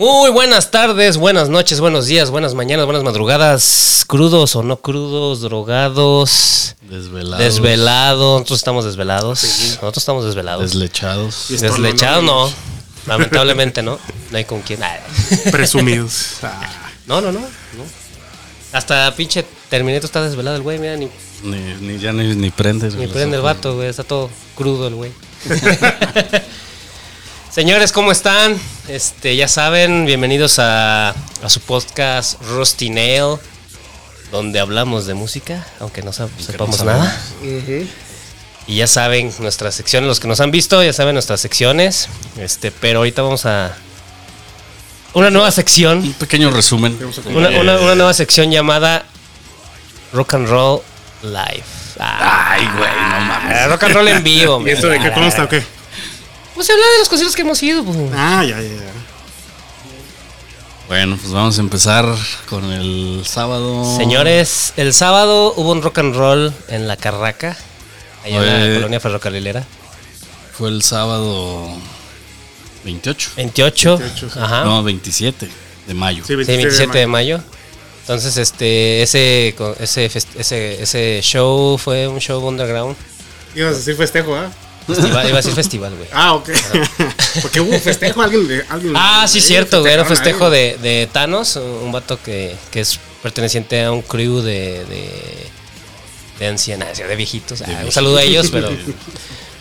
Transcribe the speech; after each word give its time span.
Muy 0.00 0.30
buenas 0.30 0.70
tardes, 0.70 1.18
buenas 1.18 1.50
noches, 1.50 1.78
buenos 1.78 2.06
días, 2.06 2.30
buenas 2.30 2.54
mañanas, 2.54 2.86
buenas 2.86 3.02
madrugadas, 3.04 4.04
crudos 4.06 4.56
o 4.56 4.62
no 4.62 4.78
crudos, 4.78 5.42
drogados, 5.42 6.74
Desvelados. 6.80 7.38
desvelados. 7.44 8.32
Nosotros 8.40 8.60
estamos 8.60 8.84
desvelados. 8.86 9.42
Nosotros 9.42 9.98
estamos 9.98 10.24
desvelados. 10.24 10.62
Deslechados. 10.70 11.48
Deslechados 11.50 12.24
no, 12.24 12.46
no. 12.46 12.52
Lamentablemente 13.06 13.82
no. 13.82 13.98
No 14.30 14.38
hay 14.38 14.46
con 14.46 14.62
quién. 14.62 14.82
Ay. 14.82 15.00
Presumidos. 15.52 16.36
Ah, 16.44 16.62
No, 17.06 17.20
no, 17.20 17.30
no. 17.30 17.40
no. 17.40 17.84
Hasta 18.72 19.14
pinche 19.14 19.44
Terminator 19.68 20.06
está 20.06 20.22
desvelado 20.22 20.56
el 20.56 20.62
güey, 20.62 20.78
mira, 20.78 20.96
ni, 20.96 21.10
Ni, 21.42 21.58
ni- 21.80 21.98
ya 21.98 22.14
ni, 22.14 22.34
ni 22.36 22.48
prendes. 22.50 22.94
ni 22.94 23.06
prende 23.06 23.36
el 23.36 23.42
vato, 23.42 23.74
güey. 23.76 23.88
Está 23.88 24.04
todo 24.04 24.30
crudo 24.56 24.86
el 24.88 24.94
güey. 24.94 25.12
Señores, 27.60 27.92
¿cómo 27.92 28.10
están? 28.10 28.58
Este, 28.88 29.36
ya 29.36 29.46
saben, 29.46 30.06
bienvenidos 30.06 30.58
a, 30.58 31.10
a 31.10 31.48
su 31.48 31.60
podcast 31.60 32.40
Rusty 32.40 32.88
Nail, 32.88 33.36
donde 34.32 34.58
hablamos 34.60 35.04
de 35.04 35.12
música, 35.12 35.66
aunque 35.78 36.00
no 36.02 36.10
sab- 36.10 36.30
sepamos 36.38 36.78
no 36.78 36.86
nada. 36.86 37.20
ujú. 37.42 37.86
Y 38.66 38.76
ya 38.76 38.86
saben 38.86 39.30
nuestras 39.40 39.74
secciones, 39.74 40.08
los 40.08 40.20
que 40.20 40.26
nos 40.26 40.40
han 40.40 40.50
visto, 40.50 40.82
ya 40.82 40.94
saben 40.94 41.12
nuestras 41.12 41.42
secciones. 41.42 42.08
Este, 42.38 42.70
pero 42.72 43.00
ahorita 43.00 43.20
vamos 43.20 43.44
a 43.44 43.76
una 45.12 45.28
nueva 45.30 45.50
sección, 45.50 45.98
Un 45.98 46.14
pequeño 46.14 46.50
resumen. 46.50 46.98
una, 47.26 47.50
Eh, 47.50 47.60
una- 47.60 47.76
una 47.78 47.94
nueva 47.94 48.14
sección 48.14 48.50
llamada 48.50 49.04
Rock 50.14 50.32
and 50.32 50.48
Roll 50.48 50.80
Live. 51.22 51.64
Ah, 51.98 52.52
Ay, 52.52 52.66
güey, 52.74 52.90
no 52.90 53.20
mames. 53.20 53.68
rock 53.68 53.82
and 53.82 53.94
roll 53.96 54.08
en 54.08 54.24
vivo. 54.24 54.62
¿Y 54.66 54.70
esto 54.70 54.86
de 54.88 54.98
qué 54.98 55.10
man. 55.10 55.20
consta 55.20 55.44
o 55.44 55.48
qué? 55.50 55.62
Pues 56.54 56.66
se 56.66 56.72
habla 56.72 56.84
de 56.92 56.98
los 56.98 57.08
conciertos 57.08 57.36
que 57.36 57.42
hemos 57.42 57.62
ido. 57.62 57.84
pues. 57.84 57.96
Ah, 58.14 58.44
ya, 58.44 58.60
ya, 58.60 58.68
ya. 58.68 58.92
Bueno, 60.88 61.16
pues 61.20 61.32
vamos 61.32 61.56
a 61.56 61.60
empezar 61.60 62.04
con 62.48 62.64
el 62.72 63.22
sábado. 63.24 63.96
Señores, 63.96 64.72
el 64.76 64.92
sábado 64.92 65.54
hubo 65.56 65.70
un 65.70 65.82
rock 65.82 65.98
and 65.98 66.16
roll 66.16 66.52
en 66.68 66.88
la 66.88 66.96
Carraca, 66.96 67.56
allá 68.24 68.36
en 68.38 68.46
la 68.46 68.64
Oye. 68.64 68.74
colonia 68.74 69.00
ferrocarrilera. 69.00 69.64
Fue 70.52 70.68
el 70.68 70.82
sábado 70.82 71.68
28. 72.84 73.30
28, 73.36 73.98
28, 73.98 74.30
sí. 74.30 74.38
ajá. 74.40 74.64
No, 74.64 74.82
27 74.82 75.48
de 75.86 75.94
mayo. 75.94 76.24
Sí, 76.26 76.32
Sí, 76.32 76.34
27 76.34 76.98
de 76.98 77.06
mayo. 77.06 77.40
Entonces, 78.00 78.36
este, 78.36 79.02
ese, 79.02 79.54
ese, 79.78 80.06
ese, 80.36 80.82
ese 80.82 81.20
show 81.22 81.78
fue 81.78 82.08
un 82.08 82.18
show 82.18 82.44
underground. 82.44 82.96
Ibas 83.54 83.74
a 83.74 83.76
decir 83.78 83.94
festejo, 83.96 84.34
¿ah? 84.34 84.50
Festival, 84.94 85.28
iba 85.28 85.38
a 85.38 85.42
decir 85.42 85.54
festival, 85.54 85.94
güey. 85.96 86.08
Ah, 86.12 86.34
ok. 86.34 86.48
Porque 87.42 87.60
hubo 87.60 87.78
festejo, 87.78 88.22
alguien. 88.22 88.64
alguien 88.68 88.92
Ah, 88.96 89.26
sí, 89.28 89.38
ahí 89.38 89.44
cierto, 89.46 89.80
güey. 89.80 89.92
Era 89.92 90.02
un 90.02 90.08
festejo 90.08 90.50
de, 90.50 90.76
de 90.82 91.08
Thanos, 91.12 91.56
un 91.56 91.92
vato 91.92 92.20
que, 92.22 92.56
que 92.70 92.80
es 92.80 92.98
perteneciente 93.22 93.84
a 93.84 93.92
un 93.92 94.02
crew 94.02 94.40
de, 94.40 94.84
de, 94.86 95.46
de 96.38 96.46
ancianas, 96.46 96.96
de 96.98 97.16
viejitos. 97.16 97.60
Ah, 97.60 97.64
un 97.64 97.70
viejitos. 97.70 97.94
saludo 97.94 98.18
a 98.18 98.22
ellos, 98.22 98.48
pero. 98.50 98.70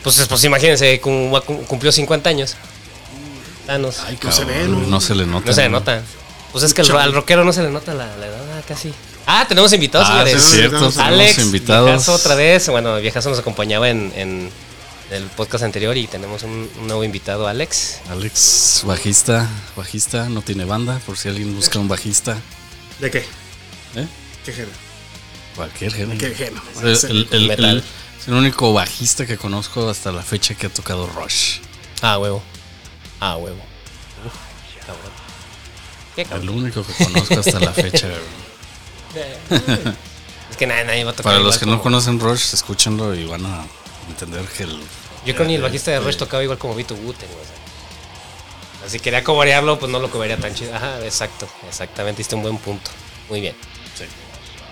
Pues, 0.04 0.26
pues 0.30 0.44
imagínense, 0.46 1.00
cum- 1.02 1.32
cum- 1.46 1.64
cumplió 1.66 1.92
50 1.92 2.30
años. 2.30 2.56
Thanos. 3.66 4.00
Ay, 4.06 4.18
No 4.24 4.32
se 4.32 4.46
ve, 4.46 4.64
¿no? 4.68 4.80
no 4.80 5.02
se 5.02 5.14
le 5.16 5.26
nota. 5.26 5.46
No 5.46 5.54
se 5.54 5.62
le 5.64 5.70
nota. 5.70 6.02
Pues 6.52 6.64
es 6.64 6.74
que 6.74 6.82
el- 6.82 6.92
al 6.92 7.14
rockero 7.14 7.44
no 7.44 7.54
se 7.54 7.62
le 7.62 7.70
nota 7.70 7.94
la, 7.94 8.16
la 8.18 8.26
edad 8.28 8.42
ah, 8.58 8.62
casi. 8.68 8.92
Ah, 9.28 9.46
tenemos 9.48 9.72
invitados, 9.74 10.08
Ah, 10.10 10.24
señores. 10.26 10.36
es 10.44 10.52
cierto. 10.52 10.78
Alex, 10.98 11.36
tenemos 11.36 11.38
invitados. 11.38 11.86
Viejazo 11.86 12.14
otra 12.14 12.34
vez. 12.34 12.68
Bueno, 12.70 12.96
Viejazo 12.98 13.30
nos 13.30 13.38
acompañaba 13.38 13.88
en, 13.90 14.12
en 14.16 14.50
el 15.12 15.24
podcast 15.26 15.64
anterior 15.64 15.98
y 15.98 16.08
tenemos 16.08 16.44
un, 16.44 16.70
un 16.80 16.88
nuevo 16.88 17.04
invitado, 17.04 17.48
Alex. 17.48 18.00
Alex, 18.10 18.84
bajista, 18.86 19.50
bajista, 19.76 20.30
no 20.30 20.42
tiene 20.42 20.66
banda, 20.66 21.00
por 21.06 21.18
si 21.18 21.30
alguien 21.30 21.56
busca 21.56 21.80
un 21.80 21.88
bajista. 21.88 22.38
¿De 23.00 23.10
qué? 23.12 23.20
¿eh? 23.96 24.08
¿Qué 24.46 24.54
género? 24.54 24.72
Cualquier 25.56 25.94
género. 25.94 26.20
¿Qué 26.20 26.36
género? 26.36 26.62
El, 26.82 26.88
el- 27.12 27.28
el- 27.32 27.48
Metal. 27.48 27.66
el- 27.78 27.84
es 28.20 28.28
el 28.28 28.34
único 28.34 28.74
bajista 28.74 29.26
que 29.26 29.38
conozco 29.38 29.90
hasta 29.90 30.12
la 30.12 30.22
fecha 30.22 30.54
que 30.54 30.68
ha 30.68 30.70
tocado 30.70 31.08
Rush. 31.08 31.60
Ah, 32.02 32.18
huevo. 32.20 32.44
Ah, 33.22 33.38
huevo. 33.38 33.58
Uf, 34.26 34.86
cabrón. 34.86 35.12
Qué 36.16 36.28
El 36.36 36.50
único 36.50 36.84
que 36.86 36.94
conozco 37.06 37.40
hasta 37.40 37.60
la 37.60 37.72
fecha. 37.74 38.08
Es 40.52 40.58
que 40.58 40.66
nadie, 40.68 40.84
nadie 40.84 41.04
va 41.04 41.12
a 41.12 41.14
tocar. 41.16 41.32
Para 41.34 41.44
los 41.44 41.58
que 41.58 41.66
no 41.66 41.82
conocen 41.82 42.20
Rush, 42.20 42.54
escúchenlo 42.54 43.14
y 43.16 43.26
van 43.26 43.46
a 43.46 43.64
entender 44.10 44.42
que 44.46 44.64
el. 44.64 44.80
Yo 45.26 45.36
creo 45.36 45.46
ni 45.48 45.56
el 45.56 45.62
bajista 45.62 45.92
de 45.92 46.00
Rush 46.00 46.16
tocaba 46.18 46.44
igual 46.44 46.58
como 46.58 46.76
Vito 46.76 46.96
Guten, 46.96 47.28
güey. 47.30 47.42
o 47.42 47.46
sea. 47.46 48.86
Así 48.88 49.00
quería 49.00 49.24
coberearlo, 49.24 49.78
pues 49.80 49.92
no 49.92 50.00
lo 50.00 50.10
cobería 50.10 50.38
tan 50.38 50.54
chido. 50.56 50.74
Ajá, 50.76 51.00
exacto. 51.04 51.48
Exactamente, 51.68 52.20
diste 52.20 52.36
un 52.36 52.42
buen 52.44 52.58
punto. 52.58 52.90
Muy 53.30 53.42
bien. 53.42 53.56
Sí. 53.98 54.06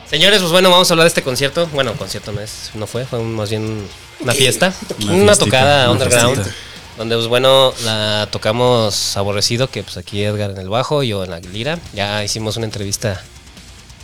Señores, 0.09 0.40
pues 0.40 0.52
bueno, 0.52 0.70
vamos 0.72 0.90
a 0.90 0.94
hablar 0.94 1.03
de 1.03 1.09
este 1.09 1.22
concierto. 1.24 1.68
Bueno, 1.74 1.94
concierto 1.94 2.31
no 2.31 2.40
es, 2.40 2.72
no 2.74 2.88
fue, 2.88 3.06
fue 3.06 3.20
más 3.20 3.50
bien 3.50 3.86
una 4.22 4.34
fiesta. 4.34 4.74
Una 5.03 5.14
Una, 5.14 5.36
tocada 5.36 5.92
una 5.92 6.04
underground. 6.04 6.36
fiestita. 6.36 6.56
Donde, 6.98 7.16
pues 7.16 7.28
bueno, 7.28 7.74
la 7.84 8.28
tocamos 8.31 9.18
aborrecido, 9.18 9.69
que 9.69 9.84
pues 9.84 9.98
aquí 9.98 10.24
Edgar 10.24 10.50
en 10.52 10.58
el 10.58 10.69
bajo, 10.69 11.04
yo 11.04 11.24
en 11.25 11.30
la 11.31 11.40
lira. 11.42 11.78
Ya 11.94 12.24
hicimos 12.24 12.56
una 12.58 12.66
entrevista, 12.66 13.22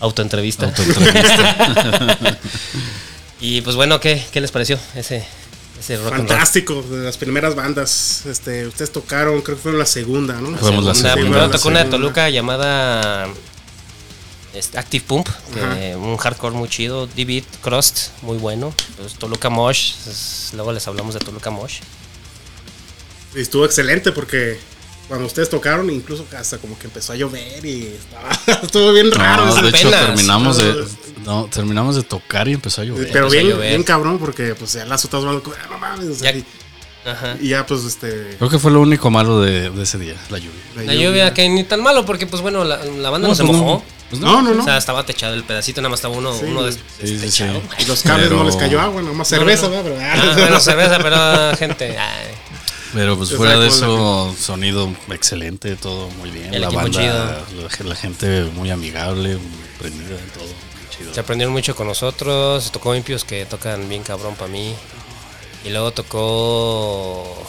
autoentrevista. 0.02 0.68
Autoentrevista. 0.68 2.38
Y 3.44 3.60
pues 3.60 3.76
bueno, 3.76 4.00
¿qué, 4.00 4.26
qué 4.32 4.40
les 4.40 4.52
pareció 4.52 4.80
ese, 4.96 5.26
ese 5.78 5.98
rock 5.98 6.14
and 6.14 6.20
roll? 6.20 6.28
Fantástico, 6.30 6.82
de 6.82 7.04
las 7.04 7.18
primeras 7.18 7.56
bandas. 7.56 8.26
Este, 8.26 8.66
ustedes 8.66 8.90
tocaron, 8.94 9.42
creo 9.42 9.58
que 9.58 9.62
fueron 9.62 9.80
la 9.80 9.86
segunda, 9.86 10.36
¿no? 10.40 10.58
Fuimos 10.58 10.86
la 10.86 10.96
segunda. 10.96 11.16
primero 11.16 11.42
la 11.48 11.52
tocó 11.52 11.68
una 11.68 11.84
de. 11.84 11.90
Toluca 11.90 12.30
llamada 12.30 13.28
este, 14.54 14.78
Active 14.78 15.04
Pump, 15.06 15.28
que, 15.54 15.94
un 15.94 16.16
hardcore 16.16 16.56
muy 16.56 16.70
chido, 16.70 17.06
D-Beat 17.06 17.44
Crust, 17.62 18.12
muy 18.22 18.38
bueno. 18.38 18.74
Pues, 18.96 19.16
Toluca 19.16 19.50
Mosh, 19.50 19.92
es- 20.08 20.52
luego 20.54 20.72
les 20.72 20.88
hablamos 20.88 21.14
de 21.14 21.20
Toluca 21.20 21.50
Mosh. 21.50 21.80
Y 23.36 23.42
estuvo 23.42 23.66
excelente 23.66 24.14
porque 24.14 24.58
cuando 25.08 25.26
ustedes 25.28 25.50
tocaron, 25.50 25.90
incluso 25.90 26.26
hasta 26.38 26.58
como 26.58 26.78
que 26.80 26.88
empezó 26.88 27.14
a 27.14 27.16
llover 27.16 27.64
y 27.66 27.88
estaba, 27.88 28.60
estuvo 28.64 28.92
bien 28.94 29.12
raro. 29.12 29.46
No, 29.46 29.56
de 29.62 29.70
hecho, 29.70 29.90
terminamos 29.90 30.58
de, 30.58 30.86
no, 31.26 31.46
terminamos 31.52 31.96
de 31.96 32.04
tocar 32.04 32.48
y 32.48 32.54
empezó 32.54 32.82
a 32.82 32.86
llover. 32.86 33.10
Pero 33.12 33.28
a 33.28 33.30
bien, 33.30 33.48
llover. 33.50 33.70
bien 33.70 33.84
cabrón 33.84 34.18
porque 34.18 34.56
pues 34.56 34.74
ya 34.74 34.86
las 34.86 35.04
otras 35.06 35.24
bandas 35.26 35.44
como, 35.44 35.56
"Ah, 35.62 35.68
no 35.70 35.78
mames", 35.78 36.08
o 36.10 36.16
sea, 36.16 36.32
Ya- 36.32 36.38
y, 36.38 36.46
Ajá. 37.06 37.36
y 37.42 37.50
ya 37.50 37.66
pues 37.66 37.84
este 37.84 38.36
Creo 38.38 38.50
que 38.50 38.60
fue 38.60 38.72
lo 38.72 38.80
único 38.80 39.12
malo 39.12 39.42
de, 39.42 39.70
de 39.70 39.84
ese 39.84 39.98
día, 39.98 40.16
la 40.30 40.38
lluvia. 40.38 40.62
La 40.86 40.96
lluvia 40.96 41.34
que 41.34 41.48
ni 41.50 41.64
tan 41.66 41.84
malo 41.84 42.06
porque 42.06 42.26
pues 42.26 42.42
bueno, 42.42 42.64
la, 42.64 42.78
la 42.84 43.10
banda 43.10 43.28
no, 43.28 43.36
se 43.36 43.44
pues 43.44 43.58
mojó. 43.58 43.84
Pues 44.10 44.22
No, 44.22 44.42
no, 44.42 44.54
no. 44.54 44.62
O 44.62 44.66
sea, 44.66 44.78
estaba 44.78 45.06
techado 45.06 45.34
el 45.34 45.44
pedacito, 45.44 45.82
nada 45.82 45.90
más 45.90 45.98
estaba 46.00 46.16
uno, 46.16 46.34
Sí. 46.38 46.46
uno 46.46 46.64
des- 46.64 46.78
Sí, 47.04 47.18
sí. 47.32 47.44
Y 47.80 47.86
los 47.86 48.04
cables 48.04 48.28
Pero- 48.28 48.38
no 48.40 48.44
les 48.46 48.56
cayó 48.56 48.80
agua, 48.80 49.02
nomás 49.02 49.28
cerveza, 49.28 49.68
¿verdad? 49.68 49.84
Pero, 49.84 49.98
Ah, 50.02 50.34
bueno, 50.38 50.60
cerveza, 50.60 50.98
pero 51.00 51.58
gente. 51.58 51.98
ay. 51.98 52.28
Pero 52.94 53.18
pues 53.18 53.34
fuera 53.36 53.58
de 53.60 53.68
eso, 53.68 54.36
sonido 54.40 54.90
excelente, 55.10 55.76
todo 55.76 56.10
muy 56.12 56.30
bien. 56.30 56.54
El 56.54 56.62
la 56.62 56.68
equipo 56.68 56.82
banda, 56.84 57.44
chido. 57.50 57.62
La, 57.84 57.90
la 57.90 57.96
gente 57.96 58.44
muy 58.54 58.70
amigable, 58.72 59.36
muy 59.38 59.68
prendida, 59.80 60.16
todo 60.34 60.44
muy 60.46 60.96
chido. 60.96 61.14
Se 61.14 61.20
aprendieron 61.20 61.54
mucho 61.54 61.76
con 61.76 61.88
nosotros. 61.88 62.72
Tocó 62.72 62.94
Impios 62.96 63.24
que 63.26 63.46
tocan 63.46 63.90
bien 63.90 64.04
cabrón 64.04 64.36
para 64.36 64.52
mí. 64.52 64.76
Y 65.66 65.70
luego 65.70 65.92
tocó. 65.92 67.48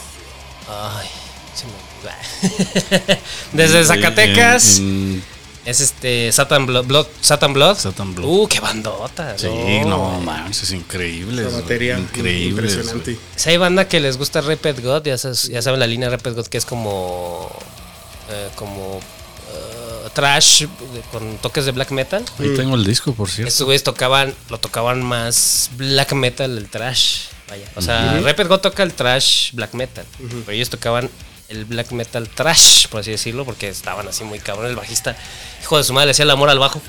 Ay, 0.68 1.08
se 1.54 1.66
me. 1.66 3.18
Desde 3.52 3.84
Zacatecas. 3.84 4.78
En- 4.78 4.84
en- 4.84 5.33
Es 5.64 5.80
este 5.80 6.30
Satan 6.30 6.66
Blood, 6.66 6.84
Blood- 6.86 7.06
Satan 7.22 7.52
Blood. 7.54 7.76
Satan 7.78 8.14
Blood. 8.14 8.28
Uh, 8.28 8.46
qué 8.48 8.60
bandota. 8.60 9.36
sí, 9.38 9.48
no, 9.86 10.20
manches, 10.20 10.64
es 10.64 10.72
increíble. 10.72 11.42
La 11.42 11.48
batería 11.48 11.98
increíble. 11.98 12.50
impresionante. 12.50 13.18
Si 13.36 13.48
hay 13.50 13.56
banda 13.56 13.88
que 13.88 13.98
les 14.00 14.18
gusta 14.18 14.40
Repet 14.42 14.82
God, 14.82 15.04
ya, 15.04 15.16
sabes- 15.16 15.48
ya 15.48 15.62
saben 15.62 15.80
la 15.80 15.86
línea 15.86 16.10
Repet 16.10 16.34
God 16.34 16.46
que 16.48 16.58
es 16.58 16.64
como. 16.66 17.50
eh, 18.30 18.48
como. 18.56 19.00
eh, 19.00 20.08
trash 20.12 20.66
con 21.10 21.38
toques 21.38 21.64
de 21.64 21.72
black 21.72 21.90
metal. 21.92 22.22
Ahí 22.38 22.54
tengo 22.54 22.74
el 22.76 22.84
disco, 22.84 23.14
por 23.14 23.28
cierto. 23.30 23.48
Estos 23.48 23.64
güeyes 23.64 23.82
tocaban, 23.82 24.34
lo 24.50 24.58
tocaban 24.58 25.02
más 25.02 25.70
black 25.76 26.12
metal, 26.12 26.58
el 26.58 26.68
trash. 26.68 27.28
Vaya. 27.48 27.66
O 27.74 27.80
sea, 27.82 28.20
Repet 28.20 28.48
God 28.48 28.60
toca 28.60 28.82
el 28.82 28.92
trash 28.92 29.52
black 29.54 29.72
metal. 29.74 30.04
Pero 30.18 30.52
ellos 30.52 30.68
tocaban 30.70 31.10
el 31.54 31.64
black 31.64 31.92
metal 31.92 32.28
trash, 32.28 32.86
por 32.88 33.00
así 33.00 33.10
decirlo, 33.10 33.44
porque 33.44 33.68
estaban 33.68 34.06
así 34.08 34.24
muy 34.24 34.38
cabrón. 34.40 34.66
El 34.66 34.76
bajista, 34.76 35.16
hijo 35.62 35.78
de 35.78 35.84
su 35.84 35.92
madre, 35.92 36.06
le 36.06 36.10
hacía 36.12 36.24
el 36.24 36.30
amor 36.30 36.50
al 36.50 36.58
bajo. 36.58 36.80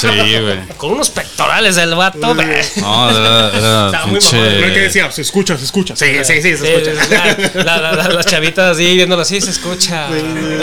Sí, 0.00 0.06
güey. 0.08 0.58
Con 0.76 0.92
unos 0.92 1.10
pectorales 1.10 1.76
del 1.76 1.94
vato. 1.94 2.34
güey. 2.34 2.48
No, 2.76 3.10
era, 3.10 3.48
era 3.56 3.86
Estaba 3.86 4.06
muy 4.06 4.18
pinche- 4.20 4.36
mamón, 4.56 4.74
que 4.74 4.80
decía, 4.80 5.10
se 5.12 5.22
escucha, 5.22 5.56
se 5.56 5.64
escucha. 5.64 5.94
Sí, 5.96 6.06
sí, 6.24 6.34
sí, 6.42 6.56
se 6.56 6.58
Sí, 6.58 6.66
escucha. 6.66 7.62
la- 7.64 7.78
la- 7.78 7.92
la- 7.92 8.08
las 8.08 8.26
chavitas 8.26 8.72
así 8.76 8.94
viéndolo 8.94 9.22
así, 9.22 9.40
se 9.40 9.50
escucha. 9.50 10.08
Sí, 10.12 10.20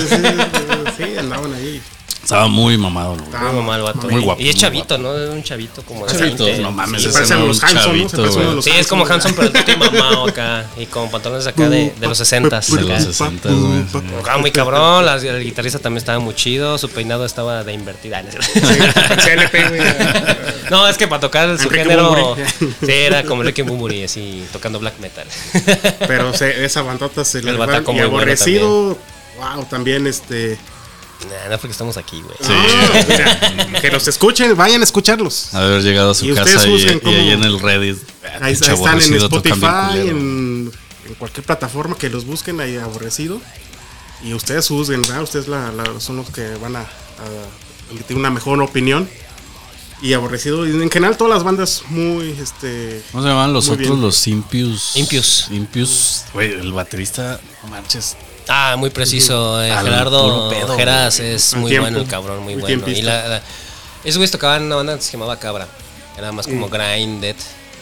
sí, 0.09 0.15
sí, 0.17 1.03
sí, 1.05 1.17
andaban 1.17 1.53
ahí. 1.53 1.81
Estaba 2.25 2.47
muy 2.47 2.75
mamado, 2.75 3.11
güey. 3.13 3.23
Estaba 3.25 3.51
Muy 3.51 3.63
mal, 3.63 3.81
vato. 3.83 4.07
Muy 4.09 4.19
guapo, 4.21 4.41
Y 4.41 4.49
es 4.49 4.55
chavito, 4.55 4.97
¿no? 4.97 5.15
Es 5.15 5.29
un 5.29 5.43
chavito 5.43 5.83
como 5.83 6.07
de 6.07 6.11
Chavito, 6.17 6.45
20. 6.45 6.63
no 6.63 6.71
mames, 6.71 7.03
Se 7.03 7.09
ese 7.09 7.35
no 7.35 7.45
los 7.45 7.59
un 7.61 7.65
Hanson, 7.69 7.81
¿no? 8.01 8.07
Chavito, 8.09 8.51
los 8.55 8.65
Sí, 8.65 8.71
es 8.71 8.87
como 8.87 9.05
Hanson. 9.05 9.33
Pero 9.35 9.47
el 9.49 9.63
tipo 9.65 9.85
mamado 9.85 10.27
acá. 10.27 10.65
Y 10.75 10.87
con 10.87 11.11
pantalones 11.11 11.45
acá 11.45 11.69
de, 11.69 11.93
de 11.99 12.07
los 12.07 12.17
60 12.17 12.59
De 12.61 12.81
los 12.81 13.03
60, 13.03 13.49
güey. 13.49 13.83
sí. 13.91 13.99
Ah, 14.27 14.37
muy 14.39 14.51
cabrón, 14.51 15.05
la- 15.05 15.15
el 15.17 15.43
guitarrista 15.43 15.77
también 15.77 15.99
estaba 15.99 16.17
muy 16.17 16.33
chido, 16.33 16.79
su 16.79 16.89
peinado 16.89 17.25
estaba 17.25 17.63
de 17.63 17.73
invertida. 17.73 18.23
¿no? 18.23 18.29
CLP, 18.31 19.51
güey. 19.69 19.81
No, 20.71 20.87
es 20.87 20.97
que 20.97 21.07
para 21.07 21.19
tocar 21.19 21.57
su 21.59 21.69
género, 21.69 22.35
sí, 22.59 22.91
era 22.91 23.23
como 23.23 23.43
Ricky 23.43 23.61
Bumburi, 23.61 24.03
así, 24.03 24.43
tocando 24.51 24.79
black 24.79 24.97
metal. 24.99 25.27
Pero 26.07 26.31
esa 26.41 26.81
bandota 26.81 27.23
se 27.23 27.43
le 27.43 27.51
El 27.51 27.57
y 27.57 27.99
aborrecido. 27.99 28.97
wow, 29.37 29.65
también 29.69 30.07
este. 30.07 30.57
Nah, 31.29 31.49
no 31.49 31.57
porque 31.57 31.71
estamos 31.71 31.97
aquí, 31.97 32.21
güey. 32.21 32.35
Sí. 32.41 32.51
No, 32.51 33.65
mira, 33.65 33.81
que 33.81 33.89
los 33.91 34.07
escuchen, 34.07 34.55
vayan 34.55 34.81
a 34.81 34.83
escucharlos. 34.83 35.53
Haber 35.53 35.81
llegado 35.81 36.11
a 36.11 36.13
su 36.13 36.25
Y 36.25 36.33
casa 36.35 36.67
y, 36.67 36.75
y 36.75 37.07
ahí 37.07 37.31
en 37.31 37.43
el 37.43 37.59
Reddit. 37.59 37.97
Ahí, 38.41 38.53
están 38.53 39.01
en 39.01 39.13
Spotify, 39.15 39.99
en, 40.09 40.71
en 41.07 41.13
cualquier 41.17 41.45
plataforma 41.45 41.97
que 41.97 42.09
los 42.09 42.25
busquen 42.25 42.59
ahí 42.59 42.75
aborrecido. 42.77 43.41
Y 44.23 44.33
ustedes 44.33 44.67
juzguen, 44.67 45.01
¿verdad? 45.03 45.23
Ustedes 45.23 45.47
la- 45.47 45.71
la- 45.71 45.99
son 45.99 46.17
los 46.17 46.29
que 46.29 46.55
van 46.55 46.75
a, 46.75 46.81
a 46.81 46.85
emitir 47.91 48.17
una 48.17 48.29
mejor 48.29 48.61
opinión. 48.61 49.09
Y 50.01 50.11
aborrecido, 50.13 50.67
y 50.67 50.71
en 50.71 50.91
general 50.91 51.15
todas 51.15 51.33
las 51.33 51.43
bandas 51.45 51.83
muy, 51.87 52.31
este... 52.31 53.01
¿Cómo 53.11 53.23
se 53.23 53.29
llaman 53.29 53.53
los 53.53 53.69
otros? 53.69 53.87
bien. 53.87 54.01
Los 54.01 54.27
Impius. 54.27 54.95
Impius. 54.97 55.47
Impius. 55.51 56.25
Güey, 56.33 56.51
el 56.51 56.73
baterista, 56.73 57.39
no 57.63 57.69
manches. 57.69 58.17
Ah, 58.47 58.75
muy 58.77 58.89
preciso. 58.89 59.61
eh, 59.63 59.69
Gerardo 59.83 60.49
pedo, 60.49 60.75
Geras 60.77 61.19
es 61.19 61.55
muy 61.55 61.69
tiempo. 61.69 61.85
bueno 61.85 61.99
el 62.01 62.07
cabrón, 62.07 62.43
muy, 62.43 62.55
Muy 62.55 62.61
bueno. 62.61 62.87
Y 62.89 63.01
la, 63.01 63.27
la- 63.27 63.41
esos 64.03 64.17
güeyes 64.17 64.31
tocaban 64.31 64.63
una 64.63 64.75
banda 64.75 64.95
que 64.95 65.01
se 65.01 65.11
llamaba 65.13 65.37
Cabra. 65.39 65.67
Era 66.17 66.31
más 66.31 66.45
como 66.47 66.69
grind 66.69 67.21
death, 67.21 67.37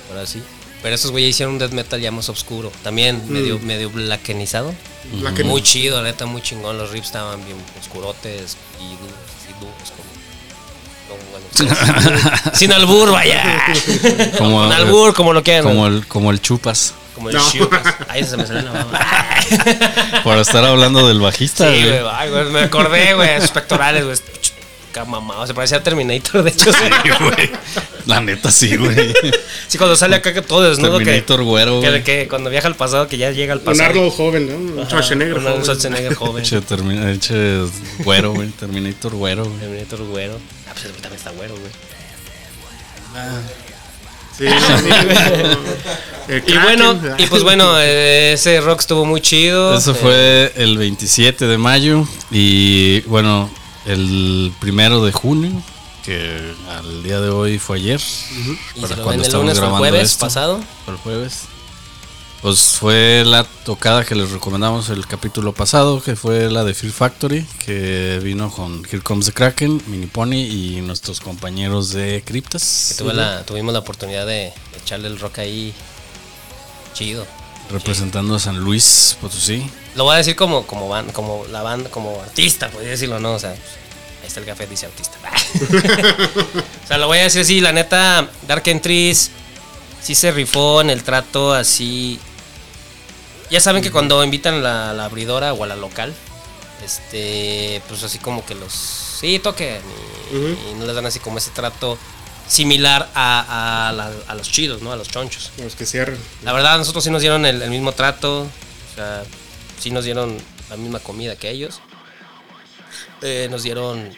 ahora 0.10 0.25
sí. 0.25 0.42
Pero 0.81 0.95
esos 0.95 1.12
güeyes 1.12 1.30
hicieron 1.31 1.54
un 1.54 1.60
death 1.60 1.71
metal 1.71 2.00
ya 2.01 2.12
más 2.12 2.27
oscuro. 2.30 2.71
También 2.83 3.24
medio, 3.31 3.60
medio 3.60 3.89
blackenizado. 3.89 4.74
Muy 5.50 5.62
chido, 5.62 6.01
la 6.01 6.10
neta, 6.10 6.25
muy 6.25 6.42
chingón. 6.42 6.77
Los 6.77 6.92
riffs 6.92 7.07
estaban 7.07 7.44
bien 7.45 7.57
oscurotes 7.81 8.57
y 8.80 8.89
duros, 8.95 9.15
y 9.50 9.60
duros 9.60 9.92
como. 9.92 10.12
Sin 12.53 12.71
albur, 12.73 13.11
vaya. 13.11 13.44
Como, 14.38 14.57
Con 14.63 14.71
albur, 14.71 15.13
como 15.13 15.33
lo 15.33 15.44
quieran. 15.44 15.63
como 15.63 15.88
el, 15.88 16.07
como 16.07 16.31
el 16.31 16.41
chupas. 16.41 16.94
Como 17.15 17.29
el 17.29 17.35
No. 17.35 17.51
Chupas. 17.51 17.81
Ahí 18.09 18.23
se 18.23 18.38
me 18.38 18.45
salió 18.45 18.63
la 18.63 18.71
baba. 18.71 19.00
Por 20.23 20.38
estar 20.38 20.63
hablando 20.65 21.07
del 21.07 21.19
bajista. 21.19 21.69
Sí, 21.71 21.83
güey. 21.83 22.00
ay, 22.11 22.29
güey, 22.29 22.45
me 22.45 22.61
acordé, 22.61 23.13
güey, 23.13 23.39
sus 23.41 23.51
pectorales, 23.51 24.03
güey. 24.05 24.17
Qué 24.94 25.03
mamado, 25.03 25.45
se 25.47 25.53
parecía 25.53 25.77
a 25.77 25.83
Terminator, 25.83 26.44
de 26.44 26.51
hecho. 26.51 26.71
Sí, 26.71 26.79
Sí, 27.03 27.09
güey. 27.19 27.51
La 28.05 28.19
neta, 28.21 28.51
sí, 28.51 28.75
güey. 28.75 29.13
Sí, 29.67 29.77
cuando 29.77 29.95
sale 29.95 30.15
acá 30.15 30.33
que 30.33 30.41
todo 30.41 30.61
desnudo, 30.61 31.00
que, 31.00 31.05
Terminator 31.05 31.44
güero, 31.44 31.81
que, 31.81 31.89
güey. 31.89 32.03
que 32.03 32.27
cuando 32.27 32.50
viaja 32.50 32.67
al 32.67 32.75
pasado, 32.75 33.07
que 33.07 33.17
ya 33.17 33.31
llega 33.31 33.53
al 33.53 33.59
un 33.59 33.65
pasado. 33.65 33.89
Arnold 33.89 34.11
joven, 34.11 34.47
¿no? 34.75 34.81
Un 34.81 34.88
Schwarzenegger 34.88 35.38
un 35.38 35.44
joven. 35.44 35.61
Schwarzenegger 35.63 36.13
joven. 36.15 36.44
Eche, 36.44 36.61
termina, 36.61 37.11
eche 37.11 37.61
güero, 38.00 38.33
güey. 38.33 38.50
Terminator 38.50 39.15
güero, 39.15 39.45
güey. 39.45 39.59
Terminator 39.59 40.03
güero. 40.03 40.38
Ah, 40.67 40.73
pues 40.73 40.83
también 41.01 41.13
está 41.15 41.31
güero, 41.31 41.55
güey. 41.55 41.71
Sí, 44.38 44.45
sí, 44.47 44.89
güey. 44.89 45.57
El 46.27 46.44
Y 46.50 46.57
bueno, 46.57 47.00
y 47.19 47.27
pues 47.27 47.44
bueno, 47.44 47.79
eh, 47.79 48.33
ese 48.33 48.59
rock 48.61 48.79
estuvo 48.79 49.05
muy 49.05 49.21
chido. 49.21 49.77
Eso 49.77 49.91
Eh, 49.91 49.95
fue 49.95 50.53
el 50.55 50.77
27 50.79 51.45
de 51.45 51.57
mayo 51.59 52.07
y 52.31 53.01
bueno, 53.01 53.51
el 53.85 54.51
primero 54.59 55.05
de 55.05 55.11
junio, 55.11 55.51
que 56.03 56.53
al 56.69 57.03
día 57.03 57.19
de 57.19 57.29
hoy 57.29 57.59
fue 57.59 57.77
ayer. 57.77 58.01
y 58.75 58.81
para 58.81 58.95
cuando 58.97 59.23
el 59.23 59.31
lunes 59.31 59.33
o 59.33 59.41
el 59.51 59.55
grabando 59.55 59.77
jueves 59.79 60.11
esto. 60.11 60.25
pasado. 60.25 60.59
El 60.88 60.95
jueves. 60.97 61.41
Pues 62.41 62.59
fue 62.77 63.23
la 63.25 63.45
tocada 63.45 64.03
que 64.03 64.15
les 64.15 64.31
recomendamos 64.31 64.89
el 64.89 65.07
capítulo 65.07 65.53
pasado, 65.53 66.01
que 66.03 66.17
fue 66.17 66.51
la 66.51 66.65
de 66.65 66.73
Fear 66.73 66.91
Factory, 66.91 67.45
que 67.65 68.19
vino 68.21 68.51
con 68.51 68.83
Here 68.85 69.01
Comes 69.01 69.27
the 69.27 69.31
Kraken, 69.31 69.81
Mini 69.88 70.07
Pony 70.07 70.33
y 70.41 70.81
nuestros 70.81 71.21
compañeros 71.21 71.91
de 71.94 72.21
Que 72.25 72.95
tuve 72.97 73.13
la, 73.13 73.45
tuvimos 73.45 73.71
la 73.71 73.79
oportunidad 73.79 74.25
de 74.27 74.51
echarle 74.77 75.07
el 75.07 75.19
rock 75.19 75.39
ahí. 75.39 75.73
Chido. 76.94 77.25
representando 77.71 78.35
a 78.35 78.39
San 78.39 78.57
Luis 78.59 79.17
Potosí. 79.21 79.65
Lo 79.95 80.03
voy 80.03 80.15
a 80.15 80.17
decir 80.17 80.35
como, 80.35 80.67
como, 80.67 80.89
ban- 80.89 81.11
como 81.13 81.45
la 81.50 81.61
banda, 81.61 81.89
como 81.89 82.21
artista, 82.21 82.69
podría 82.69 82.91
decirlo, 82.91 83.19
¿no? 83.21 83.33
O 83.35 83.39
sea, 83.39 83.55
ahí 84.23 84.27
está 84.27 84.39
el 84.39 84.45
café, 84.47 84.65
dice 84.65 84.87
artista. 84.87 85.17
o 86.83 86.87
sea, 86.87 86.97
lo 86.97 87.07
voy 87.07 87.19
a 87.19 87.23
decir 87.23 87.41
así, 87.41 87.61
la 87.61 87.71
neta, 87.71 88.27
Dark 88.47 88.63
Entries 88.65 89.29
sí 90.01 90.15
se 90.15 90.31
rifó 90.31 90.81
en 90.81 90.89
el 90.89 91.03
trato 91.03 91.53
así. 91.53 92.19
Ya 93.51 93.59
saben 93.59 93.83
que 93.83 93.91
cuando 93.91 94.23
invitan 94.23 94.55
a 94.55 94.57
la, 94.59 94.93
la 94.93 95.05
abridora 95.05 95.53
o 95.53 95.63
a 95.63 95.67
la 95.67 95.75
local, 95.75 96.13
este, 96.83 97.81
pues 97.87 98.01
así 98.03 98.17
como 98.19 98.45
que 98.45 98.55
los. 98.55 98.73
Sí, 98.73 99.39
toquen. 99.39 99.81
Y, 100.31 100.73
no 100.79 100.85
les 100.85 100.95
dan 100.95 101.05
así 101.05 101.19
como 101.19 101.37
ese 101.37 101.51
trato 101.51 101.97
similar 102.47 103.09
a, 103.13 103.89
a 103.89 103.91
la- 103.93 104.11
a 104.27 104.35
los 104.35 104.51
chidos, 104.51 104.81
¿no? 104.81 104.91
A 104.91 104.95
los 104.95 105.07
chonchos. 105.07 105.51
Los 105.57 105.75
que 105.75 105.85
cierren. 105.85 106.17
La 106.43 106.51
verdad, 106.53 106.77
nosotros 106.77 107.03
sí 107.03 107.09
nos 107.11 107.21
dieron 107.21 107.45
el, 107.45 107.61
el 107.61 107.69
mismo 107.69 107.91
trato. 107.91 108.41
O 108.41 108.95
sea, 108.95 109.23
sí 109.79 109.91
nos 109.91 110.03
dieron 110.03 110.37
la 110.69 110.75
misma 110.77 110.99
comida 110.99 111.35
que 111.35 111.49
ellos. 111.51 111.79
Eh, 113.23 113.47
nos 113.49 113.63
dieron 113.63 114.09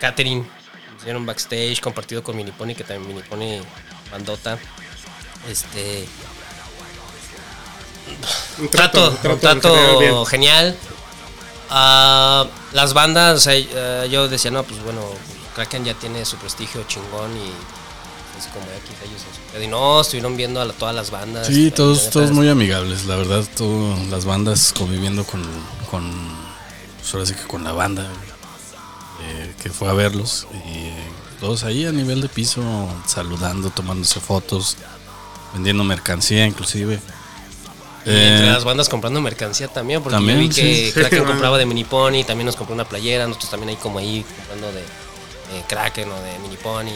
catering. 0.00 0.46
Nos 0.94 1.04
dieron 1.04 1.24
backstage 1.24 1.80
compartido 1.80 2.22
con 2.22 2.36
Minipony, 2.36 2.74
que 2.74 2.84
también 2.84 3.08
Minipony 3.08 3.60
bandota. 4.10 4.58
Este. 5.48 6.06
Un 8.58 8.68
Trato, 8.68 9.10
trato, 9.22 9.34
un 9.34 9.40
trato, 9.60 10.24
genial. 10.24 10.76
Ah, 11.70 12.46
las 12.72 12.94
bandas, 12.94 13.36
o 13.36 13.40
sea, 13.40 13.52
eh, 13.54 14.08
yo 14.10 14.26
decía, 14.28 14.50
no, 14.50 14.64
pues 14.64 14.82
bueno, 14.82 15.02
Kraken 15.54 15.84
ya 15.84 15.94
tiene 15.94 16.24
su 16.24 16.36
prestigio 16.38 16.82
chingón 16.88 17.30
y 17.36 17.50
es 18.38 18.46
como 18.46 18.64
X, 18.64 18.96
ellos. 19.04 19.22
en 19.54 19.58
su- 19.60 19.64
Y 19.64 19.66
no, 19.68 20.00
estuvieron 20.00 20.36
viendo 20.36 20.60
a 20.60 20.64
la- 20.64 20.72
todas 20.72 20.94
las 20.94 21.10
bandas. 21.10 21.46
Sí, 21.46 21.70
todos, 21.70 22.04
la 22.06 22.10
todos 22.10 22.30
muy 22.30 22.48
amigables, 22.48 23.04
la 23.04 23.16
verdad, 23.16 23.44
todo, 23.56 23.96
las 24.10 24.24
bandas 24.24 24.72
conviviendo 24.76 25.24
con, 25.24 25.42
con 25.90 26.10
pues 27.00 27.12
ahora 27.14 27.26
sí 27.26 27.34
que 27.34 27.42
con 27.42 27.62
la 27.64 27.72
banda 27.72 28.08
eh, 29.20 29.54
que 29.62 29.70
fue 29.70 29.88
a 29.88 29.92
verlos 29.92 30.46
y 30.52 30.88
eh, 30.88 30.94
todos 31.40 31.64
ahí 31.64 31.86
a 31.86 31.92
nivel 31.92 32.20
de 32.20 32.28
piso 32.28 32.62
saludando, 33.06 33.70
tomándose 33.70 34.20
fotos, 34.20 34.76
vendiendo 35.54 35.84
mercancía 35.84 36.46
inclusive. 36.46 37.00
Y 38.04 38.10
entre 38.10 38.48
Eh, 38.48 38.52
las 38.52 38.64
bandas 38.64 38.88
comprando 38.88 39.20
mercancía 39.20 39.68
también, 39.68 40.02
porque 40.02 40.16
también, 40.16 40.38
yo 40.38 40.42
vi 40.42 40.48
que 40.48 40.86
sí. 40.86 40.92
Kraken 40.92 41.20
Sí, 41.20 41.26
compraba 41.26 41.58
de 41.58 41.66
Mini 41.66 41.84
Pony, 41.84 42.24
también 42.26 42.46
nos 42.46 42.56
compró 42.56 42.74
una 42.74 42.84
playera, 42.84 43.26
nosotros 43.26 43.50
también 43.50 43.70
ahí 43.70 43.76
como 43.76 43.98
ahí 43.98 44.24
comprando 44.36 44.72
de, 44.72 44.80
de 44.80 45.62
Kraken 45.68 46.10
o 46.10 46.20
de 46.20 46.38
Mini 46.38 46.56
Pony, 46.56 46.90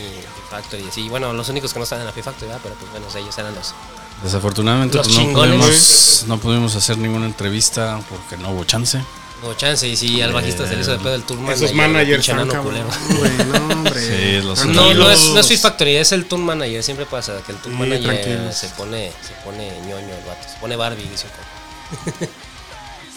Factory, 0.50 0.84
y 0.84 0.88
así. 0.88 1.08
Bueno, 1.08 1.32
los 1.32 1.48
únicos 1.48 1.72
que 1.72 1.78
no 1.78 1.84
están 1.84 2.00
en 2.00 2.06
la 2.06 2.12
Factory, 2.12 2.46
¿verdad? 2.46 2.60
pero 2.62 2.74
pues 2.76 2.90
bueno, 2.90 3.06
ellos 3.14 3.36
eran 3.36 3.54
los... 3.54 3.74
desafortunadamente 4.22 4.96
Los 4.96 5.08
pues, 5.08 5.26
no, 5.26 5.32
pudimos, 5.32 6.24
no 6.28 6.38
pudimos 6.38 6.76
hacer 6.76 6.98
ninguna 6.98 7.26
entrevista 7.26 8.00
porque 8.08 8.42
no 8.42 8.50
hubo 8.50 8.64
chance. 8.64 9.02
No 9.42 9.54
chance, 9.54 9.88
y 9.88 9.96
si 9.96 10.22
al 10.22 10.32
bajista 10.32 10.66
se 10.68 10.76
le 10.76 10.82
hizo 10.82 10.92
de 10.92 10.98
pedo 10.98 11.14
el 11.16 11.24
tour 11.24 11.38
Esos 11.50 11.72
manager, 11.74 12.20
managers 12.22 12.26
cabrón. 12.52 12.86
Güey, 13.18 13.32
no, 13.48 13.74
hombre. 13.74 14.00
Sí, 14.00 14.40
los 14.46 14.64
No, 14.66 14.94
no 14.94 15.10
es, 15.10 15.28
no 15.30 15.40
es. 15.40 15.46
Fear 15.48 15.58
Factory, 15.60 15.96
es 15.96 16.12
el 16.12 16.26
tour 16.26 16.38
manager, 16.40 16.82
siempre 16.82 17.06
pasa, 17.06 17.40
que 17.44 17.52
el 17.52 17.58
tour 17.58 17.72
Sí, 17.72 17.78
manager 17.78 18.04
tranquilos. 18.04 18.54
se 18.56 18.68
pone, 18.68 19.10
se 19.20 19.32
pone 19.44 19.68
ñoño 19.80 20.14
el 20.14 20.24
vato, 20.26 20.48
se 20.48 20.58
pone 20.60 20.76
Barbie, 20.76 21.08
dice. 21.08 21.26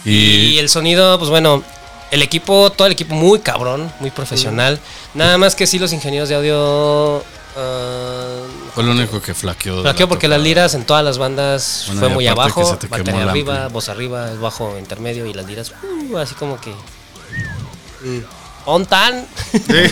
Y, 0.04 0.54
Y 0.54 0.58
el 0.58 0.68
sonido, 0.68 1.18
pues 1.18 1.30
bueno, 1.30 1.62
el 2.10 2.22
equipo, 2.22 2.70
todo 2.70 2.86
el 2.86 2.92
equipo 2.92 3.14
muy 3.14 3.40
cabrón, 3.40 3.92
muy 4.00 4.10
profesional. 4.10 4.78
Nada 5.14 5.36
más 5.38 5.54
que 5.56 5.66
sí, 5.66 5.78
los 5.78 5.92
ingenieros 5.92 6.28
de 6.28 6.34
audio. 6.36 7.24
ah, 7.56 7.95
fue 8.76 8.84
lo 8.84 8.92
único 8.92 9.20
que 9.22 9.32
flaqueó. 9.34 9.76
la 9.76 9.82
flaqueó 9.82 10.06
porque 10.08 10.28
las 10.28 10.40
liras 10.40 10.74
en 10.74 10.84
todas 10.84 11.02
las 11.02 11.16
bandas 11.18 11.84
Bueno, 11.86 12.00
fue 12.00 12.08
muy 12.10 12.26
abajo, 12.28 12.62
se 12.64 12.76
te 12.76 12.88
quemó 12.88 12.98
batería 13.04 13.30
arriba, 13.30 13.56
ampli. 13.62 13.72
voz 13.72 13.88
arriba, 13.88 14.30
el 14.30 14.38
bajo 14.38 14.78
intermedio 14.78 15.24
y 15.26 15.32
las 15.32 15.46
liras, 15.46 15.72
uh, 16.10 16.18
así 16.18 16.34
como 16.34 16.60
que. 16.60 16.74
¿On 18.66 18.84
tan? 18.84 19.26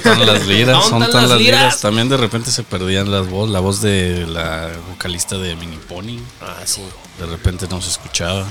Son 0.03 0.27
las 0.27 0.47
liras, 0.47 0.85
son 0.85 0.99
¿Dónde 0.99 1.13
tan 1.13 1.23
las 1.23 1.31
las 1.31 1.39
liras? 1.39 1.61
liras? 1.63 1.81
También 1.81 2.09
de 2.09 2.17
repente 2.17 2.51
se 2.51 2.63
perdían 2.63 3.11
las 3.11 3.27
voz, 3.29 3.49
la 3.49 3.61
voz 3.61 3.81
de 3.81 4.27
la 4.27 4.69
vocalista 4.91 5.39
de 5.39 5.55
Mini 5.57 5.77
Pony. 5.77 6.19
Ah, 6.43 6.57
sí. 6.65 6.83
De 7.19 7.27
repente 7.27 7.67
no 7.71 7.81
se 7.81 7.89
escuchaba. 7.91 8.45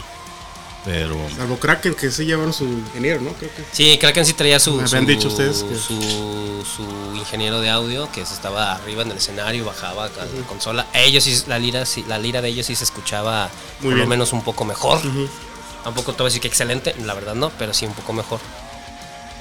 Pero 0.85 1.15
Salvo 1.37 1.57
Kraken, 1.57 1.93
que 1.95 2.11
sí 2.11 2.25
llevaron 2.25 2.51
su 2.51 2.65
ingeniero, 2.65 3.21
¿no? 3.21 3.31
Creo 3.33 3.49
que. 3.55 3.63
Sí, 3.71 3.97
Kraken 3.97 4.25
sí 4.25 4.33
traía 4.33 4.59
su. 4.59 4.75
Me 4.75 4.83
habían 4.83 5.03
su- 5.03 5.07
dicho 5.07 5.27
ustedes 5.29 5.63
que- 5.63 5.75
Su, 5.75 6.65
su 6.75 7.15
ingeniero 7.15 7.61
de 7.61 7.69
audio 7.69 8.11
que 8.11 8.25
se 8.25 8.33
estaba 8.33 8.73
arriba 8.73 9.03
en 9.03 9.11
el 9.11 9.17
escenario, 9.17 9.63
bajaba 9.63 10.05
a 10.05 10.09
la 10.09 10.45
consola. 10.47 10.85
Ellos 10.93 11.23
sí, 11.23 11.41
la 11.47 11.57
lira, 11.57 11.85
sí- 11.85 12.03
la 12.07 12.17
lira 12.19 12.41
de 12.41 12.49
ellos 12.49 12.65
sí 12.65 12.75
se 12.75 12.83
escuchaba 12.83 13.49
Muy 13.79 13.91
por 13.91 13.99
lo 13.99 14.07
menos 14.07 14.33
un 14.33 14.43
poco 14.43 14.65
mejor. 14.65 14.97
Ujú. 15.05 15.29
Tampoco 15.85 16.11
te 16.13 16.17
voy 16.17 16.25
a 16.27 16.29
decir 16.29 16.41
que 16.41 16.47
excelente, 16.49 16.95
la 17.03 17.13
verdad 17.13 17.35
no, 17.35 17.49
pero 17.57 17.73
sí 17.73 17.85
un 17.85 17.93
poco 17.93 18.11
mejor. 18.13 18.39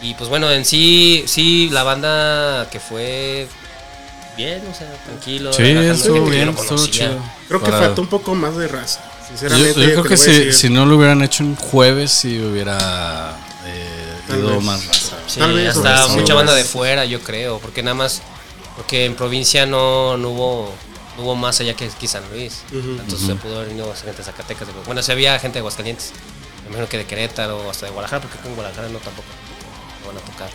Y 0.01 0.15
pues 0.15 0.29
bueno, 0.29 0.51
en 0.51 0.65
sí, 0.65 1.25
sí, 1.27 1.69
la 1.71 1.83
banda 1.85 2.69
que 2.71 2.79
fue 2.81 3.47
bien, 4.37 4.63
o 4.69 4.75
sea, 4.75 4.93
tranquilo. 5.05 5.53
Sí, 5.53 5.59
yo 5.63 5.65
bien, 5.81 5.87
no 5.87 5.93
estuvo 5.93 6.65
conocía. 6.67 6.91
chido. 7.11 7.19
Creo 7.49 7.63
que 7.63 7.71
faltó 7.71 8.03
un 8.03 8.09
poco 8.09 8.35
más 8.35 8.57
de 8.57 8.67
raza. 8.69 9.01
Yo, 9.33 9.39
Sinceramente. 9.39 9.81
yo 9.81 9.87
creo 9.91 10.03
te 10.03 10.09
que 10.09 10.17
lo 10.17 10.23
si, 10.23 10.53
si 10.53 10.69
no 10.71 10.87
lo 10.87 10.97
hubieran 10.97 11.23
hecho 11.23 11.43
en 11.43 11.57
jueves, 11.57 12.11
sí 12.13 12.39
hubiera 12.41 13.37
eh, 13.67 14.37
ido 14.37 14.51
vez. 14.57 14.63
más 14.63 14.87
raza. 14.87 15.17
Sí, 15.27 15.41
Tal 15.41 15.55
vez, 15.55 15.77
hasta 15.77 16.09
mucha 16.09 16.35
banda 16.35 16.55
de 16.55 16.65
fuera, 16.65 17.05
yo 17.05 17.21
creo, 17.21 17.59
porque 17.59 17.83
nada 17.83 17.95
más, 17.95 18.21
porque 18.77 19.07
en 19.07 19.15
provincia 19.15 19.65
no, 19.67 20.17
no 20.17 20.31
hubo 20.31 20.75
no 21.17 21.25
hubo 21.25 21.35
más 21.37 21.61
allá 21.61 21.75
que 21.75 21.85
aquí 21.87 22.09
San 22.09 22.23
Luis. 22.31 22.63
Ujú. 22.71 22.97
Entonces 23.01 23.27
se 23.27 23.35
pudo 23.35 23.57
haber 23.57 23.69
venido 23.69 23.93
gente 23.95 24.17
de 24.19 24.25
Zacatecas. 24.25 24.67
de- 24.67 24.75
bueno, 24.87 25.03
si 25.03 25.13
había 25.13 25.39
gente 25.39 25.55
de 25.55 25.59
Aguascalientes. 25.61 26.13
Me 26.63 26.69
imagino 26.69 26.89
que 26.89 26.97
de 26.99 27.05
Querétaro 27.07 27.59
o 27.59 27.71
hasta 27.71 27.87
de 27.87 27.93
Guadalajara, 27.93 28.23
porque 28.23 28.39
con 28.39 28.55
Guadalajara 28.55 28.89
no 28.89 28.99
tampoco 28.99 29.29
no 30.03 30.09
van 30.09 30.17
a 30.17 30.21
tocar. 30.21 30.49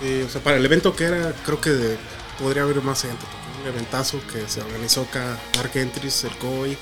Sí, 0.00 0.22
o 0.22 0.28
sea, 0.30 0.40
para 0.42 0.56
el 0.56 0.64
evento 0.64 0.94
que 0.96 1.04
era, 1.04 1.32
creo 1.44 1.60
que 1.60 1.70
de- 1.70 1.98
podría 2.40 2.62
haber 2.62 2.80
más 2.82 3.02
gente. 3.02 3.18
Porque 3.20 3.60
un 3.62 3.74
eventazo 3.74 4.18
que 4.32 4.48
se 4.48 4.60
organizó 4.60 5.02
acá, 5.02 5.38
Dark 5.54 5.70
Entries, 5.76 6.24
el 6.24 6.36
COI, 6.38 6.76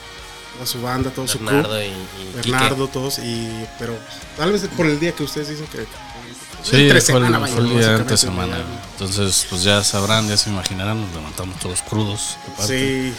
toda 0.55 0.67
su 0.67 0.81
banda, 0.83 1.11
todo 1.11 1.29
su 1.29 1.39
Bernardo 1.39 1.71
crew. 1.77 1.83
y, 1.83 1.87
y 1.87 2.33
Quique. 2.43 2.51
Bernardo, 2.53 2.89
todos. 2.89 3.19
Y, 3.19 3.67
pero 3.79 3.97
tal 4.37 4.53
vez 4.53 4.63
por 4.77 4.87
el 4.87 4.99
día 4.99 5.13
que 5.13 5.23
ustedes 5.23 5.49
dicen 5.49 5.67
que. 5.67 5.87
Sí, 6.63 6.71
fue 6.71 6.89
el, 6.89 7.03
semana, 7.03 7.39
fue 7.41 7.59
el 7.59 7.69
día 7.69 7.73
de 7.73 7.75
básicamente, 7.75 8.01
entre 8.01 8.17
semana. 8.17 8.57
ya. 8.57 8.65
Entonces, 8.93 9.47
pues 9.51 9.63
ya 9.65 9.85
sabrán, 9.85 10.27
ya 10.31 10.37
se 10.39 10.49
imaginarán, 10.49 10.99
nos 10.99 11.15
levantamos 11.15 11.59
todos 11.61 11.83
crudos. 11.83 12.37
Sí, 12.67 13.13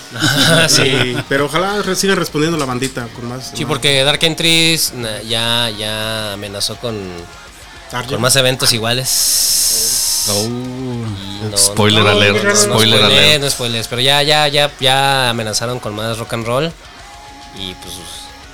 Sí. 0.68 1.16
pero 1.30 1.46
ojalá 1.46 1.84
sigan 1.96 2.18
respondiendo 2.18 2.58
la 2.58 2.66
bandita 2.66 3.08
con 3.14 3.30
más. 3.30 3.52
Sí, 3.54 3.64
más- 3.64 3.70
porque 3.70 4.04
Dark 4.04 4.24
Entries 4.24 4.94
ya, 5.28 5.70
ya 5.70 6.34
amenazó 6.34 6.76
con, 6.78 6.98
con 8.10 8.20
más 8.20 8.36
eventos 8.36 8.74
iguales. 8.74 10.26
Oh, 10.30 10.48
No, 11.52 11.56
spoiler 11.58 12.04
no, 12.04 12.10
alert, 12.10 12.56
spoiler 12.56 13.00
no 13.02 13.06
alert. 13.06 13.42
No 13.44 13.50
spoilers, 13.52 13.88
pero 13.88 14.02
ya, 14.02 14.24
ya, 14.24 14.48
ya, 14.48 14.72
ya 14.80 15.30
amenazaron 15.30 15.80
con 15.80 15.94
más 15.94 16.18
rock 16.18 16.34
and 16.34 16.48
roll. 16.48 16.72
Y 17.60 17.74
pues 17.76 17.94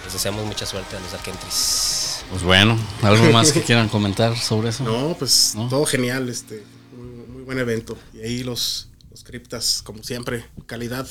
les 0.04 0.14
deseamos 0.14 0.46
mucha 0.46 0.66
suerte 0.66 0.96
a 0.96 1.00
los 1.00 1.12
Dark 1.12 1.28
Entries. 1.28 2.24
Pues 2.30 2.44
bueno, 2.44 2.78
algo 3.02 3.32
más 3.32 3.52
que 3.52 3.62
quieran 3.62 3.90
comentar 3.90 4.38
sobre 4.38 4.70
eso. 4.70 4.84
No, 4.84 5.16
pues 5.18 5.54
¿No? 5.56 5.68
todo 5.68 5.86
genial, 5.86 6.30
este, 6.30 6.64
muy, 6.96 7.08
muy 7.28 7.44
buen 7.44 7.60
evento. 7.60 7.98
Y 8.14 8.20
ahí 8.22 8.44
los, 8.44 8.88
los 9.10 9.24
criptas, 9.24 9.82
como 9.84 10.04
siempre, 10.04 10.46
calidad. 10.66 11.08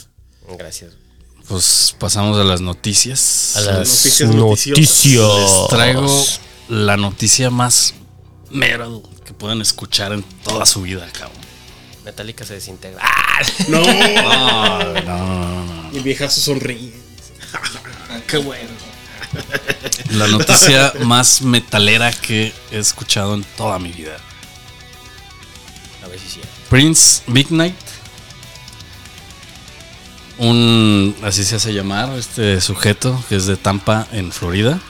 Gracias. 0.58 0.92
Pues 1.48 1.94
pasamos 1.98 2.38
a 2.38 2.44
las 2.44 2.60
noticias. 2.60 3.54
A 3.56 3.60
las 3.62 3.88
noticias 3.88 4.30
noticiosas. 4.34 4.78
Les 5.60 5.68
traigo 5.68 6.24
la 6.68 6.96
noticia 6.96 7.50
más 7.50 7.94
metal 8.50 9.02
que 9.24 9.32
pueden 9.32 9.60
escuchar 9.60 10.12
en 10.12 10.22
toda 10.44 10.64
su 10.64 10.82
vida, 10.82 11.08
cabrón. 11.12 11.38
Metallica 12.04 12.44
se 12.46 12.54
desintegra. 12.54 13.00
¡Ah! 13.02 13.16
No, 13.68 13.80
No, 13.80 15.02
no, 15.02 15.02
no, 15.02 15.64
no. 15.84 15.90
mi 15.92 16.00
viejazo 16.00 16.40
sonríe. 16.40 16.92
Qué 18.26 18.38
bueno. 18.38 18.70
La 20.10 20.26
noticia 20.26 20.92
más 21.04 21.42
metalera 21.42 22.12
que 22.12 22.52
he 22.70 22.78
escuchado 22.78 23.34
en 23.34 23.44
toda 23.56 23.78
mi 23.78 23.92
vida. 23.92 24.16
A 26.04 26.08
ver 26.08 26.18
si 26.18 26.28
sí. 26.28 26.40
Prince 26.68 27.22
Big 27.26 27.50
Night. 27.52 27.74
Un, 30.38 31.14
así 31.22 31.44
se 31.44 31.56
hace 31.56 31.74
llamar, 31.74 32.10
este 32.16 32.60
sujeto 32.62 33.22
que 33.28 33.36
es 33.36 33.44
de 33.44 33.58
Tampa, 33.58 34.06
en 34.10 34.32
Florida, 34.32 34.80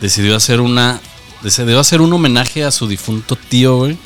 decidió 0.00 0.36
hacer 0.36 0.60
una, 0.60 1.00
decidió 1.42 1.80
hacer 1.80 2.00
un 2.00 2.12
homenaje 2.12 2.62
a 2.62 2.70
su 2.70 2.86
difunto 2.86 3.34
tío, 3.34 3.78
güey, 3.78 3.98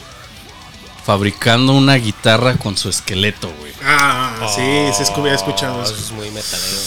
fabricando 1.05 1.75
una 1.75 1.97
guitarra 1.97 2.57
con 2.57 2.79
su 2.79 2.89
esqueleto, 2.89 3.53
güey. 3.61 3.73
Ah, 3.85 4.51
sí, 4.55 4.97
sí, 4.97 5.03
es 5.03 5.11
que 5.11 5.21
había 5.21 5.35
escuchado 5.35 5.83
eso. 5.83 5.95
es 5.95 6.13
muy 6.13 6.31
metalero. 6.31 6.79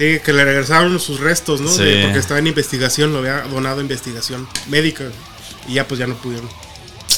Sí, 0.00 0.18
que 0.24 0.32
le 0.32 0.44
regresaron 0.44 0.98
sus 0.98 1.20
restos, 1.20 1.60
¿no? 1.60 1.70
Sí. 1.70 1.84
De- 1.84 2.02
porque 2.04 2.18
estaba 2.18 2.38
en 2.40 2.46
investigación, 2.46 3.12
lo 3.12 3.18
había 3.18 3.42
donado 3.42 3.78
a 3.78 3.82
investigación 3.82 4.48
médica. 4.68 5.04
Y 5.68 5.74
ya, 5.74 5.86
pues 5.86 6.00
ya 6.00 6.06
no 6.06 6.14
pudieron. 6.16 6.48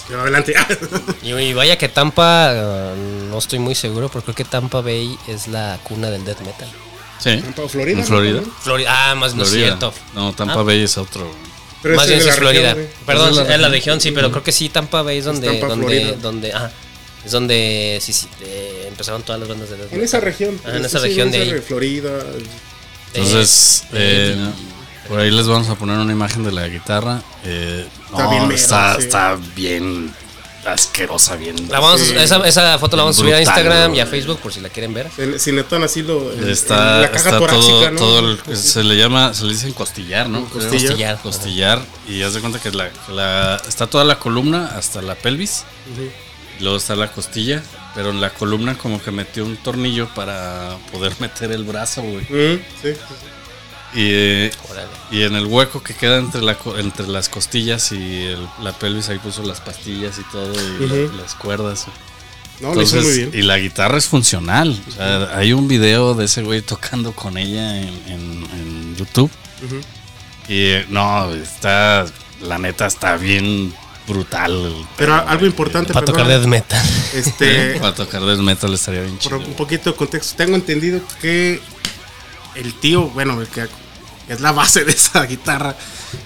Pero 0.09 0.21
adelante. 0.23 0.53
Y, 1.23 1.31
y 1.33 1.53
vaya 1.55 1.79
que 1.79 1.89
Tampa, 1.89 2.51
eh, 2.53 2.95
no 3.31 3.39
estoy 3.39 3.61
muy 3.61 3.75
seguro, 3.77 4.09
pero 4.09 4.23
creo 4.25 4.35
que 4.35 4.45
Tampa 4.45 4.81
Bay 4.81 5.17
es 5.29 5.47
la 5.47 5.79
cuna 5.85 6.11
del 6.11 6.25
death 6.25 6.41
metal. 6.41 6.69
Sí. 7.21 7.37
Tampa, 7.41 7.69
Florida. 7.69 7.93
En 7.93 8.01
¿no? 8.01 8.07
Florida. 8.07 8.35
También. 8.41 8.55
Florida, 8.61 9.11
ah, 9.11 9.15
más 9.15 9.35
no 9.37 9.45
es 9.45 9.51
Florida. 9.51 9.67
cierto. 9.69 9.95
No, 10.15 10.33
Tampa 10.33 10.55
Ah. 10.59 10.63
Bay 10.65 10.83
es 10.83 10.99
otro. 10.99 11.31
Pero 11.83 11.95
más 11.97 12.07
bien 12.09 12.19
es 12.19 12.25
sí 12.25 12.31
de 12.31 12.35
es 12.37 12.43
la 12.43 12.49
región, 12.51 12.63
Florida. 12.65 12.75
güey. 12.75 13.07
Perdón, 13.07 13.27
Es 13.29 13.31
es 13.33 13.37
la 13.47 13.53
región. 13.55 13.71
región, 13.73 14.01
sí, 14.01 14.11
pero 14.11 14.31
creo 14.33 14.43
que 14.43 14.53
sí, 14.53 14.69
Tampa 14.71 15.03
Bay 15.03 15.19
es 15.19 15.25
donde, 15.25 15.47
Tampa, 15.47 15.67
donde, 15.69 15.87
Florida. 15.87 16.13
donde, 16.21 16.53
ah, 16.53 16.71
es 17.25 17.31
donde 17.31 17.99
sí, 18.03 18.13
sí, 18.13 18.27
eh, 18.43 18.87
empezaron 18.89 19.23
todas 19.23 19.39
las 19.41 19.49
bandas 19.49 19.71
de 19.71 19.77
death 19.77 19.87
En 19.93 19.99
metal. 20.01 20.05
esa 20.05 20.19
región. 20.21 20.61
Ah, 20.65 20.71
en 20.77 20.85
esa 20.85 20.99
sí, 20.99 21.07
región 21.07 21.29
en 21.29 21.33
de 21.33 21.39
ahí. 21.55 21.61
Florida. 21.61 22.11
Entonces, 23.15 23.85
Eh, 23.93 24.37
eh, 24.39 24.51
por 25.09 25.21
ahí 25.21 25.31
les 25.31 25.47
vamos 25.47 25.69
a 25.69 25.75
poner 25.75 25.99
una 25.99 26.13
imagen 26.13 26.45
de 26.45 26.53
la 26.53 26.69
guitarra. 26.69 27.23
Eh, 27.45 27.87
Está 28.11 28.25
no, 28.25 28.31
bien 28.31 28.43
mero, 28.45 28.55
está, 28.55 28.97
sí. 28.97 29.03
está 29.03 29.39
bien 29.55 30.15
asquerosa, 30.65 31.35
bien. 31.35 31.57
La 31.71 31.81
vamos 31.81 32.01
a- 32.01 32.05
Sí. 32.05 32.15
esa, 32.17 32.37
esa 32.47 32.79
foto 32.79 32.97
la 32.97 33.03
vamos 33.03 33.17
a 33.17 33.21
subir 33.21 33.35
a 33.35 33.41
Instagram 33.41 33.95
y 33.97 34.01
a. 34.01 34.07
Facebook 34.07 34.39
por 34.39 34.53
si 34.53 34.61
la 34.61 34.69
quieren 34.69 34.95
ver. 34.95 35.11
Si- 35.15 35.39
Si 35.39 35.53
netan 35.53 35.83
así 35.83 36.03
lo. 36.03 36.33
Está, 36.49 37.01
la 37.01 37.11
caja 37.11 37.31
está 37.31 37.39
torácica, 37.41 37.73
todo, 37.73 37.91
¿no? 37.91 37.99
todo 37.99 38.19
el- 38.53 38.57
se 38.57 38.85
le 38.85 38.97
llama, 38.97 39.35
se 39.35 39.45
le 39.45 39.55
dicen 39.55 39.73
costillar, 39.73 40.29
¿no? 40.29 40.45
Costillar. 40.47 41.19
Costillar. 41.21 41.83
Y 42.09 42.23
haz 42.23 42.35
de 42.35 42.41
cuenta 42.41 42.61
que 42.61 42.71
la, 42.71 43.57
está 43.69 43.89
toda 43.89 44.05
la 44.05 44.19
columna 44.21 44.73
hasta 44.77 45.03
la 45.03 45.17
pelvis. 45.17 45.65
Y 46.61 46.63
luego 46.63 46.77
está 46.79 46.95
la 46.95 47.11
costilla. 47.11 47.63
Pero 47.95 48.11
en 48.11 48.21
la 48.21 48.31
columna 48.31 48.77
como 48.79 49.03
que 49.03 49.11
metió 49.11 49.45
un 49.45 49.57
tornillo 49.59 50.09
para 50.15 50.77
poder 50.91 51.13
meter 51.21 51.53
el 51.53 51.65
brazo, 51.65 52.03
güey. 52.03 52.25
Mm, 52.25 52.59
sí, 52.83 52.93
sí, 52.95 52.95
Y, 53.95 54.09
eh, 54.11 54.51
Órale. 54.71 54.89
y 55.11 55.23
en 55.23 55.35
el 55.37 55.45
hueco 55.47 55.83
que 55.83 55.95
queda 55.95 56.17
entre, 56.17 56.41
la, 56.41 56.57
co- 56.57 56.79
entre 56.79 57.07
las 57.07 57.29
costillas 57.29 57.93
y 57.93 58.25
el- 58.25 58.49
la 58.63 58.73
pelvis, 58.73 59.11
ahí 59.11 59.19
puso 59.19 59.43
las 59.43 59.61
pastillas 59.61 60.19
y 60.19 60.23
todo, 60.33 60.53
y 60.55 61.11
las 61.17 61.35
cuerdas. 61.35 61.81
sí. 61.85 61.91
No, 62.61 62.75
lo 62.75 62.81
hizo 62.83 62.97
muy 62.97 63.05
Entonces, 63.07 63.31
bien. 63.33 63.43
y 63.45 63.47
la 63.47 63.59
guitarra 63.59 63.99
es 63.99 64.07
funcional. 64.07 64.81
O 64.89 64.91
sea, 64.93 65.37
hay 65.37 65.53
un 65.53 65.67
video 65.69 66.15
de 66.15 66.27
ese 66.27 66.43
güey 66.43 66.63
tocando 66.63 67.13
con 67.13 67.37
ella 67.37 67.77
en, 67.79 67.89
en- 68.07 68.47
en 68.55 68.97
YouTube. 68.97 69.31
Y 70.49 70.73
no, 70.89 71.31
está, 71.35 72.05
la 72.41 72.59
neta 72.59 72.87
está 72.87 73.17
bien 73.17 73.75
brutal. 74.07 74.73
Pero 74.97 75.15
algo 75.15 75.35
güey. 75.39 75.47
importante, 75.47 75.93
Para 75.93 76.07
tocar 76.07 76.27
death 76.27 76.45
metal. 76.47 76.85
este, 77.15 77.77
Para 77.81 77.95
tocar 77.95 78.23
death 78.23 78.39
metal 78.39 78.73
estaría 78.75 79.03
bien 79.03 79.19
chido. 79.19 79.39
un 79.39 79.55
poquito 79.55 79.91
de 79.91 79.97
contexto, 79.97 80.35
tengo 80.37 80.55
entendido 80.57 81.01
que 81.21 81.61
el 82.55 82.75
tío, 82.75 83.03
bueno, 83.11 83.41
el 83.41 83.49
que 83.49 83.67
es 84.29 84.41
la 84.41 84.53
base 84.53 84.85
de 84.85 84.93
esa 84.93 85.25
guitarra, 85.27 85.75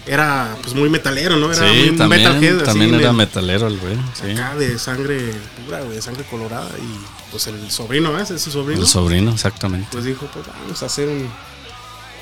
era 0.04 0.56
pues 0.62 0.74
muy 0.74 0.88
metalero, 0.88 1.36
¿no? 1.36 1.52
Era 1.52 1.62
muy 1.66 1.82
Sí, 1.84 1.88
un 1.90 1.96
también, 1.96 2.22
metalhead, 2.24 2.56
así, 2.56 2.64
también 2.64 2.94
era 2.94 3.12
metalero 3.12 3.66
el 3.68 3.78
güey. 3.78 3.96
Sí. 4.20 4.32
acá 4.32 4.54
de 4.56 4.78
sangre 4.78 5.32
pura, 5.64 5.82
de 5.84 6.02
sangre 6.02 6.24
colorada. 6.24 6.68
Y 6.78 7.30
pues 7.30 7.46
el 7.46 7.70
sobrino, 7.70 8.18
¿eh? 8.18 8.22
¿Es 8.28 8.42
su 8.42 8.50
sobrino? 8.50 8.80
El 8.80 8.86
sobrino, 8.86 9.32
exactamente. 9.32 9.88
Pues 9.92 10.04
dijo, 10.04 10.28
pues 10.32 10.44
vamos 10.46 10.82
a 10.82 10.86
hacer 10.86 11.08
un. 11.08 11.30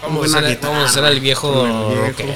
Vamos 0.02 0.34
a 0.34 0.38
hacer, 0.38 0.50
guitarra 0.50 0.72
vamos 0.74 0.86
a 0.88 0.90
hacer 0.90 1.04
al 1.04 1.20
viejo, 1.20 1.94
rockero. 1.96 2.34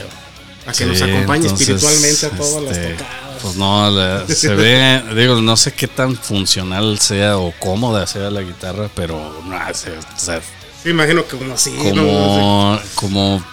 A 0.68 0.72
que 0.72 0.86
nos 0.86 1.00
acompañe 1.02 1.46
entonces, 1.48 1.68
espiritualmente 1.68 2.26
a 2.26 2.30
todas 2.30 2.62
las 2.64 2.76
este, 2.76 2.92
tocadas. 2.94 3.42
Pues 3.42 3.54
no, 3.56 3.90
la- 3.90 4.26
se 4.26 4.54
ve, 4.54 5.02
digo, 5.16 5.40
no 5.40 5.56
sé 5.56 5.72
qué 5.72 5.86
tan 5.88 6.16
funcional 6.16 6.98
sea 6.98 7.38
o 7.38 7.52
cómoda 7.58 8.06
sea 8.06 8.30
la 8.30 8.42
guitarra, 8.42 8.88
pero 8.94 9.40
no, 9.44 9.74
se- 9.74 9.96
o 9.96 10.02
sea, 10.16 10.40
Sí, 10.82 10.90
imagino 10.90 11.26
que 11.26 11.36
como 11.36 11.54
así, 11.54 11.70
¿no? 11.72 11.82
como, 12.04 12.80
como, 12.94 13.44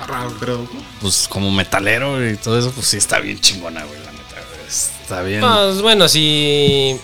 Está 0.00 0.06
raro, 0.06 0.36
pero. 0.38 0.68
pues, 1.00 1.26
como 1.28 1.50
metalero 1.50 2.24
y 2.28 2.36
todo 2.36 2.58
eso, 2.58 2.70
pues 2.72 2.86
sí 2.86 2.98
está 2.98 3.18
bien 3.18 3.40
chingona, 3.40 3.82
güey, 3.84 3.98
la 4.04 4.12
neta. 4.12 4.34
güey. 4.34 4.68
Está 4.68 5.22
bien. 5.22 5.40
Pues 5.40 5.82
bueno, 5.82 6.08
si 6.08 6.96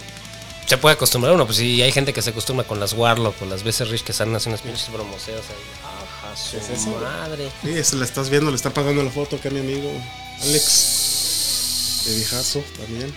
se 0.67 0.77
puede 0.79 0.95
acostumbrar 0.95 1.35
uno, 1.35 1.45
pues 1.47 1.59
si 1.59 1.83
hay 1.83 1.91
gente 1.91 2.13
que 2.13 2.23
se 2.23 2.31
acostumbra 2.31 2.65
con 2.67 2.79
las 2.79 2.93
Warlock 2.93 3.41
o 3.43 3.47
las 3.47 3.63
BC 3.65 3.85
Rich 3.87 4.05
que 4.05 4.13
están 4.13 4.35
haciendo 4.37 4.61
unas 4.61 4.63
pinches 4.63 4.93
bromoseos 4.93 5.41
ahí. 5.49 6.02
Su 6.37 6.57
¿Es 6.57 6.71
eso? 6.71 6.91
madre. 7.01 7.51
Sí, 7.63 7.83
se 7.85 7.97
la 7.97 8.05
estás 8.05 8.31
viendo, 8.31 8.51
le 8.51 8.57
está 8.57 8.71
pasando 8.71 9.03
la 9.03 9.11
foto 9.11 9.37
acá 9.37 9.49
a 9.49 9.53
mi 9.53 9.61
amigo 9.61 9.91
Alex. 10.43 12.03
De 12.07 12.15
viejazo 12.17 12.65
también. 12.79 13.13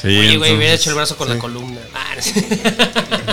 Sí, 0.00 0.08
Oye, 0.08 0.36
güey, 0.38 0.56
hubiera 0.56 0.72
hecho 0.74 0.88
el 0.90 0.96
brazo 0.96 1.16
con 1.16 1.28
la 1.28 1.38
columna. 1.38 1.78
Ah, 1.94 2.14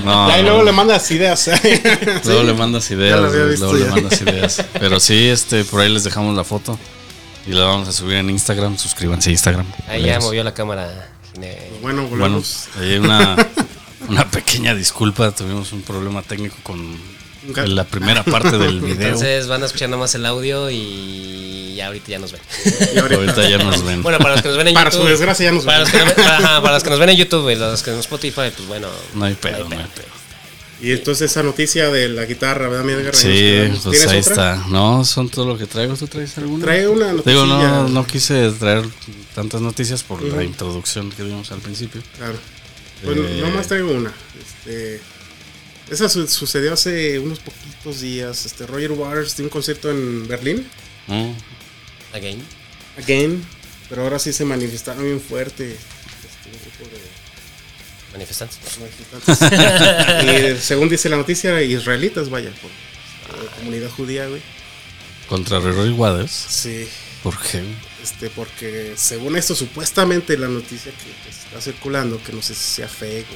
no, 0.03 0.27
Ya, 0.27 0.39
y 0.39 0.43
no, 0.43 0.49
luego 0.49 0.63
le 0.63 0.71
mandas 0.73 1.09
ideas. 1.11 1.47
luego 1.47 2.19
Sí. 2.41 2.45
le 2.45 2.53
mandas 2.53 2.91
ideas, 2.91 3.19
luego 3.57 3.73
le 3.73 3.85
mandas 3.85 4.21
ideas. 4.21 4.65
Pero 4.73 4.99
sí, 4.99 5.27
este, 5.29 5.63
por 5.63 5.79
ahí 5.81 5.89
les 5.89 6.03
dejamos 6.03 6.35
la 6.35 6.43
foto 6.43 6.77
y 7.47 7.51
la 7.51 7.63
vamos 7.65 7.87
a 7.87 7.93
subir 7.93 8.17
en 8.17 8.29
Instagram. 8.29 8.77
Suscríbanse 8.77 9.29
a 9.29 9.31
Instagram. 9.31 9.65
Ahí 9.87 10.03
ya 10.03 10.19
movió 10.19 10.43
la 10.43 10.53
cámara. 10.53 11.13
Bueno, 11.35 11.55
Bueno, 11.81 12.07
volvemos. 12.07 12.67
hay 12.79 12.97
una, 12.97 13.35
una 14.09 14.29
pequeña 14.29 14.75
disculpa. 14.75 15.31
Tuvimos 15.31 15.71
un 15.71 15.83
problema 15.83 16.21
técnico 16.21 16.57
con 16.63 16.99
Nunca- 17.44 17.63
En 17.63 17.75
la 17.75 17.84
primera 17.84 18.24
parte 18.24 18.58
del 18.58 18.82
video. 18.82 19.08
Entonces 19.08 19.48
van 19.48 19.63
a 19.63 19.65
escuchar 19.67 19.89
nomás 19.89 20.13
el 20.15 20.25
audio 20.25 20.70
y 20.72 21.75
ya 21.75 21.88
ahorita 21.88 22.08
ya 22.10 22.20
nos 22.20 22.32
ven. 22.32 22.41
Y 22.96 22.98
ahorita- 23.00 23.15
Ahorita 23.22 23.50
ya 23.50 23.58
nos 23.60 23.84
ven. 23.84 24.03
Bueno, 24.03 24.17
para 24.20 24.32
los 24.34 24.41
que 24.41 24.48
nos 24.50 24.58
ven 24.58 24.67
en 24.70 24.74
Para 24.74 24.89
YouTube. 24.89 25.03
su 25.03 25.10
desgracia 25.10 25.46
ya 25.46 25.51
nos 25.51 25.63
para 25.65 25.84
ven. 25.84 25.88
Los 25.88 25.91
que 25.91 26.06
no 26.06 26.15
para, 26.15 26.38
ajá, 26.38 26.62
para 26.62 26.74
los 26.75 26.84
que 26.84 26.89
nos 26.89 27.00
ven 27.00 27.10
en 27.10 27.17
YouTube 27.17 27.50
y 27.51 27.56
los 27.56 27.84
que 27.84 27.91
en 27.91 28.00
Spotify, 28.00 28.51
pues 28.56 28.67
bueno. 28.67 28.88
no 29.13 29.25
hay 29.25 29.36
pedo, 29.36 29.67
no 29.70 29.75
hay 29.77 29.86
pedo. 29.96 30.08
Y 30.79 30.91
entonces 30.91 31.32
esa 31.32 31.41
noticia 31.41 31.89
de 31.89 32.08
la 32.10 32.25
guitarra, 32.25 32.67
¿verdad, 32.70 32.84
mi 32.86 32.94
Edgar? 32.94 33.15
Sí, 33.15 33.24
¿Tienes 33.29 33.79
pues 33.79 34.08
ahí 34.08 34.20
otra? 34.20 34.20
está. 34.53 34.65
No, 34.70 35.03
son 35.06 35.27
todo 35.27 35.48
lo 35.48 35.58
que 35.58 35.65
traigo. 35.65 35.96
¿Tú 35.96 36.06
traes 36.08 36.38
alguna? 36.38 36.65
Trae 36.65 36.88
una 36.88 37.13
noticia. 37.13 37.32
Digo, 37.32 37.46
no, 37.48 37.88
no 37.89 38.06
quise 38.06 38.51
traer 38.51 38.86
tantas 39.34 39.60
noticias 39.62 40.03
por 40.03 40.22
la 40.22 40.34
Ujú. 40.36 40.41
introducción 40.44 41.10
que 41.12 41.24
dimos 41.24 41.51
al 41.51 41.60
principio. 41.62 42.01
Claro. 42.17 42.36
Bueno, 43.03 43.24
Eh, 43.27 43.39
nomás 43.41 43.67
traigo 43.67 43.91
una. 43.91 44.12
Este, 44.39 45.01
esa 45.89 46.10
su- 46.10 46.27
sucedió 46.27 46.74
hace 46.74 47.20
unos 47.20 47.39
poquitos 47.39 48.01
días. 48.01 48.46
Este, 48.46 48.65
Roger 48.65 48.91
Waters 48.91 49.36
dio 49.38 49.46
un 49.46 49.50
concierto 49.50 49.89
en 49.89 50.27
Berlín. 50.27 50.67
Mm. 51.08 51.32
Again. 52.13 52.44
Again. 52.98 53.46
Pero 53.89 54.03
ahora 54.03 54.20
sí 54.20 54.34
se 54.34 54.44
manifestaron 54.46 55.03
bien 55.03 55.22
fuerte. 55.22 55.72
Este, 55.74 56.50
un 56.50 56.60
grupo 56.62 56.96
de 56.96 57.01
Manifestantes. 58.13 58.60
manifestantes. 58.79 60.58
y 60.60 60.62
según 60.62 60.89
dice 60.89 61.10
la 61.10 61.17
noticia, 61.17 61.62
israelitas, 61.62 62.29
vaya, 62.29 62.51
por 62.62 62.72
por 63.27 63.50
comunidad 63.58 63.89
judía, 63.89 64.25
güey. 64.27 64.41
Contra 65.27 65.60
Roy 65.60 65.89
Waters. 65.91 66.32
Sí. 66.32 66.88
¿Por 67.22 67.38
qué? 67.38 67.62
Este, 68.01 68.29
porque 68.29 68.94
según 68.96 69.36
esto, 69.36 69.53
supuestamente 69.53 70.38
la 70.38 70.48
noticia 70.48 70.91
que, 70.94 71.24
que 71.24 71.29
está 71.29 71.60
circulando, 71.60 72.24
que 72.24 72.32
no 72.32 72.41
sé 72.41 72.56
si 72.56 72.63
sea 72.75 72.88
fake, 72.88 73.25
o, 73.29 73.36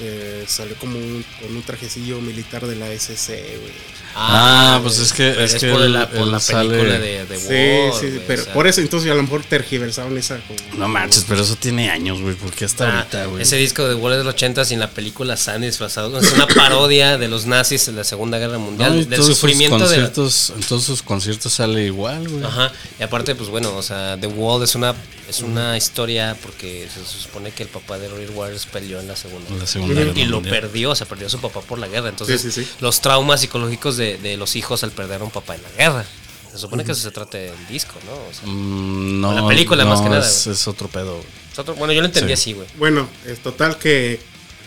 eh, 0.00 0.44
salió 0.46 0.76
como 0.76 0.98
un, 0.98 1.24
con 1.40 1.56
un 1.56 1.62
trajecillo 1.62 2.20
militar 2.20 2.66
de 2.66 2.76
la 2.76 2.90
SC, 2.92 3.28
güey. 3.60 3.72
Ah, 4.16 4.78
pues 4.82 4.98
es 4.98 5.12
que- 5.12 5.42
es 5.44 5.54
que 5.56 5.70
por 5.72 5.82
él- 5.82 5.92
la, 5.92 6.08
por 6.08 6.20
él 6.20 6.30
la 6.32 6.40
sale- 6.40 6.68
película 6.70 6.98
de, 6.98 7.26
de 7.26 7.38
Sí, 7.38 7.44
War, 7.90 8.00
sí, 8.00 8.08
güey, 8.10 8.26
pero 8.26 8.42
o 8.42 8.44
sea, 8.44 8.54
por 8.54 8.66
eso 8.66 8.80
entonces 8.80 9.10
a 9.10 9.14
lo 9.14 9.22
mejor 9.22 9.42
tergiversaron 9.44 10.16
esa 10.16 10.38
como... 10.40 10.58
No 10.78 10.88
manches, 10.88 11.24
pero 11.28 11.42
eso 11.42 11.56
tiene 11.56 11.90
años, 11.90 12.20
güey. 12.20 12.34
¿Por 12.34 12.52
qué 12.52 12.64
hasta 12.64 12.84
ah, 12.88 12.98
ahorita, 13.00 13.26
güey? 13.26 13.42
ese 13.42 13.56
disco 13.56 13.86
de 13.88 13.94
Wall 13.94 14.12
es 14.12 14.18
de 14.18 14.24
los 14.24 14.34
80 14.34 14.62
y 14.70 14.74
en 14.74 14.80
la 14.80 14.90
película 14.90 15.36
Sandy 15.36 15.66
disfrazado 15.66 16.18
es 16.18 16.32
una 16.32 16.46
parodia 16.46 17.18
de 17.18 17.28
los 17.28 17.46
nazis 17.46 17.88
en 17.88 17.96
la 17.96 18.04
Segunda 18.04 18.38
Guerra 18.38 18.58
Mundial, 18.58 19.00
No, 19.00 19.04
del 19.06 19.16
sus 19.22 19.36
sufrimiento 19.38 19.76
de 19.76 19.82
la- 19.82 19.86
conciertos, 19.88 20.52
En 20.56 20.62
todos 20.62 20.84
sus 20.84 21.02
conciertos 21.02 21.52
sale 21.52 21.84
igual, 21.84 22.28
güey. 22.28 22.44
Ajá, 22.44 22.72
y 22.98 23.02
aparte, 23.02 23.34
pues 23.34 23.48
bueno, 23.50 23.74
o 23.76 23.82
sea, 23.82 24.16
The 24.20 24.26
Wall 24.28 24.62
es 24.62 24.74
una 24.74 24.94
es 25.26 25.40
una 25.40 25.74
historia 25.78 26.36
porque 26.42 26.86
se 26.92 27.02
supone 27.18 27.50
que 27.50 27.62
el 27.62 27.70
papá 27.70 27.98
de 27.98 28.08
Roger 28.10 28.30
Waters 28.32 28.66
peleó 28.66 29.00
en 29.00 29.08
la 29.08 29.16
segunda. 29.16 29.48
La 29.58 29.66
Segunda 29.66 29.94
Guerra 29.94 30.12
y 30.14 30.26
lo 30.26 30.42
perdió, 30.42 30.90
o 30.90 30.94
sea, 30.94 31.06
perdió 31.08 31.28
a 31.28 31.30
su 31.30 31.40
papá 31.40 31.62
por 31.62 31.78
la 31.78 31.88
guerra. 31.88 32.10
Entonces, 32.10 32.42
Sí, 32.42 32.50
sí, 32.52 32.62
sí. 32.64 32.70
los 32.80 33.00
traumas 33.00 33.40
psicológicos 33.40 33.96
de, 33.96 34.03
de 34.18 34.36
los 34.36 34.56
hijos 34.56 34.82
al 34.84 34.90
perder 34.92 35.20
a 35.20 35.24
un 35.24 35.30
papá 35.30 35.54
en 35.56 35.62
la 35.62 35.70
guerra. 35.70 36.04
Se 36.52 36.58
supone 36.58 36.84
que 36.84 36.92
eso 36.92 37.00
se 37.02 37.10
trata 37.10 37.36
del 37.36 37.66
disco, 37.68 37.94
¿no? 38.06 38.12
O 38.12 38.32
sea, 38.32 38.46
Mm, 38.46 39.20
no, 39.20 39.32
La 39.32 39.46
película, 39.48 39.82
no, 39.84 39.90
más 39.90 40.00
que 40.00 40.08
nada, 40.08 40.24
Es, 40.28 40.68
otro 40.68 40.86
pedo, 40.88 41.16
güey. 41.16 41.26
es 41.52 41.58
otro- 41.58 41.74
bueno, 41.74 41.92
yo 41.92 42.00
lo 42.00 42.06
entendí 42.06 42.28
Sí. 42.28 42.32
así, 42.34 42.52
güey. 42.52 42.68
Bueno, 42.78 43.08
es 43.26 43.40
total 43.40 43.76
que 43.78 44.20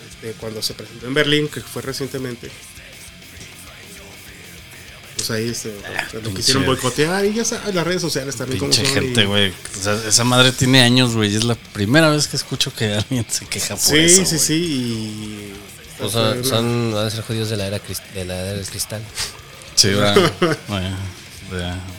este, 0.09 0.31
cuando 0.39 0.61
se 0.61 0.73
presentó 0.73 1.07
en 1.07 1.13
Berlín, 1.13 1.47
que 1.47 1.61
fue 1.61 1.81
recientemente, 1.81 2.49
pues 5.15 5.31
ahí 5.31 5.49
este, 5.49 5.73
lo 6.13 6.21
pinche- 6.21 6.33
quisieron 6.35 6.65
boicotear 6.65 7.25
y 7.25 7.33
ya 7.33 7.43
sabes, 7.45 7.73
las 7.73 7.85
redes 7.87 8.01
sociales 8.01 8.35
también 8.35 8.59
como 8.59 8.71
Pinche 8.71 8.85
son. 8.85 8.93
gente, 8.93 9.21
y- 9.21 9.25
güey. 9.25 9.49
O 9.49 9.83
sea, 9.83 9.93
esa 10.07 10.23
madre 10.23 10.51
tiene 10.51 10.81
años, 10.81 11.15
güey. 11.15 11.31
y 11.33 11.35
Es 11.37 11.43
la 11.43 11.55
primera 11.55 12.09
vez 12.09 12.27
que 12.27 12.35
escucho 12.37 12.73
que 12.73 12.93
alguien 12.93 13.25
se 13.29 13.45
queja 13.45 13.75
por 13.75 13.83
Sí, 13.83 13.97
eso. 13.97 14.25
sí, 14.25 14.35
güey. 14.35 14.39
sí. 14.39 14.53
Y, 14.53 15.53
O 15.99 16.09
sea, 16.09 16.35
son, 16.43 16.93
van 16.93 17.07
a 17.07 17.09
ser 17.09 17.23
judíos 17.23 17.49
de 17.49 17.57
la 17.57 17.67
era, 17.67 17.77
crist- 17.79 18.07
de 18.13 18.25
la 18.25 18.35
era 18.35 18.53
del 18.53 18.65
cristal. 18.65 19.01
Sí. 19.75 19.91
Bueno. 20.67 20.97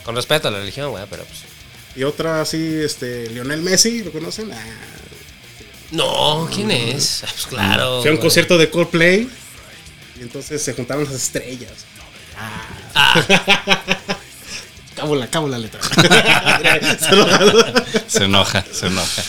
Con 0.03 0.15
respeto 0.15 0.47
a 0.47 0.51
la 0.51 0.59
religión, 0.59 0.91
güey, 0.91 1.03
pero 1.09 1.23
pues. 1.25 1.39
y 1.95 2.03
otra 2.03 2.41
así, 2.41 2.57
este, 2.83 3.27
Lionel 3.29 3.61
Messi, 3.61 4.03
¿lo 4.03 4.11
conocen? 4.11 4.51
Ah, 4.51 4.63
No, 5.91 6.47
¿quién 6.53 6.69
es? 6.71 7.23
Ah, 7.23 7.27
Pues 7.31 7.47
claro. 7.47 8.01
fue 8.01 8.11
a 8.11 8.13
un 8.13 8.19
concierto 8.19 8.57
de 8.59 8.69
Coldplay 8.69 9.27
y 10.19 10.21
entonces 10.21 10.61
se 10.61 10.73
juntaron 10.73 11.03
las 11.05 11.13
estrellas. 11.13 11.71
Ah, 12.93 13.23
Cabo 14.95 15.15
la, 15.15 15.27
cabo 15.27 15.47
la 15.47 15.57
letra. 15.57 15.79
Se 18.07 18.25
enoja, 18.25 18.65
se 18.71 18.87
enoja. 18.87 19.23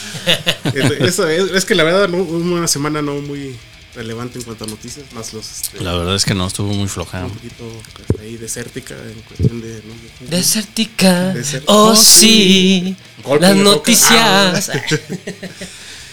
Eso 1.05 1.29
es, 1.29 1.51
es 1.53 1.65
que 1.65 1.75
la 1.77 1.85
verdad 1.85 2.09
no, 2.09 2.19
hubo 2.19 2.55
una 2.57 2.67
semana 2.67 3.01
no 3.03 3.15
muy 3.21 3.57
relevante 3.95 4.39
en 4.39 4.45
cuanto 4.45 4.65
a 4.65 4.67
noticias, 4.69 5.05
más 5.13 5.33
los 5.33 5.51
este, 5.51 5.81
La 5.83 5.95
verdad 5.95 6.15
es 6.15 6.25
que 6.25 6.35
no 6.35 6.47
estuvo 6.47 6.73
muy 6.73 6.89
floja. 6.89 7.25
un 7.25 7.31
poquito 7.31 7.65
este, 8.09 8.23
ahí 8.23 8.37
desértica 8.37 8.95
en 8.95 9.21
cuestión 9.23 9.61
de 9.61 9.83
¿no? 9.85 10.29
Desértica. 10.29 11.33
Desértica. 11.35 11.73
Oh, 11.73 11.95
sí. 11.97 12.97
Golpe 13.25 13.47
Las 13.47 13.57
noticias. 13.57 14.71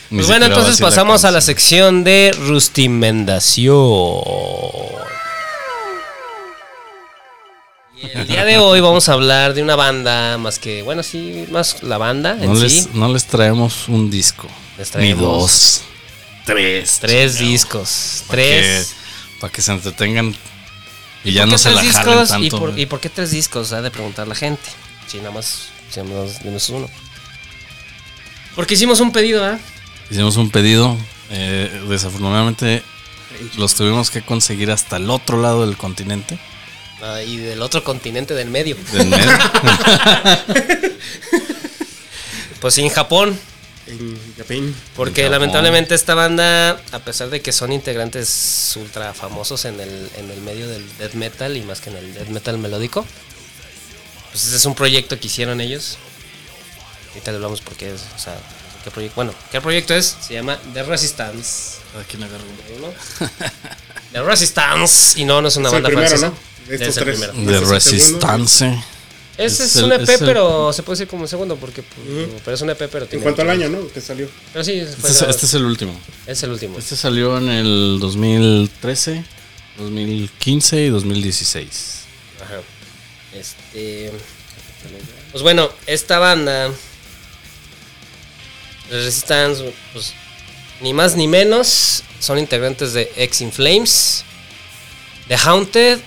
Ni 0.09 0.19
Pues 0.19 0.27
bueno, 0.27 0.45
entonces 0.45 0.79
pasamos 0.79 1.25
a 1.25 1.31
la 1.31 1.41
sección 1.41 2.03
de 2.05 2.33
Rustimendación. 2.47 3.75
Y 8.01 8.17
el 8.17 8.27
día 8.27 8.45
de 8.45 8.57
hoy 8.57 8.79
vamos 8.79 9.09
a 9.09 9.13
hablar 9.13 9.53
de 9.53 9.61
una 9.63 9.75
banda, 9.75 10.37
más 10.37 10.59
que, 10.59 10.83
bueno, 10.83 11.03
sí, 11.03 11.45
más 11.51 11.81
la 11.83 11.97
banda 11.97 12.37
en 12.39 12.53
No 12.53 12.55
sí. 12.55 12.61
les, 12.61 12.93
no 12.93 13.11
les 13.11 13.25
traemos 13.25 13.89
un 13.89 14.09
disco. 14.09 14.47
Les 14.77 14.87
Ni 14.89 15.13
traemos 15.13 15.21
dos. 15.21 15.81
Tres. 16.47 16.97
Tres 17.01 17.37
discos. 17.37 18.23
Tres. 18.29 18.95
Para 19.39 19.53
que 19.53 19.61
se 19.61 19.71
entretengan. 19.73 20.35
Y 21.23 21.29
¿Y 21.29 21.33
ya 21.33 21.45
no 21.45 21.57
se 21.57 21.69
la 21.71 21.81
discos? 21.81 22.29
tanto. 22.29 22.45
¿Y 22.45 22.49
por, 22.49 22.71
güey. 22.71 22.81
¿Y 22.81 22.85
por 22.87 22.99
qué 22.99 23.09
tres 23.09 23.31
discos? 23.31 23.73
Ha 23.73 23.81
de 23.81 23.91
preguntar 23.91 24.27
la 24.27 24.33
gente. 24.33 24.63
Si 25.07 25.17
nada 25.17 25.31
más, 25.31 25.67
si 25.91 25.99
nada 26.01 26.23
más 26.23 26.41
dimos 26.43 26.67
uno. 26.69 26.89
Porque 28.55 28.73
hicimos 28.75 28.99
un 29.01 29.11
pedido, 29.11 29.45
¿ah? 29.45 29.59
Hicimos 30.09 30.37
un 30.37 30.49
pedido. 30.49 30.97
eh, 31.29 31.83
desafortunadamente 31.89 32.81
los 33.57 33.75
tuvimos 33.75 34.09
que 34.09 34.21
conseguir 34.21 34.71
hasta 34.71 34.95
el 34.97 35.09
otro 35.09 35.41
lado 35.41 35.65
del 35.67 35.77
continente. 35.77 36.39
Ah, 37.01 37.21
y 37.21 37.37
del 37.37 37.61
otro 37.61 37.83
continente 37.83 38.33
del 38.33 38.49
medio. 38.49 38.75
Del 38.93 39.07
medio. 39.07 39.31
Pues 42.59 42.75
en 42.79 42.89
Japón. 42.89 43.39
En 43.87 44.19
Japón. 44.37 44.75
Porque 44.95 45.25
En 45.25 45.31
lamentablemente 45.31 45.95
esta 45.95 46.13
banda, 46.15 46.71
a 46.91 46.99
pesar 46.99 47.29
de 47.29 47.41
que 47.41 47.51
son 47.51 47.71
integrantes 47.71 48.73
ultra 48.75 49.13
famosos 49.13 49.65
en 49.65 49.79
el, 49.79 50.09
en 50.17 50.29
el 50.31 50.41
medio 50.41 50.67
del 50.67 50.85
death 50.97 51.13
metal 51.13 51.55
y 51.57 51.61
más 51.61 51.81
que 51.81 51.89
en 51.89 51.97
el 51.97 52.13
death 52.13 52.27
metal 52.29 52.57
melódico, 52.57 53.05
pues 54.31 54.45
ese 54.45 54.55
es 54.57 54.65
un 54.65 54.75
proyecto 54.75 55.19
que 55.19 55.27
hicieron 55.27 55.61
ellos. 55.61 55.97
Ahorita 57.09 57.31
le 57.31 57.37
hablamos 57.37 57.61
porque 57.61 57.93
es, 57.93 58.01
o 58.15 58.19
sea, 58.19 58.37
qué 58.83 58.91
proyecto, 58.91 59.15
bueno, 59.15 59.33
¿qué 59.51 59.61
proyecto 59.61 59.95
es? 59.95 60.15
Se 60.21 60.33
llama 60.35 60.59
The 60.73 60.83
Resistance. 60.83 61.77
¿no? 62.81 62.93
The 64.11 64.21
Resistance. 64.23 65.19
Y 65.19 65.25
no, 65.25 65.41
no 65.41 65.47
es 65.47 65.55
una 65.55 65.69
Es 65.69 65.73
banda 65.73 65.87
primero, 65.89 66.07
francesa. 66.09 66.29
¿no? 66.29 66.37
De 66.67 66.75
estos 66.75 66.89
Es 66.89 66.97
el 66.97 67.03
tres. 67.03 67.19
primero. 67.19 67.33
segundo. 67.33 67.73
Resistance. 67.73 68.83
Ese 69.37 69.65
Es 69.65 69.75
es, 69.75 69.83
un 69.83 69.91
EP, 69.91 70.01
es 70.03 70.09
el- 70.21 70.25
pero 70.25 70.73
se 70.73 70.81
puede 70.83 70.95
decir 70.97 71.07
como 71.07 71.23
el 71.23 71.29
segundo, 71.29 71.55
porque 71.57 71.83
pues, 71.83 72.27
pero 72.43 72.55
es 72.55 72.61
un 72.61 72.69
EP, 72.71 72.87
pero 72.89 73.03
En 73.05 73.09
tiene 73.09 73.23
cuanto 73.23 73.43
al 73.43 73.49
año, 73.51 73.69
¿no? 73.69 73.87
Que 73.89 74.01
salió. 74.01 74.27
Pero 74.51 74.63
sí, 74.65 74.81
fue 74.99 75.09
Este 75.11 75.23
es, 75.25 75.29
este 75.29 75.45
es 75.45 75.53
el 75.53 75.65
último. 75.65 75.99
es 76.25 76.41
el 76.43 76.49
último. 76.51 76.77
Este 76.79 76.95
salió 76.95 77.37
en 77.37 77.49
el 77.49 77.97
2013, 77.99 79.23
2015 79.77 80.81
y 80.85 80.89
2016. 80.89 81.99
Ajá. 82.43 82.61
Este. 83.33 84.11
Pues 85.31 85.43
bueno, 85.43 85.69
esta 85.85 86.17
banda. 86.17 86.71
Resistance, 88.89 89.73
pues. 89.93 90.13
Ni 90.81 90.93
más 90.93 91.15
ni 91.15 91.27
menos. 91.27 92.03
Son 92.19 92.39
integrantes 92.39 92.93
de 92.93 93.11
X 93.15 93.41
in 93.41 93.51
Flames. 93.51 94.23
The 95.27 95.35
Haunted. 95.37 95.99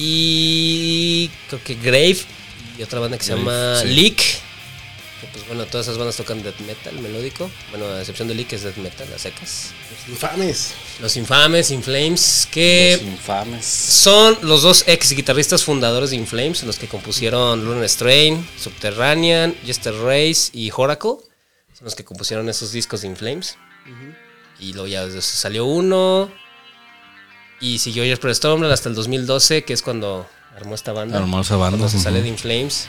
Y. 0.00 1.30
Creo 1.48 1.62
que 1.62 1.74
Grave. 1.74 2.18
Y 2.78 2.82
otra 2.82 3.00
banda 3.00 3.18
que 3.18 3.24
se 3.24 3.34
Grave, 3.34 3.44
llama 3.44 3.80
sí. 3.82 3.88
Leak. 3.88 4.16
Que 4.16 5.26
pues 5.34 5.46
bueno, 5.48 5.66
todas 5.66 5.86
esas 5.86 5.98
bandas 5.98 6.16
tocan 6.16 6.42
death 6.42 6.58
metal 6.60 6.98
melódico. 6.98 7.50
Bueno, 7.70 7.86
a 7.86 8.00
excepción 8.00 8.26
de 8.26 8.34
Leak, 8.34 8.48
que 8.48 8.56
es 8.56 8.62
death 8.62 8.76
metal, 8.78 9.06
a 9.14 9.18
secas. 9.18 9.72
Los 9.90 10.08
infames. 10.08 10.72
Los 11.00 11.16
Infames, 11.16 11.70
In 11.70 11.82
Flames. 11.82 12.48
Que. 12.50 12.98
Los 12.98 13.06
infames. 13.12 13.66
Son 13.66 14.38
los 14.42 14.62
dos 14.62 14.84
ex 14.86 15.12
guitarristas 15.12 15.62
fundadores 15.62 16.10
de 16.10 16.16
Inflames, 16.16 16.62
los 16.62 16.78
que 16.78 16.88
compusieron 16.88 17.62
Lunar 17.62 17.84
Strain, 17.84 18.48
Subterranean, 18.58 19.54
Jester 19.66 19.94
Race 19.94 20.50
y 20.54 20.70
Oracle. 20.74 21.16
Son 21.74 21.84
los 21.84 21.94
que 21.94 22.04
compusieron 22.04 22.48
esos 22.48 22.72
discos 22.72 23.02
de 23.02 23.08
Inflames. 23.08 23.58
Y 24.58 24.72
luego 24.72 24.88
ya 24.88 25.06
salió 25.20 25.66
uno. 25.66 26.30
Y 27.60 27.78
siguió 27.78 28.02
Jesper 28.04 28.34
Stormland 28.34 28.72
hasta 28.72 28.88
el 28.88 28.94
2012, 28.94 29.64
que 29.64 29.72
es 29.74 29.82
cuando 29.82 30.26
armó 30.56 30.74
esta 30.74 30.92
banda. 30.92 31.18
Armó 31.18 31.40
esa 31.40 31.56
banda, 31.56 31.78
Cuando 31.78 31.88
se 31.90 32.02
sale 32.02 32.22
de 32.22 32.28
Inflames. 32.28 32.86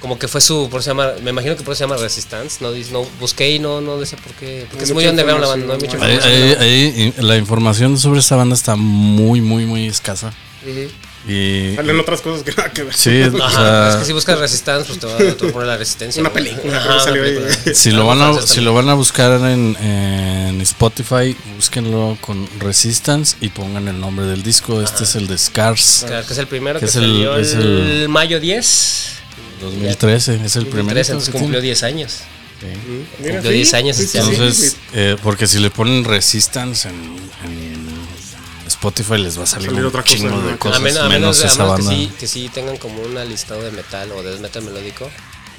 como 0.00 0.18
que 0.18 0.28
fue 0.28 0.40
su, 0.40 0.68
por 0.70 0.82
se 0.82 0.90
llama, 0.90 1.12
me 1.22 1.30
imagino 1.30 1.56
que 1.56 1.62
por 1.64 1.72
eso 1.72 1.78
se 1.78 1.84
llama 1.84 1.96
Resistance, 2.00 2.58
no, 2.60 2.70
dice- 2.70 2.92
no 2.92 3.04
busqué 3.18 3.50
y 3.56 3.58
no, 3.58 3.80
no 3.80 4.04
sé 4.06 4.16
por 4.16 4.32
qué, 4.34 4.66
porque 4.68 4.76
No 4.76 4.82
es 4.84 4.92
muy 4.92 5.06
underground 5.06 5.40
la 5.42 5.48
banda, 5.48 5.66
no 5.66 5.72
hay 5.72 5.78
mucha 5.80 5.94
información, 5.96 6.22
Ahí- 6.22 6.38
información. 6.42 6.62
ahí- 6.62 7.14
ahí 7.18 7.26
la 7.26 7.36
información 7.36 7.98
sobre 7.98 8.20
esta 8.20 8.36
banda 8.36 8.54
está 8.54 8.76
muy, 8.76 9.40
muy, 9.40 9.64
muy 9.66 9.86
escasa. 9.86 10.32
Ujú. 10.62 10.88
Y. 11.28 11.74
Salen 11.74 11.98
otras 11.98 12.20
cosas 12.20 12.44
que 12.44 12.52
nada 12.52 12.70
que 12.72 12.84
ver. 12.84 12.94
Sí, 12.94 13.20
o 13.22 13.50
sea, 13.50 13.90
es 13.90 13.96
que 13.96 14.04
si 14.04 14.12
buscas 14.12 14.38
Resistance, 14.38 14.86
pues 14.86 15.00
te 15.00 15.06
va, 15.06 15.16
te 15.36 15.44
va 15.44 15.50
a 15.50 15.52
poner 15.52 15.66
la 15.68 15.76
resistencia. 15.76 16.20
Una 16.20 16.32
película, 16.32 16.76
Ajá, 16.76 17.10
una. 17.10 17.74
Si 17.74 17.90
lo, 17.90 18.06
van 18.06 18.20
a, 18.22 18.32
francés 18.32 18.50
si 18.50 18.60
lo 18.60 18.72
van 18.74 18.88
a 18.88 18.94
buscar 18.94 19.32
en, 19.50 19.76
en 19.80 20.60
Spotify, 20.60 21.36
búsquenlo 21.56 22.16
con 22.20 22.48
Resistance 22.60 23.36
y 23.40 23.48
pongan 23.48 23.88
el 23.88 23.98
nombre 24.00 24.26
del 24.26 24.42
disco. 24.44 24.80
Este 24.80 25.02
es 25.04 25.16
el 25.16 25.26
de 25.26 25.36
Scars 25.36 26.00
también. 26.02 26.24
Que 26.26 26.32
es 26.32 26.38
el 26.38 26.46
primero 26.46 26.78
Que 26.78 26.86
que, 26.86 26.90
es 26.90 26.96
el- 26.96 27.02
salió 27.02 27.36
es 27.36 27.52
el, 27.54 27.62
el- 28.02 28.08
mayo 28.08 28.38
10. 28.38 29.12
2013. 29.60 30.40
Es 30.44 30.56
el 30.56 30.66
primer 30.66 30.94
2013, 30.94 31.12
entonces 31.12 31.34
cumplió 31.34 31.60
10 31.60 31.82
años. 31.82 32.18
Mira, 33.18 33.32
Cumplió 33.34 33.50
10 33.50 33.74
años 33.74 33.98
este 33.98 34.18
año. 34.20 34.30
Entonces, 34.30 34.76
eh, 34.94 35.16
porque 35.22 35.46
si 35.46 35.58
le 35.58 35.70
ponen 35.70 36.04
Resistance 36.04 36.88
en, 36.88 36.94
en 37.44 37.75
Spotify 38.86 39.18
les 39.18 39.36
va 39.38 39.42
a 39.42 39.46
salir, 39.46 39.66
Salir 39.66 39.82
un 39.82 39.88
otra 39.88 40.02
cosa, 40.02 40.14
chingo 40.14 40.40
de 40.42 40.58
cosas 40.58 40.78
a 40.78 40.80
menos, 40.80 40.98
a 41.00 41.08
menos 41.08 41.20
menos, 41.20 41.42
a 41.42 41.46
esa 41.46 41.62
menos 41.64 41.76
que, 41.88 41.94
sí, 41.94 42.12
que 42.20 42.26
sí 42.28 42.48
tengan 42.48 42.76
como 42.76 43.02
una 43.02 43.24
listado 43.24 43.62
de 43.62 43.72
metal 43.72 44.12
o 44.12 44.22
de 44.22 44.38
metal 44.38 44.62
melódico. 44.62 45.10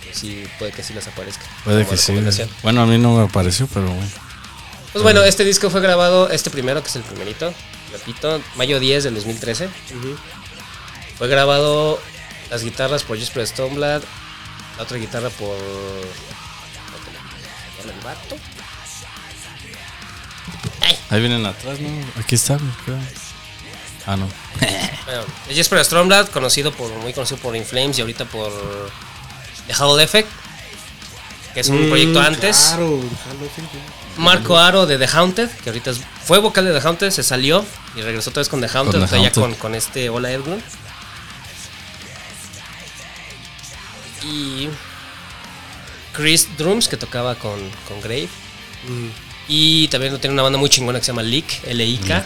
pues 0.03 0.17
sí, 0.17 0.45
puede 0.57 0.71
que 0.71 0.81
sí 0.81 0.93
les 0.93 1.07
aparezca. 1.07 1.43
Puede 1.65 1.85
que 1.85 1.97
sí. 1.97 2.13
Bueno, 2.63 2.81
a 2.83 2.85
mí 2.85 2.97
no 2.97 3.17
me 3.17 3.27
pareció, 3.27 3.67
pero 3.67 3.87
bueno. 3.87 4.09
Pues 4.93 5.03
bueno, 5.03 5.23
este 5.23 5.43
disco 5.43 5.69
fue 5.69 5.81
grabado, 5.81 6.29
este 6.29 6.49
primero, 6.49 6.81
que 6.81 6.87
es 6.87 6.95
el 6.95 7.03
primerito, 7.03 7.53
repito, 7.91 8.41
mayo 8.55 8.79
10 8.79 9.03
del 9.03 9.15
2013. 9.15 9.69
Fue 11.17 11.27
grabado 11.27 11.99
las 12.49 12.63
guitarras 12.63 13.03
por 13.03 13.17
Jesper 13.17 13.45
Stoneblad, 13.45 14.01
la 14.77 14.83
otra 14.83 14.97
guitarra 14.97 15.29
por. 15.31 15.57
¿Se 17.75 17.81
llama 17.81 17.93
el 17.93 18.03
vato? 18.05 18.56
Ahí 21.09 21.19
vienen 21.21 21.45
atrás, 21.45 21.79
¿no? 21.79 21.89
Aquí 22.21 22.35
está, 22.35 22.57
creo. 22.85 22.97
Ah, 24.05 24.15
no. 24.17 24.27
Bueno, 25.05 25.23
es 25.49 25.55
Jesper 25.55 25.83
Stromblad, 25.83 26.27
conocido 26.29 26.71
por, 26.71 26.89
muy 26.99 27.13
conocido 27.13 27.37
por 27.39 27.55
Inflames 27.55 27.97
y 27.97 28.01
ahorita 28.01 28.25
por 28.25 28.51
The 29.67 29.73
Halo 29.73 29.99
Effect, 29.99 30.29
que 31.53 31.59
es 31.61 31.69
un 31.69 31.85
Mm, 31.85 31.89
proyecto 31.89 32.21
antes. 32.21 32.57
Claro. 32.57 32.99
Marco 34.17 34.57
Aro 34.57 34.85
de 34.85 34.97
The 34.97 35.07
Haunted, 35.07 35.49
que 35.49 35.69
ahorita 35.69 35.91
es- 35.91 36.01
fue 36.25 36.39
vocal 36.39 36.65
de 36.65 36.77
The 36.79 36.85
Haunted, 36.87 37.11
se 37.11 37.23
salió 37.23 37.65
y 37.95 38.01
regresó 38.01 38.29
otra 38.31 38.41
vez 38.41 38.49
con 38.49 38.59
The 38.61 38.67
Haunted, 38.67 38.99
Con 38.99 39.01
The 39.01 39.05
o 39.05 39.07
sea, 39.07 39.17
ya 39.19 39.25
Haunted. 39.25 39.41
con, 39.41 39.53
con 39.55 39.75
este 39.75 40.09
Hola 40.09 40.31
Edglund. 40.31 40.61
Y 44.23 44.69
Chris 46.13 46.47
Drums, 46.57 46.87
que 46.87 46.97
tocaba 46.97 47.35
con, 47.35 47.59
con 47.87 48.01
Grave. 48.01 48.29
Mm. 48.87 49.26
Y 49.47 49.87
también 49.87 50.17
tiene 50.19 50.33
una 50.33 50.43
banda 50.43 50.57
muy 50.59 50.69
chingona 50.69 50.99
que 50.99 51.05
se 51.05 51.11
llama 51.11 51.23
Leak, 51.23 51.63
L-I-K. 51.67 52.25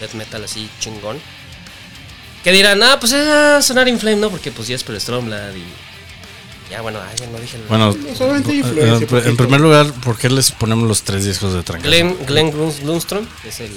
Death 0.00 0.12
metal 0.14 0.44
así 0.44 0.68
chingón. 0.80 1.18
Que 2.42 2.52
dirán, 2.52 2.82
ah, 2.82 2.98
pues 3.00 3.12
es 3.12 3.64
sonar 3.64 3.88
Inflame, 3.88 4.16
¿no? 4.16 4.30
Porque 4.30 4.50
pues 4.52 4.68
ya 4.68 4.76
es 4.76 4.82
Stromblad 4.82 5.54
y. 5.54 5.64
Ya, 6.70 6.80
bueno, 6.80 6.98
ay, 7.00 7.14
ya 7.18 7.26
no 7.26 7.38
dije 7.38 7.56
el 7.58 7.62
Bueno, 7.64 7.94
solamente 8.16 8.54
influencia, 8.54 9.18
en, 9.20 9.26
en 9.28 9.36
primer 9.36 9.60
lugar, 9.60 9.92
¿por 10.02 10.16
qué 10.16 10.30
les 10.30 10.50
ponemos 10.50 10.88
los 10.88 11.02
tres 11.02 11.24
discos 11.24 11.52
de 11.52 11.62
trancazo? 11.62 11.88
Glenn, 11.88 12.16
Glenn 12.26 12.52
Blums- 12.52 12.80
Blumstrom, 12.82 13.26
que 13.42 13.50
es 13.50 13.60
el 13.60 13.70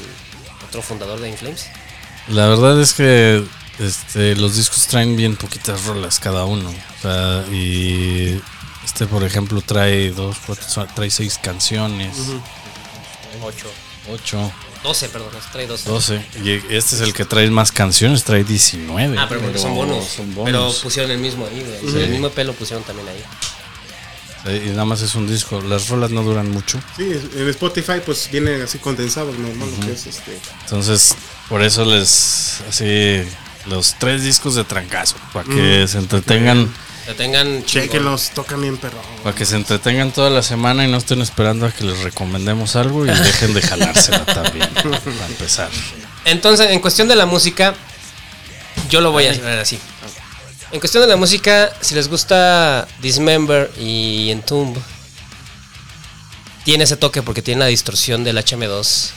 otro 0.67 0.81
fundador 0.81 1.19
de 1.19 1.29
Inflames. 1.29 1.65
La 2.29 2.47
verdad 2.47 2.79
es 2.81 2.93
que 2.93 3.43
este, 3.79 4.35
los 4.35 4.55
discos 4.55 4.87
traen 4.87 5.15
bien 5.17 5.35
poquitas 5.35 5.83
rolas 5.85 6.19
cada 6.19 6.45
uno. 6.45 6.69
O 6.69 7.01
sea, 7.01 7.43
y 7.51 8.41
este, 8.85 9.05
por 9.05 9.23
ejemplo, 9.23 9.61
trae 9.61 10.11
dos, 10.11 10.37
cuatro, 10.45 10.65
trae 10.95 11.09
seis 11.11 11.37
canciones, 11.41 12.15
8. 13.41 13.67
ocho, 14.09 14.51
12, 14.83 15.09
perdón, 15.09 15.29
trae 15.51 15.67
12. 15.67 15.89
doce. 15.89 16.25
Y 16.43 16.51
este 16.73 16.95
es 16.95 17.01
el 17.01 17.13
que 17.13 17.25
trae 17.25 17.49
más 17.49 17.71
canciones, 17.71 18.23
trae 18.23 18.43
19. 18.43 19.17
Ah, 19.17 19.25
pero 19.27 19.41
porque 19.41 19.57
son 19.59 19.75
bonos. 19.75 20.05
Son 20.05 20.27
Pero 20.27 20.43
bonos. 20.61 20.79
pusieron 20.79 21.11
el 21.11 21.17
mismo 21.17 21.45
ahí, 21.45 21.61
güey. 21.81 21.91
Sea, 21.93 22.03
El 22.03 22.09
mismo 22.11 22.29
pelo 22.29 22.53
pusieron 22.53 22.83
también 22.85 23.07
ahí. 23.09 23.23
Eh, 24.45 24.63
Y 24.67 24.69
nada 24.69 24.85
más 24.85 25.01
es 25.01 25.15
un 25.15 25.27
disco. 25.27 25.61
Las 25.61 25.89
rolas 25.89 26.11
no 26.11 26.23
duran 26.23 26.49
mucho. 26.51 26.79
Sí, 26.95 27.03
en 27.35 27.49
Spotify 27.49 27.99
pues 28.05 28.29
viene 28.31 28.61
así 28.61 28.77
condensado, 28.77 29.31
normal 29.33 29.69
lo 29.79 29.85
que 29.87 29.91
es 29.93 30.05
este. 30.07 30.37
Entonces, 30.63 31.15
por 31.49 31.61
eso 31.63 31.83
les. 31.85 32.61
Así. 32.69 33.23
Los 33.65 33.95
tres 33.99 34.23
discos 34.23 34.55
de 34.55 34.63
trancazo. 34.63 35.15
Para 35.33 35.43
que 35.49 35.85
se 35.87 35.97
entretengan. 35.97 36.73
Que 37.07 37.13
tengan. 37.13 37.63
Chequenlos, 37.63 38.31
tocan 38.31 38.61
bien 38.61 38.77
perro. 38.77 39.01
Para 39.23 39.33
que 39.33 39.45
se 39.45 39.55
entretengan 39.55 40.11
toda 40.11 40.29
la 40.29 40.43
semana 40.43 40.83
y 40.83 40.91
no 40.91 40.97
estén 40.97 41.21
esperando 41.21 41.65
a 41.65 41.71
que 41.71 41.85
les 41.85 41.99
recomendemos 41.99 42.75
algo 42.75 43.05
y 43.05 43.09
dejen 43.09 43.53
de 43.53 43.61
jalársela 43.61 44.25
también. 44.25 44.69
Para 44.73 45.25
empezar. 45.27 45.69
Entonces, 46.25 46.71
en 46.71 46.81
cuestión 46.81 47.07
de 47.07 47.15
la 47.15 47.25
música, 47.25 47.73
yo 48.89 48.99
lo 48.99 49.13
voy 49.13 49.27
a 49.27 49.31
hacer 49.31 49.57
así. 49.57 49.79
En 50.73 50.81
cuestión 50.81 51.01
de 51.01 51.07
la 51.07 51.15
música, 51.15 51.71
si 51.79 51.95
les 51.95 52.09
gusta 52.09 52.85
Dismember 53.01 53.71
y 53.79 54.29
Entomb, 54.31 54.77
tiene 56.65 56.83
ese 56.83 56.97
toque 56.97 57.21
porque 57.21 57.41
tiene 57.41 57.59
la 57.59 57.67
distorsión 57.67 58.25
del 58.25 58.37
HM2. 58.37 59.11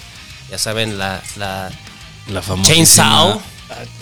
Ya 0.53 0.59
saben, 0.59 0.97
la, 0.97 1.21
la 1.35 1.73
La 2.29 2.41
famosa. 2.41 2.73
Chainsaw, 2.73 3.43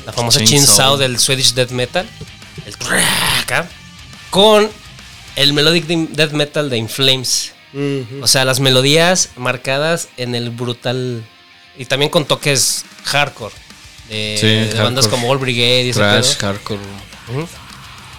la 0.05 0.13
famosa 0.13 0.41
Chainsaw. 0.41 0.59
Chainsaw 0.67 0.97
del 0.99 1.19
Swedish 1.19 1.55
Death 1.55 1.71
Metal, 1.71 2.07
el 2.67 2.75
acá, 3.41 3.69
con 4.31 4.69
el 5.37 5.53
Melodic 5.53 5.87
de- 5.87 6.09
Death 6.11 6.33
Metal 6.33 6.69
de 6.71 6.77
Inflames. 6.79 7.53
Ujú. 7.73 8.23
O 8.23 8.27
sea, 8.27 8.45
las 8.45 8.61
melodías 8.61 9.31
marcadas 9.37 10.09
en 10.17 10.35
el 10.35 10.51
brutal. 10.51 11.25
Y 11.77 11.85
también 11.85 12.11
con 12.11 12.25
toques 12.25 12.85
hardcore. 13.05 13.55
De, 14.09 14.37
Sí, 14.41 14.47
de 14.47 14.61
hardcore. 14.65 14.83
bandas 14.85 15.07
como 15.09 15.31
All 15.31 15.39
Brigade 15.39 15.87
y 15.89 15.93
Trash, 15.93 16.37
hardcore. 16.39 16.81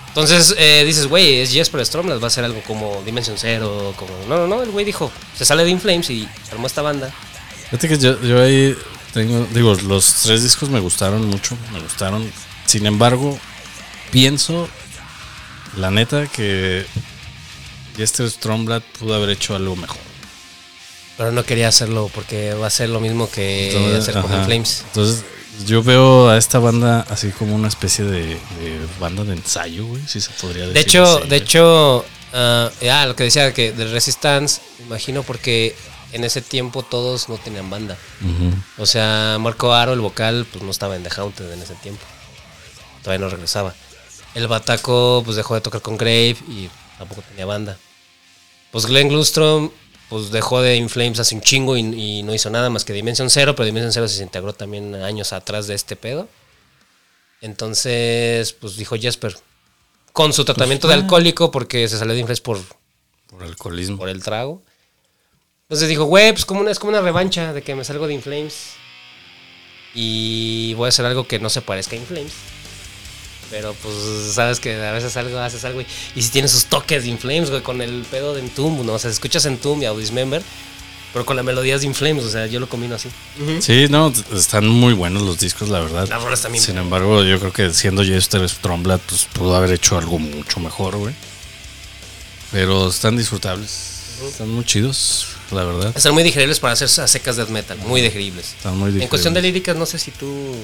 Entonces 0.08 0.56
eh, 0.58 0.84
dices, 0.86 1.08
güey, 1.08 1.39
es 1.41 1.52
Jesper 1.52 1.86
Stromland, 1.86 2.21
va 2.21 2.28
a 2.28 2.32
ser 2.32 2.43
algo 2.43 2.62
como 2.63 3.02
Dimension 3.06 3.38
Zero. 3.38 3.93
Como... 3.95 4.12
No, 4.28 4.38
no, 4.38 4.47
no, 4.47 4.63
el 4.63 4.71
güey 4.71 4.86
dijo, 4.86 5.12
se 5.38 5.45
sale 5.45 5.63
de 5.63 5.69
Inflames 5.69 6.10
y 6.10 6.28
armó 6.52 6.67
esta 6.67 6.82
banda. 6.82 7.12
Fíjate 7.69 7.88
que 7.89 7.97
yo, 7.99 8.21
yo 8.21 8.41
ahí 8.41 8.75
tengo. 9.13 9.47
Digo, 9.54 9.75
los 9.75 10.13
tres 10.23 10.41
discos 10.43 10.69
me 10.69 10.80
gustaron 10.80 11.25
mucho. 11.28 11.56
Me 11.71 11.80
gustaron. 11.80 12.30
Sin 12.65 12.86
embargo, 12.86 13.38
pienso. 14.12 14.67
La 15.78 15.91
neta 15.91 16.28
que. 16.28 16.86
Jester 17.98 18.30
Stromblad 18.30 18.82
pudo 18.98 19.13
haber 19.13 19.30
hecho 19.30 19.56
algo 19.56 19.76
mejor. 19.76 19.98
Pero 21.17 21.34
no 21.34 21.43
quería 21.43 21.67
hacerlo 21.67 22.10
porque 22.15 22.54
va 22.54 22.67
a 22.67 22.69
ser 22.69 22.88
lo 22.89 23.02
mismo 23.02 23.30
que 23.30 23.67
Entonces, 23.76 24.00
hacer 24.08 24.22
con 24.22 24.32
ajá. 24.32 24.39
Inflames. 24.41 24.84
Entonces, 24.88 25.26
yo 25.65 25.84
veo 25.84 26.30
a 26.30 26.38
esta 26.38 26.60
banda 26.60 27.06
así 27.10 27.32
como 27.32 27.54
una 27.56 27.67
especie 27.67 28.06
de, 28.06 28.22
de 28.36 28.80
banda 29.02 29.26
de 29.26 29.34
ensayo, 29.34 29.86
güey, 29.86 30.02
si 30.08 30.22
se 30.22 30.30
podría 30.39 30.62
decir. 30.62 30.76
De 30.76 30.80
hecho, 30.80 31.04
así, 31.04 31.22
de 31.24 31.28
güey. 31.28 31.41
hecho, 31.41 32.06
ah, 32.34 32.72
ah, 32.89 33.06
lo 33.06 33.17
que 33.17 33.26
decía 33.26 33.54
que 33.54 33.74
de 33.74 33.86
Resistance, 33.91 34.62
imagino 34.80 35.24
porque 35.24 35.76
en 36.13 36.24
ese 36.24 36.41
tiempo 36.41 36.84
todos 36.84 37.28
no 37.28 37.36
tenían 37.38 37.69
banda. 37.69 37.98
O 38.78 38.86
sea, 38.86 39.36
Marco 39.41 39.74
Aro, 39.74 39.91
el 39.91 40.00
vocal, 40.00 40.48
pues 40.50 40.63
no 40.63 40.72
estaba 40.72 40.95
en 40.95 41.04
The 41.04 41.10
Haunted 41.17 41.52
en 41.52 41.62
ese 41.62 41.76
tiempo. 41.76 42.02
Todavía 43.04 43.26
no 43.26 43.30
regresaba. 43.30 43.76
El 44.39 44.47
Bataco, 44.47 45.21
pues 45.23 45.38
dejó 45.38 45.56
de 45.56 45.62
tocar 45.62 45.82
con 45.82 45.97
Grave 45.97 46.38
y 46.47 46.69
tampoco 46.97 47.21
tenía 47.21 47.45
banda. 47.45 47.78
Pues 48.71 48.86
Glenn 48.86 49.10
Glustrom, 49.10 49.71
pues 50.10 50.32
dejó 50.32 50.62
de 50.62 50.75
Inflames 50.75 51.19
hace 51.19 51.36
un 51.36 51.41
chingo 51.41 51.78
y, 51.78 51.82
y 51.82 52.23
no 52.23 52.34
hizo 52.34 52.49
nada 52.49 52.69
más 52.69 52.86
que 52.86 52.93
Dimension 52.93 53.30
Zero, 53.30 53.56
pero 53.56 53.65
Dimension 53.65 53.91
Zero 53.91 54.08
se 54.08 54.23
integró 54.23 54.54
también 54.54 54.95
años 54.95 55.34
atrás 55.34 55.67
de 55.67 55.75
este 55.75 55.95
pedo. 55.95 56.28
Entonces, 57.41 58.54
pues 58.54 58.75
dijo 58.75 58.95
Jesper, 58.97 59.36
con 60.13 60.34
su 60.34 60.43
tratamiento 60.45 60.88
de 60.88 60.95
alcohólico, 60.95 61.52
porque 61.52 61.88
se 61.88 61.97
salió 61.97 62.13
de 62.13 62.19
Inflames 62.19 62.41
por, 62.41 62.60
Por 63.30 63.43
alcoholismo. 63.43 63.97
por 63.97 64.10
el 64.10 64.21
trago. 64.23 64.62
Entonces 65.63 65.88
dijo, 65.88 66.06
güey, 66.06 66.32
pues 66.32 66.45
como 66.45 66.62
una, 66.62 66.71
es 66.71 66.80
como 66.80 66.89
una 66.89 67.02
revancha 67.02 67.54
de 67.54 67.62
que 67.62 67.75
me 67.75 67.84
salgo 67.84 68.08
de 68.08 68.15
Inflames. 68.15 68.71
Y 69.93 70.73
voy 70.75 70.86
a 70.88 70.89
hacer 70.89 71.06
algo 71.06 71.28
que 71.28 71.39
no 71.39 71.49
se 71.49 71.62
parezca 71.62 71.95
a 71.95 71.99
Inflames. 71.99 72.34
Pero 73.49 73.73
pues 73.81 73.95
sabes 74.33 74.59
que 74.59 74.75
a 74.75 74.91
veces 74.91 75.17
algo 75.17 75.39
haces 75.39 75.65
algo 75.65 75.81
y, 75.81 75.88
y 76.15 76.21
si 76.21 76.29
tiene 76.29 76.47
sus 76.47 76.65
toques 76.65 77.03
de 77.03 77.09
Inflames, 77.09 77.49
güey, 77.49 77.62
con 77.62 77.81
el 77.81 78.03
pedo 78.09 78.33
de 78.33 78.41
Entomb, 78.41 78.83
¿no? 78.83 78.93
O 78.93 78.99
sea, 78.99 79.09
escuchas 79.09 79.45
Entomb 79.45 79.81
y 79.81 79.85
a 79.85 79.93
Dismember, 79.93 80.43
pero 81.13 81.25
con 81.25 81.35
las 81.35 81.43
melodías 81.43 81.81
de 81.81 81.88
Inflames, 81.88 82.23
o 82.23 82.29
sea, 82.29 82.45
yo 82.45 82.59
lo 82.59 82.69
combino 82.69 82.95
así. 82.95 83.09
Sí, 83.62 83.88
no, 83.89 84.13
están 84.33 84.67
muy 84.67 84.93
buenos 84.93 85.23
los 85.23 85.39
discos, 85.39 85.69
la 85.69 85.79
verdad. 85.79 86.07
Rolas 86.21 86.41
también. 86.41 86.63
Sin 86.63 86.77
embargo, 86.77 87.23
yo 87.23 87.39
creo 87.39 87.51
que 87.51 87.73
siendo 87.73 88.03
Jester 88.03 88.47
Stromblad, 88.47 88.99
pues 89.07 89.25
pudo 89.25 89.55
haber 89.55 89.71
hecho 89.71 89.97
algo 89.97 90.19
mucho 90.19 90.59
mejor, 90.59 90.97
güey. 90.97 91.15
Pero 92.51 92.89
están 92.89 93.17
disfrutables. 93.17 93.95
Están 94.27 94.49
muy 94.49 94.65
chidos, 94.65 95.27
la 95.51 95.63
verdad. 95.63 95.93
Están 95.95 96.13
muy 96.13 96.23
digeribles 96.23 96.59
para 96.59 96.73
hacer 96.73 96.88
a 97.03 97.07
secas 97.07 97.38
death 97.38 97.49
metal, 97.49 97.77
muy 97.79 98.01
digeribles. 98.01 98.53
Están 98.57 98.77
muy 98.77 99.01
En 99.01 99.07
cuestión 99.07 99.33
de 99.33 99.41
líricas, 99.41 99.75
no 99.77 99.85
sé 99.85 99.97
si 99.97 100.12
tú 100.12 100.55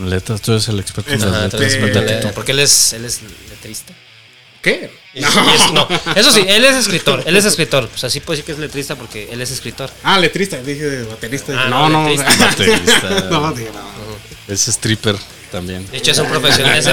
Letras, 0.00 0.40
tú 0.40 0.52
eres 0.52 0.68
el 0.68 0.80
experto 0.80 1.10
en 1.12 1.20
las 1.20 1.52
letras. 1.52 2.32
porque 2.34 2.52
él 2.52 2.58
es, 2.60 2.92
él 2.92 3.04
es 3.04 3.20
letrista. 3.50 3.92
¿Qué? 4.62 4.90
Es- 5.12 5.26
no, 5.72 5.86
eso 6.14 6.30
sí, 6.30 6.44
él 6.48 6.64
es 6.64 6.76
escritor, 6.76 7.22
él 7.26 7.36
es 7.36 7.44
escritor. 7.44 7.90
O 7.94 7.98
sea, 7.98 8.08
sí 8.08 8.20
puedo 8.20 8.32
decir 8.36 8.44
que 8.46 8.52
es 8.52 8.58
letrista 8.58 8.94
porque 8.96 9.28
él 9.30 9.40
es 9.42 9.50
escritor. 9.50 9.90
Ah, 10.04 10.18
letrista, 10.18 10.56
dije 10.62 10.84
de 10.88 11.04
baterista. 11.04 11.52
Ah, 11.56 11.68
no, 11.68 11.88
no. 11.88 12.04
Baterista. 12.04 13.26
no, 13.30 13.52
dije, 13.52 13.70
no. 13.74 14.52
Es 14.52 14.68
stripper 14.68 15.16
también. 15.50 15.86
De 15.90 15.98
hecho, 15.98 16.12
es 16.12 16.18
un 16.18 16.28
profesional, 16.28 16.78
es, 16.78 16.86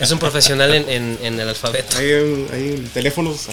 es 0.00 0.10
un 0.10 0.18
profesional 0.18 0.74
en, 0.74 0.88
en- 0.88 1.18
en 1.22 1.38
el 1.40 1.48
alfabeto. 1.50 1.98
Hay, 1.98 2.12
un- 2.14 2.48
hay 2.52 2.90
teléfonos. 2.94 3.46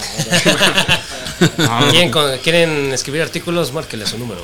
ah, 1.59 1.81
no, 1.85 1.91
¿Quieren, 1.91 2.11
con- 2.11 2.37
¿Quieren 2.39 2.91
escribir 2.93 3.21
artículos? 3.21 3.71
Márquele 3.73 4.05
su 4.05 4.17
número. 4.17 4.41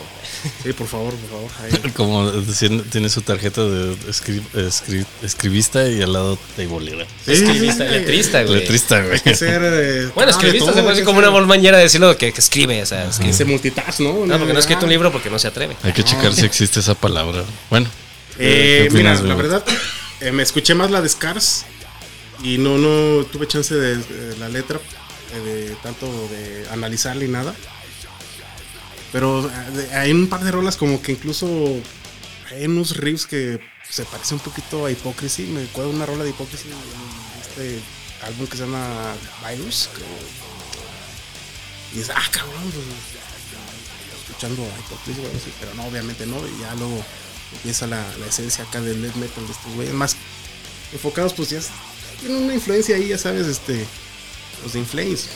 Sí, 0.63 0.73
por 0.73 0.87
favor, 0.87 1.13
por 1.15 1.29
favor. 1.29 1.51
ahí. 1.83 1.91
Como 1.95 2.29
decían, 2.31 2.83
tiene 2.89 3.09
su 3.09 3.21
tarjeta 3.21 3.63
de 3.63 3.93
escri- 4.09 4.43
escri- 4.53 5.05
escribista 5.21 5.87
y 5.87 6.01
al 6.01 6.11
lado 6.13 6.37
de 6.57 6.67
bolera. 6.67 7.05
Sí, 7.25 7.31
Escribista, 7.33 7.85
sí, 7.87 7.91
letrista, 7.93 8.43
güey. 8.43 8.59
Letrista, 8.59 8.99
güey. 9.01 9.13
Hay 9.13 9.19
que 9.21 9.35
ser. 9.35 9.61
eh, 9.63 10.09
Bueno, 10.13 10.29
ah, 10.29 10.35
escribista 10.35 10.65
todo, 10.71 10.75
se 10.75 10.83
puede 10.83 11.03
como 11.03 11.19
una 11.19 11.31
manera 11.31 11.77
de 11.77 11.83
decirlo 11.83 12.17
que, 12.17 12.33
que 12.33 12.39
escribe, 12.39 12.81
o 12.81 12.85
sea, 12.85 13.05
escribe. 13.09 13.31
Ese 13.31 13.45
multitask, 13.45 13.99
¿no? 14.01 14.25
No, 14.25 14.37
porque 14.37 14.53
no 14.53 14.57
ha 14.57 14.61
escrito 14.61 14.85
un 14.85 14.89
libro 14.91 15.11
porque 15.11 15.29
no 15.29 15.39
se 15.39 15.47
atreve. 15.47 15.77
Hay 15.83 15.93
que 15.93 16.03
checar 16.03 16.33
si 16.33 16.45
existe 16.45 16.79
esa 16.81 16.95
palabra. 16.95 17.43
Bueno. 17.69 17.87
Eh, 18.39 18.87
¿qué 18.91 18.97
mira, 18.97 19.13
la 19.21 19.35
verdad, 19.35 19.63
eh, 20.19 20.31
me 20.31 20.41
escuché 20.43 20.73
más 20.73 20.89
la 20.89 21.01
de 21.01 21.07
Scars 21.07 21.65
y 22.43 22.57
no, 22.57 22.77
no 22.79 23.23
tuve 23.25 23.47
chance 23.47 23.73
de, 23.75 23.95
de 23.97 24.37
la 24.39 24.49
letra, 24.49 24.77
eh, 24.79 24.81
de 25.39 25.75
tanto 25.75 26.07
de 26.29 26.67
analizarla 26.71 27.23
y 27.23 27.27
nada. 27.27 27.55
Pero 29.11 29.47
eh, 29.47 29.89
hay 29.95 30.11
un 30.11 30.27
par 30.27 30.43
de 30.43 30.51
rolas 30.51 30.75
como 30.75 31.01
que 31.01 31.11
incluso 31.11 31.47
hay 32.51 32.65
unos 32.65 32.97
riffs 32.97 33.27
que 33.27 33.59
se 33.87 34.05
parecen 34.05 34.37
un 34.37 34.43
poquito 34.43 34.85
a 34.85 34.91
Hypocrisy. 34.91 35.43
Me 35.43 35.63
acuerdo 35.63 35.91
una 35.91 36.05
rola 36.05 36.23
de 36.23 36.31
Hypocrisy 36.31 36.69
este 37.41 37.79
álbum 38.25 38.47
que 38.47 38.57
se 38.57 38.63
llama 38.63 39.13
Virus. 39.47 39.89
y 41.93 41.97
dices, 41.97 42.13
ah, 42.15 42.23
cabrón, 42.31 42.71
pues, 42.71 42.85
escuchando 44.19 44.63
a 44.63 44.79
Hypocrisy 44.79 45.19
o 45.19 45.25
algo 45.25 45.37
así, 45.37 45.53
pero 45.59 45.73
no, 45.75 45.85
obviamente 45.85 46.25
no. 46.25 46.37
Y 46.47 46.61
ya 46.61 46.73
luego 46.75 47.03
empieza 47.53 47.85
la, 47.85 48.03
la 48.17 48.25
esencia 48.25 48.63
acá 48.63 48.81
del 48.81 49.01
death 49.01 49.15
metal 49.15 49.45
de 49.45 49.53
estos 49.53 49.73
güeyes. 49.75 49.93
Más 49.93 50.15
enfocados, 50.91 51.33
pues 51.33 51.51
ya 51.51 51.59
tienen 52.19 52.43
una 52.43 52.53
influencia 52.55 52.95
ahí, 52.95 53.09
ya 53.09 53.17
sabes, 53.17 53.47
este. 53.47 53.85
Los 54.63 54.73
de 54.73 54.79
Inflames. 54.79 55.27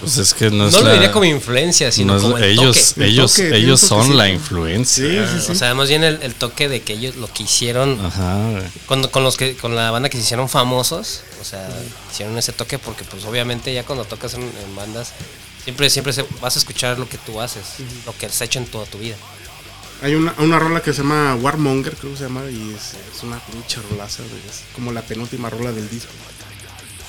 Pues 0.00 0.18
es 0.18 0.34
que 0.34 0.50
no 0.50 0.66
es 0.66 0.72
No 0.74 0.80
lo 0.80 0.88
la- 0.88 0.92
diría 0.92 1.10
como 1.10 1.24
influencia, 1.24 1.90
sino 1.90 2.12
no 2.12 2.18
es- 2.18 2.22
como 2.22 2.36
el 2.36 2.44
ellos, 2.44 2.88
toque. 2.90 3.00
El 3.04 3.10
ellos, 3.12 3.32
toque, 3.34 3.56
ellos 3.56 3.80
son 3.80 4.14
la 4.16 4.28
influencia. 4.28 5.04
Sí, 5.26 5.32
sí, 5.40 5.46
sí. 5.46 5.52
O 5.52 5.54
sea, 5.54 5.74
más 5.74 5.88
bien 5.88 6.04
el, 6.04 6.18
el 6.22 6.34
toque 6.34 6.68
de 6.68 6.82
que 6.82 6.92
ellos 6.92 7.16
lo 7.16 7.32
que 7.32 7.44
hicieron 7.44 7.98
Ajá, 8.04 8.36
con, 8.84 9.02
con 9.08 9.24
los 9.24 9.38
que 9.38 9.56
con 9.56 9.74
la 9.74 9.90
banda 9.90 10.10
que 10.10 10.18
se 10.18 10.24
hicieron 10.24 10.50
famosos, 10.50 11.22
o 11.40 11.44
sea, 11.44 11.66
hicieron 12.12 12.36
ese 12.36 12.52
toque 12.52 12.78
porque 12.78 13.04
pues 13.04 13.24
obviamente 13.24 13.72
ya 13.72 13.84
cuando 13.84 14.04
tocas 14.04 14.34
en, 14.34 14.42
en 14.42 14.76
bandas 14.76 15.12
siempre 15.64 15.88
siempre 15.88 16.12
se- 16.12 16.26
vas 16.42 16.56
a 16.56 16.58
escuchar 16.58 16.98
lo 16.98 17.08
que 17.08 17.16
tú 17.16 17.40
haces, 17.40 17.64
lo 18.04 18.14
que 18.18 18.26
has 18.26 18.40
hecho 18.42 18.58
en 18.58 18.66
toda 18.66 18.84
tu 18.84 18.98
vida. 18.98 19.16
Hay 20.02 20.14
una, 20.14 20.34
una 20.38 20.58
rola 20.58 20.82
que 20.82 20.92
se 20.92 20.98
llama 21.00 21.36
Warmonger, 21.36 21.94
creo 21.96 22.12
que 22.12 22.18
se 22.18 22.24
llama, 22.24 22.42
y 22.50 22.74
es, 22.76 22.92
es 23.16 23.22
una 23.22 23.38
pinche 23.46 23.80
rolaza, 23.90 24.22
es 24.24 24.60
como 24.74 24.92
la 24.92 25.00
penúltima 25.00 25.48
rola 25.48 25.72
del 25.72 25.88
disco. 25.88 26.10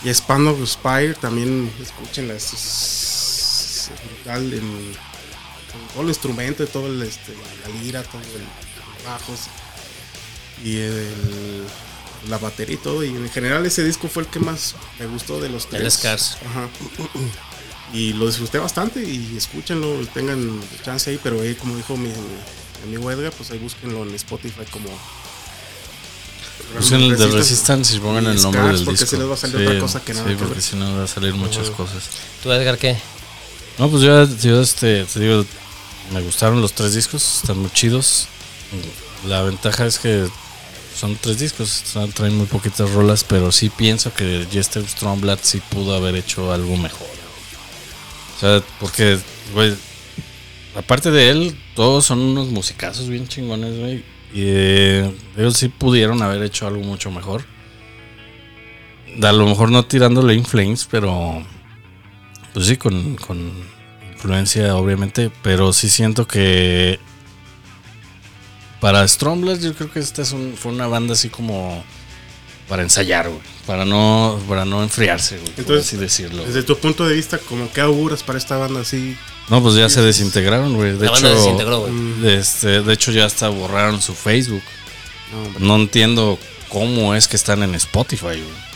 Y 0.04 0.10
Span 0.14 0.48
of 0.48 0.64
Spire 0.68 1.16
también, 1.16 1.72
escúchenla, 1.82 2.36
es, 2.36 2.54
es 2.54 3.92
brutal 4.06 4.54
en, 4.54 4.60
en 4.64 5.88
todo 5.94 6.04
el 6.04 6.10
instrumento, 6.10 6.64
y 6.64 6.68
todo 6.68 6.88
el, 6.88 7.02
este, 7.02 7.34
la 7.64 7.82
lira, 7.82 8.04
todo 8.04 8.22
el 8.22 9.06
bajos 9.06 9.40
y 10.64 10.78
el- 10.78 11.64
la 12.30 12.38
batería 12.38 12.76
y 12.76 12.78
todo. 12.80 13.04
Y 13.04 13.10
en 13.10 13.30
general 13.30 13.66
ese 13.66 13.84
disco 13.84 14.08
fue 14.08 14.24
el 14.24 14.30
que 14.30 14.40
más 14.40 14.76
me 15.00 15.06
gustó 15.06 15.40
de 15.40 15.50
los 15.50 15.70
tres. 15.70 15.94
Scars. 15.96 16.38
Ajá. 16.46 16.70
Y 17.94 18.12
lo 18.12 18.28
disfruté 18.28 18.58
bastante 18.60 19.02
y 19.02 19.38
escúchenlo, 19.38 20.06
tengan 20.14 20.60
chance 20.84 21.10
ahí, 21.10 21.18
pero 21.24 21.40
ahí 21.40 21.56
como 21.56 21.74
dijo 21.78 21.96
mi, 21.96 22.10
mi 22.10 22.84
amigo 22.96 23.10
Edgar, 23.10 23.32
pues 23.32 23.50
ahí 23.52 23.60
búsquenlo 23.60 24.04
en 24.04 24.14
Spotify 24.16 24.66
como... 24.70 24.90
Busquen 26.78 27.02
el 27.02 27.18
de 27.18 27.28
Resistance 27.28 27.96
y 27.96 28.00
pongan 28.00 28.26
y 28.26 28.28
el 28.28 28.42
nombre 28.42 28.62
del 28.62 28.84
porque 28.86 28.92
disco. 28.92 29.06
si 29.08 29.18
les 29.18 29.30
va 29.30 29.34
a 29.34 29.38
salir 29.38 29.68
otra 29.68 29.80
cosa 29.80 30.02
que 30.04 30.14
nada 30.14 30.26
Sí, 30.26 30.32
que 30.34 30.38
porque 30.40 30.54
ver. 30.56 30.64
si 30.64 30.76
no 30.76 30.98
va 30.98 31.04
a 31.04 31.08
salir 31.08 31.34
muchas 31.34 31.70
cosas. 31.72 32.04
¿Tú 32.44 32.52
Edgar 32.52 32.78
qué? 32.78 32.98
No, 33.78 33.90
pues 33.90 34.04
yo, 34.04 34.28
yo, 34.42 34.62
este, 34.62 35.06
te 35.06 35.20
digo, 35.20 35.46
me 36.14 36.22
gustaron 36.22 36.62
los 36.62 36.74
tres 36.74 36.94
discos, 36.94 37.42
están 37.42 37.60
muy 37.60 37.70
chidos. 37.72 38.28
La 39.28 39.42
ventaja 39.44 39.86
es 39.86 39.98
que 40.00 40.28
son 40.96 41.16
tres 41.22 41.40
discos, 41.40 41.84
traen 42.16 42.36
muy 42.36 42.48
poquitas 42.48 42.90
rolas, 42.92 43.24
pero 43.24 43.52
sí 43.52 43.70
pienso 43.70 44.14
que 44.14 44.48
Jester 44.52 44.88
Stromblad 44.88 45.40
sí 45.42 45.62
pudo 45.70 45.96
haber 45.96 46.16
hecho 46.16 46.52
algo 46.52 46.76
mejor. 46.78 47.08
O 48.36 48.40
sea, 48.40 48.64
porque, 48.80 49.20
güey, 49.54 49.74
aparte 50.76 51.12
de 51.12 51.30
él, 51.30 51.58
todos 51.76 52.06
son 52.06 52.20
unos 52.20 52.48
musicazos 52.48 53.08
bien 53.10 53.28
chingones, 53.28 53.78
güey. 53.80 54.04
Y 54.34 54.42
eh, 54.46 55.12
ellos 55.38 55.56
sí 55.58 55.70
pudieron 55.70 56.22
haber 56.22 56.44
hecho 56.44 56.68
algo 56.68 56.82
mucho 56.84 57.10
mejor. 57.12 57.44
A 59.24 59.32
lo 59.32 59.48
mejor 59.48 59.72
no 59.72 59.86
tirándole 59.86 60.34
In 60.36 60.46
Flames, 60.46 60.88
pero 60.90 61.44
pues 62.54 62.68
sí, 62.68 62.78
con, 62.78 63.16
con 63.16 63.52
influencia, 64.14 64.76
obviamente. 64.76 65.32
Pero 65.42 65.74
sí 65.74 65.90
siento 65.90 66.28
que 66.28 67.00
para 68.80 69.08
Stromblad, 69.08 69.60
yo 69.60 69.74
creo 69.74 69.92
que 69.92 70.00
esta 70.00 70.22
es 70.22 70.32
un- 70.34 70.54
fue 70.56 70.72
una 70.72 70.88
banda 70.88 71.14
así 71.14 71.30
como 71.30 71.84
para 72.70 72.84
ensayar, 72.84 73.28
güey. 73.30 73.42
Para 73.66 73.86
no, 73.86 74.40
para 74.48 74.66
no 74.66 74.84
enfriarse, 74.84 75.38
güey. 75.40 75.52
por 75.52 75.60
Entonces, 75.62 75.88
así 75.88 75.98
decirlo. 75.98 76.46
Desde 76.46 76.64
tu 76.64 76.78
punto 76.78 77.08
de 77.08 77.16
vista, 77.16 77.38
como 77.40 77.72
que 77.72 77.82
auguras 77.82 78.22
para 78.24 78.38
esta 78.38 78.58
banda 78.58 78.82
así? 78.82 79.18
No, 79.50 79.62
pues 79.64 79.76
ya 79.76 79.90
se 79.90 80.02
desintegraron, 80.02 80.76
güey. 80.76 80.98
De 80.98 81.06
La 81.06 81.12
banda 81.12 81.30
hecho, 81.30 81.38
desintegró, 81.38 81.80
güey. 81.88 82.34
Este, 82.36 82.82
de 82.82 82.94
hecho, 82.94 83.12
ya 83.12 83.26
hasta 83.26 83.48
borraron 83.50 84.02
su 84.02 84.14
Facebook. 84.14 84.64
no. 85.60 85.60
No 85.60 85.76
entiendo 85.76 86.38
cómo 86.70 87.16
es 87.16 87.28
que 87.28 87.36
están 87.38 87.64
en 87.64 87.74
Spotify, 87.76 88.26
güey. 88.26 88.68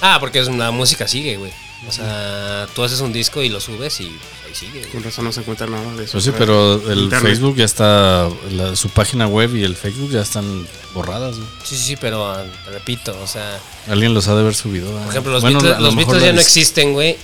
Ah, 0.00 0.18
porque 0.20 0.38
es 0.38 0.48
la 0.48 0.70
música 0.70 1.06
sigue, 1.08 1.36
güey. 1.36 1.52
O 1.88 1.92
sea, 1.92 2.68
tú 2.74 2.82
haces 2.84 3.00
un 3.00 3.12
disco 3.12 3.42
y 3.42 3.48
lo 3.48 3.58
subes 3.58 4.00
y 4.00 4.04
ahí 4.04 4.54
sigue. 4.54 4.80
güey. 4.80 4.90
Con 4.92 5.02
razón 5.02 5.24
no 5.24 5.32
se 5.32 5.40
encuentra 5.40 5.66
nada 5.66 5.94
de 5.96 6.04
eso. 6.04 6.12
Pues 6.12 6.24
sí, 6.24 6.32
pero 6.36 6.74
el 6.92 7.00
Internet. 7.04 7.22
Facebook 7.32 7.56
ya 7.56 7.64
está, 7.64 8.28
la- 8.52 8.76
su 8.76 8.90
página 8.90 9.26
web 9.26 9.56
y 9.56 9.64
el 9.64 9.74
Facebook 9.76 10.10
ya 10.10 10.20
están 10.20 10.66
borradas, 10.94 11.36
güey. 11.36 11.48
Sí, 11.64 11.76
sí, 11.76 11.84
sí, 11.84 11.96
pero 11.96 12.30
ah, 12.30 12.44
repito, 12.70 13.18
o 13.22 13.26
sea, 13.26 13.58
Alguien 13.88 14.12
los 14.14 14.28
ha 14.28 14.34
de 14.34 14.40
haber 14.42 14.54
subido. 14.54 14.90
por 14.92 15.08
ejemplo, 15.10 15.32
los 15.32 15.42
Bueno, 15.42 15.60
Beatles, 15.60 15.82
los 15.82 15.96
Beatles 15.96 16.22
ya 16.22 16.32
no 16.32 16.40
existen, 16.40 16.92
güey. 16.92 17.16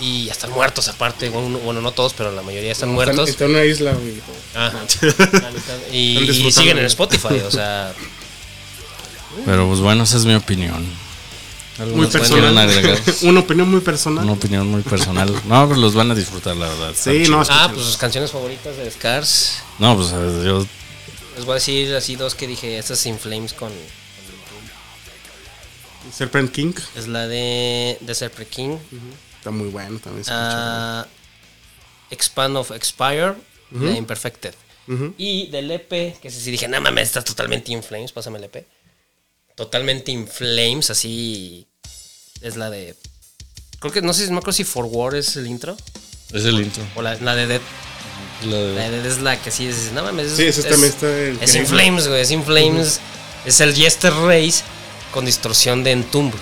Y 0.00 0.24
ya 0.24 0.32
están 0.32 0.50
muertos 0.50 0.88
aparte. 0.88 1.28
Bueno, 1.28 1.58
bueno, 1.58 1.80
no 1.80 1.92
todos, 1.92 2.14
pero 2.14 2.32
la 2.32 2.42
mayoría 2.42 2.72
están 2.72 2.90
No, 2.90 2.96
muertos. 2.96 3.28
Está 3.28 3.44
en 3.44 3.50
una 3.52 3.64
isla, 3.64 3.92
güey. 3.92 4.14
Ah. 4.54 4.72
y, 5.92 6.30
Están 6.30 6.52
siguen 6.52 6.78
en. 6.78 6.86
Spotify, 6.86 7.40
o 7.46 7.50
sea, 7.50 7.94
Pero 9.44 9.68
pues 9.68 9.80
bueno, 9.80 10.04
esa 10.04 10.16
es 10.16 10.24
mi 10.24 10.34
opinión. 10.34 10.84
¿Algo 11.78 11.96
Muy 11.96 12.06
personal. 12.06 12.68
una 13.22 13.40
opinión 13.40 13.68
muy 13.70 13.80
personal. 13.80 14.24
Una 14.24 14.34
opinión 14.34 14.66
muy 14.68 14.82
personal. 14.82 15.32
No, 15.46 15.68
pero 15.68 15.80
los 15.80 15.94
van 15.94 16.10
a 16.10 16.14
disfrutar, 16.14 16.56
la 16.56 16.68
verdad. 16.68 16.90
Están 16.90 17.14
Sí, 17.14 17.28
no, 17.28 17.42
ah, 17.48 17.70
pues 17.72 17.84
sus 17.84 17.96
canciones 17.96 18.30
favoritas 18.30 18.76
de 18.76 18.88
Scars. 18.90 19.62
No, 19.80 19.96
pues 19.96 20.10
yo 20.10 20.64
Les 21.36 21.44
voy 21.44 21.52
a 21.52 21.54
decir 21.54 21.94
así 21.94 22.14
dos 22.14 22.36
que 22.36 22.46
dije, 22.46 22.78
estas 22.78 23.04
In 23.06 23.18
Flames 23.18 23.52
con, 23.54 23.72
Serpent 26.12 26.52
King. 26.52 26.74
es 26.96 27.08
la 27.08 27.26
de 27.26 27.98
Serpent 28.12 28.48
King, 28.48 28.76
Está 29.44 29.50
muy 29.50 29.68
bueno 29.68 29.98
también. 29.98 30.24
se 30.24 30.30
ah, 30.32 31.06
Expand 32.10 32.56
of 32.56 32.70
Expire, 32.70 33.34
la 33.72 33.90
de 33.92 33.98
Imperfected. 33.98 34.54
Y 35.18 35.48
del 35.48 35.70
EP, 35.70 35.88
que 36.18 36.28
es 36.28 36.36
así, 36.36 36.50
dije, 36.50 36.66
no 36.66 36.80
mames, 36.80 37.08
estás 37.08 37.24
totalmente 37.24 37.70
in 37.70 37.82
flames, 37.82 38.10
pásame 38.12 38.38
el 38.38 38.44
EP. 38.44 38.66
Totalmente 39.54 40.10
in 40.12 40.26
flames, 40.26 40.88
así 40.88 41.66
es 42.40 42.56
la 42.56 42.70
de. 42.70 42.96
Creo 43.80 43.92
que 43.92 44.00
no 44.00 44.14
sé, 44.14 44.30
no 44.30 44.40
creo 44.40 44.54
si 44.54 44.64
Forward 44.64 45.16
es 45.16 45.36
el 45.36 45.46
intro. 45.46 45.76
es 46.32 46.44
el 46.46 46.58
intro. 46.60 46.82
O 46.94 47.02
la, 47.02 47.14
la 47.16 47.34
de 47.34 47.46
Dead. 47.46 47.60
La 48.46 48.56
de- 48.56 48.74
La 48.74 48.82
de 48.90 48.90
Dead 49.02 49.06
es 49.06 49.20
la 49.20 49.40
que 49.42 49.50
sí 49.50 49.66
dices, 49.66 49.92
no 49.92 50.02
mames. 50.02 50.32
es- 50.32 50.36
Sí, 50.38 50.44
ese 50.44 50.60
es, 50.62 50.68
también 50.68 50.90
está 50.92 51.06
el 51.18 51.38
Es 51.42 51.54
in 51.54 51.66
flames, 51.66 52.08
güey, 52.08 52.20
es 52.22 52.30
in 52.30 52.42
flames. 52.44 52.98
Es 53.44 53.60
el 53.60 53.74
Jester 53.74 54.12
Race 54.12 54.62
con 55.12 55.26
distorsión 55.26 55.84
de 55.84 55.92
Entomb. 55.92 56.32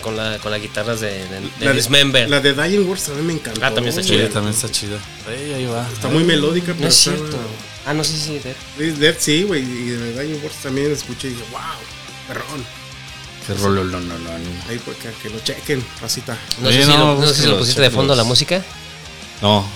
Con, 0.00 0.16
la, 0.16 0.38
con 0.38 0.50
las 0.50 0.60
guitarras 0.60 1.00
de, 1.00 1.10
de, 1.28 1.40
de 1.58 1.64
La 1.64 1.72
Dismember. 1.72 2.28
La 2.30 2.40
de 2.40 2.54
Dying 2.54 2.88
Wars 2.88 3.04
también 3.04 3.26
me 3.26 3.32
encantó. 3.34 3.60
Ah, 3.64 3.70
también 3.72 3.88
está 3.88 4.02
Sí, 4.02 4.10
chida. 4.10 4.28
también 4.28 4.54
está 4.54 4.70
chida. 4.70 4.96
Sí, 4.98 5.52
ahí 5.52 5.66
va. 5.66 5.86
Está 5.92 6.08
muy 6.08 6.24
melódica, 6.24 6.68
pero 6.68 6.80
no 6.80 6.86
es 6.88 6.98
está- 7.06 7.16
cierto. 7.16 7.38
Ah, 7.86 7.94
no, 7.94 8.04
sí, 8.04 8.16
sí, 8.16 8.38
Dead. 8.42 8.54
Sí, 8.78 8.90
Dead 9.00 9.14
sí, 9.18 9.42
güey. 9.44 9.62
Y 9.62 9.84
de 9.90 10.12
Dying 10.22 10.40
Wars 10.42 10.56
también 10.62 10.92
escuché 10.92 11.28
y 11.28 11.30
dije, 11.32 11.44
wow, 11.50 11.60
perrón. 12.28 12.64
Qué 13.46 13.54
rollo, 13.54 13.84
no, 13.84 14.00
no, 14.00 14.18
no. 14.18 14.30
Ahí 14.68 14.78
pues 14.84 14.96
que, 14.98 15.10
que 15.22 15.30
lo 15.30 15.40
chequen, 15.40 15.82
pasita. 16.00 16.36
No, 16.60 16.68
Sí, 16.70 16.76
sé, 16.76 16.82
si 16.84 16.88
no, 16.90 16.98
lo, 17.14 17.20
no 17.20 17.26
sé 17.26 17.42
si 17.42 17.48
lo 17.48 17.58
pusiste 17.58 17.80
de 17.80 17.88
fondo 17.90 18.02
chéquenlos. 18.12 18.16
la 18.18 18.24
música. 18.24 18.62
No. 19.42 19.66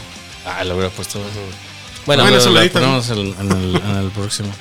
Ah, 0.46 0.62
lo 0.64 0.74
hubiera 0.74 0.90
puesto. 0.90 1.18
Bueno, 2.06 2.22
Bueno, 2.24 2.37
eso 2.38 2.50
lo 2.50 2.70
ponemos 2.70 3.08
en, 3.08 3.18
en 3.18 3.52
el, 3.52 3.76
en 3.76 3.96
el 3.96 4.10
próximo. 4.10 4.54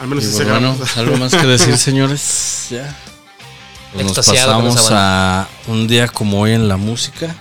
Al 0.00 0.06
menos 0.06 0.24
Y 0.24 0.28
pues 0.28 0.38
grado. 0.46 0.60
bueno, 0.60 0.84
algo 0.96 1.16
más 1.16 1.34
que 1.34 1.44
decir, 1.46 1.76
señores. 1.78 2.68
Ya. 2.70 2.96
Pues 3.92 4.04
nos 4.04 4.16
pasamos 4.16 4.88
a 4.90 5.48
un 5.66 5.88
día 5.88 6.08
como 6.08 6.40
hoy 6.40 6.52
en 6.52 6.68
la 6.68 6.76
música. 6.76 7.34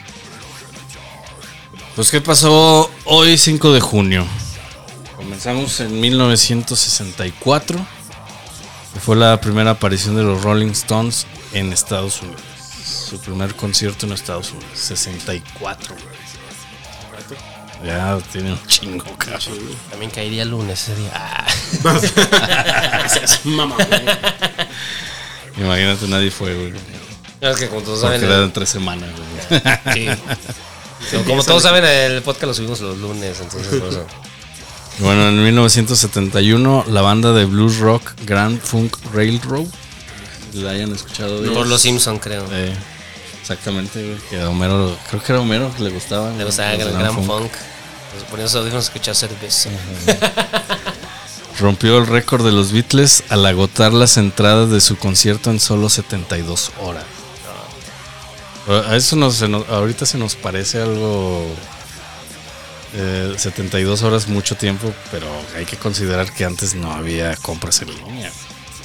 Pues, 1.95 2.11
¿qué 2.11 2.21
pasó 2.21 2.91
hoy, 3.05 3.37
5 3.37 3.73
de 3.73 3.81
junio? 3.81 4.25
Comenzamos 5.15 5.79
en 5.79 5.99
1964. 5.99 7.79
Que 8.93 8.99
fue 8.99 9.15
la 9.15 9.41
primera 9.41 9.71
aparición 9.71 10.15
de 10.15 10.23
los 10.23 10.41
Rolling 10.43 10.71
Stones 10.71 11.27
en 11.53 11.73
Estados 11.73 12.21
Unidos. 12.21 12.41
Su 12.83 13.19
primer 13.19 13.55
concierto 13.55 14.05
en 14.05 14.13
Estados 14.13 14.51
Unidos. 14.51 14.69
64, 14.75 15.95
güey. 15.95 16.17
Ya 17.83 18.17
tiene 18.31 18.53
un 18.53 18.67
chingo, 18.67 19.05
cabrón. 19.17 19.59
También 19.89 20.09
caería 20.11 20.43
el 20.43 20.49
lunes 20.49 20.83
ese 20.83 20.95
día. 20.95 21.11
Ah. 21.83 23.07
Mamá, 23.43 23.75
güey. 23.75 24.01
Imagínate, 25.57 26.07
nadie 26.07 26.31
fue, 26.31 26.53
güey. 26.55 26.73
Es 27.41 27.57
que 27.57 27.67
como 27.69 27.81
todos 27.81 27.99
Porque 28.01 28.15
saben. 28.17 28.23
era 28.29 28.37
el- 28.39 28.43
en 28.45 28.51
tres 28.53 28.69
semanas, 28.69 29.09
güey. 29.49 29.61
sí. 29.93 30.07
Como- 31.11 31.23
Como 31.25 31.43
todos 31.43 31.63
saben, 31.63 31.85
el 31.85 32.21
podcast 32.21 32.45
lo 32.47 32.53
subimos 32.53 32.79
los 32.81 32.97
lunes, 32.97 33.39
entonces 33.39 33.79
por 33.79 33.89
eso. 33.89 34.05
Bueno, 34.99 35.27
en 35.29 35.43
1971, 35.43 36.85
la 36.87 37.01
banda 37.03 37.31
de 37.31 37.45
blues 37.45 37.77
rock 37.77 38.13
Grand 38.25 38.59
Funk 38.59 38.97
Railroad. 39.13 39.67
¿La 40.53 40.71
hayan 40.71 40.91
escuchado 40.91 41.37
Por 41.37 41.45
ellos? 41.45 41.67
los 41.67 41.81
Simpson, 41.81 42.17
creo. 42.17 42.43
Eh, 42.51 42.73
exactamente, 43.39 44.03
güey. 44.03 44.17
Que 44.31 44.41
a 44.41 44.49
Homero, 44.49 44.97
creo 45.07 45.21
que 45.21 45.31
era 45.33 45.41
Homero 45.41 45.71
que 45.77 45.83
le 45.83 45.91
gustaba. 45.91 46.31
Le 46.31 46.43
gustaba 46.45 46.73
el 46.73 46.91
Gran 46.93 47.13
Funk. 47.13 47.51
Pues 47.51 48.23
Poniendo 48.27 48.47
sus 48.49 48.55
audífonos 48.59 48.85
a 48.85 48.87
escuchar 48.87 49.13
cerveza. 49.15 49.69
Rompió 51.59 51.97
el 51.97 52.05
récord 52.07 52.45
de 52.45 52.51
los 52.51 52.71
Beatles 52.71 53.23
al 53.29 53.45
agotar 53.45 53.91
las 53.93 54.17
entradas 54.17 54.69
de 54.69 54.79
su 54.79 54.95
concierto 54.97 55.49
en 55.49 55.59
solo 55.59 55.89
72 55.89 56.71
horas. 56.81 57.03
A 58.89 58.95
eso 58.95 59.15
nos, 59.15 59.35
se 59.35 59.47
nos- 59.47 59.67
ahorita 59.69 60.05
se 60.05 60.17
nos 60.17 60.35
parece 60.35 60.81
algo. 60.81 61.45
eh, 62.93 63.35
72 63.37 64.01
horas, 64.03 64.27
mucho 64.27 64.55
tiempo, 64.55 64.91
pero 65.11 65.27
hay 65.55 65.65
que 65.65 65.77
considerar 65.77 66.31
que 66.33 66.45
antes 66.45 66.73
no 66.73 66.91
había 66.93 67.35
compras 67.35 67.81
en 67.81 67.89
línea. 67.95 68.31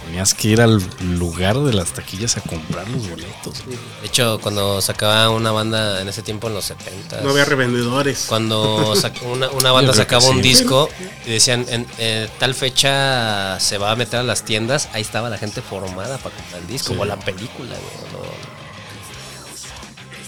Tenías 0.07 0.35
que 0.35 0.49
ir 0.49 0.61
al 0.61 0.83
lugar 1.19 1.59
de 1.61 1.73
las 1.73 1.93
taquillas 1.93 2.37
a 2.37 2.41
comprar 2.43 2.87
los 2.88 3.09
boletos. 3.09 3.65
De 3.67 4.07
hecho, 4.07 4.38
cuando 4.43 4.81
sacaba 4.83 5.31
una 5.31 5.53
banda 5.53 6.01
en 6.03 6.09
ese 6.09 6.23
tiempo, 6.23 6.49
en 6.49 6.55
los 6.55 6.65
70 6.67 7.21
No 7.23 7.31
había 7.31 7.45
revendedores. 7.45 8.27
cuando 8.29 8.95
una, 9.33 9.49
una 9.51 9.73
banda 9.73 9.95
sacaba 9.95 10.27
un 10.29 10.43
disco 10.43 10.88
y 11.27 11.31
decían 11.31 11.65
en 11.69 11.87
eh, 11.99 12.29
tal 12.38 12.55
fecha 12.55 13.59
se 13.61 13.79
va 13.79 13.93
a 13.93 13.97
meter 13.97 14.21
a 14.21 14.23
las 14.23 14.45
tiendas, 14.45 14.88
ahí 14.93 15.03
estaba 15.03 15.31
la 15.31 15.38
gente 15.38 15.62
formada 15.62 16.19
para 16.19 16.35
comprar 16.37 16.61
el 16.61 16.67
disco 16.69 16.93
Sí. 16.95 16.99
o 17.01 17.05
la 17.05 17.17
película. 17.17 17.71
güey, 17.71 18.12
no. 18.12 18.52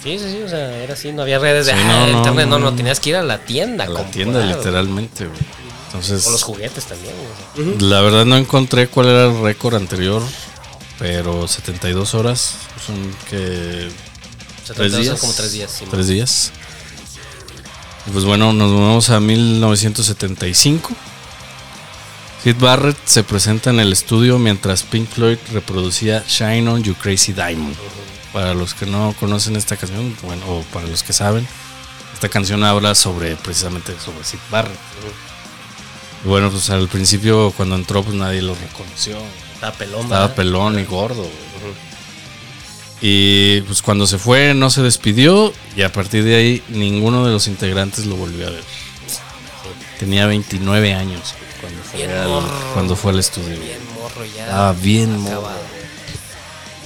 Sí, 0.04 0.18
sí, 0.18 0.30
sí, 0.30 0.42
o 0.42 0.48
sea, 0.48 0.76
era 0.82 0.92
así, 0.94 1.10
no 1.12 1.22
había 1.22 1.38
redes 1.40 1.66
de 1.66 1.72
Sí, 1.72 1.78
ah, 1.82 2.06
no, 2.12 2.18
internet, 2.18 2.46
no, 2.46 2.58
no. 2.60 2.70
no, 2.70 2.76
tenías 2.76 3.00
que 3.00 3.10
ir 3.10 3.16
a 3.16 3.22
la 3.22 3.38
tienda. 3.38 3.84
A 3.84 3.88
la 3.88 4.04
tienda, 4.10 4.44
literalmente, 4.44 5.26
güey. 5.26 5.38
Entonces, 5.86 6.26
O 6.26 6.30
los 6.30 6.42
juguetes 6.42 6.84
también. 6.84 7.14
güey. 7.56 7.78
la 7.90 8.00
verdad 8.02 8.24
no 8.26 8.36
encontré 8.36 8.86
cuál 8.88 9.06
era 9.08 9.24
el 9.26 9.40
récord 9.42 9.74
anterior, 9.76 10.22
pero 10.98 11.48
72 11.48 12.14
horas 12.14 12.54
son 12.86 12.96
que 13.30 13.88
O 14.62 14.66
sea, 14.66 14.76
tres 14.76 14.92
son 14.92 15.02
días. 15.02 15.20
como 15.20 15.32
tres 15.32 15.52
días. 15.52 15.70
sí, 15.70 15.84
Tres 15.90 16.06
días. 16.08 16.52
Y 18.06 18.10
Pues 18.10 18.24
bueno, 18.26 18.52
nos 18.52 18.70
movemos 18.70 19.08
a 19.10 19.20
1975. 19.20 20.90
Sid 22.42 22.56
Barrett 22.58 22.98
se 23.06 23.24
presenta 23.24 23.70
en 23.70 23.80
el 23.80 23.90
estudio 23.92 24.38
mientras 24.38 24.82
Pink 24.82 25.08
Floyd 25.08 25.38
reproducía 25.54 26.22
Shine 26.28 26.68
On 26.68 26.82
You 26.82 26.94
Crazy 26.94 27.32
Diamond. 27.32 27.74
Para 28.34 28.52
los 28.52 28.74
que 28.74 28.84
no 28.84 29.14
conocen 29.18 29.56
esta 29.56 29.76
canción, 29.78 30.14
bueno, 30.22 30.44
o 30.46 30.62
para 30.72 30.86
los 30.86 31.02
que 31.02 31.12
saben, 31.14 31.46
esta 32.12 32.28
canción 32.28 32.62
habla 32.64 32.94
sobre 32.94 33.36
precisamente 33.36 33.94
sobre 34.04 34.24
Sid 34.24 34.38
Barrett. 34.50 34.76
Y 36.24 36.28
bueno, 36.28 36.50
pues 36.50 36.68
al 36.70 36.88
principio 36.88 37.52
cuando 37.56 37.76
entró 37.76 38.02
pues 38.02 38.14
nadie 38.16 38.42
lo 38.42 38.54
reconoció. 38.54 39.16
Estaba 39.54 39.72
pelón, 39.76 40.02
Estaba 40.02 40.20
¿verdad? 40.22 40.34
pelón 40.36 40.78
y 40.78 40.84
gordo. 40.84 41.26
Y 43.00 43.60
pues 43.62 43.82
cuando 43.82 44.06
se 44.06 44.18
fue 44.18 44.54
no 44.54 44.70
se 44.70 44.82
despidió 44.82 45.52
y 45.76 45.82
a 45.82 45.92
partir 45.92 46.24
de 46.24 46.36
ahí 46.36 46.62
ninguno 46.68 47.24
de 47.26 47.32
los 47.32 47.46
integrantes 47.46 48.06
lo 48.06 48.16
volvió 48.16 48.46
a 48.48 48.50
ver. 48.50 48.64
Tenía 49.98 50.26
29 50.26 50.94
años 50.94 51.34
cuando 51.60 51.82
fue, 51.84 51.98
Bien 51.98 52.10
al, 52.10 52.28
morro. 52.28 52.48
cuando 52.72 52.96
fue 52.96 53.12
al 53.12 53.18
estudio. 53.20 53.58
Bien 53.60 53.78
morro 53.94 54.24
ya. 54.24 54.44
Estaba 54.44 54.72
bien 54.72 55.18
morro. 55.18 55.50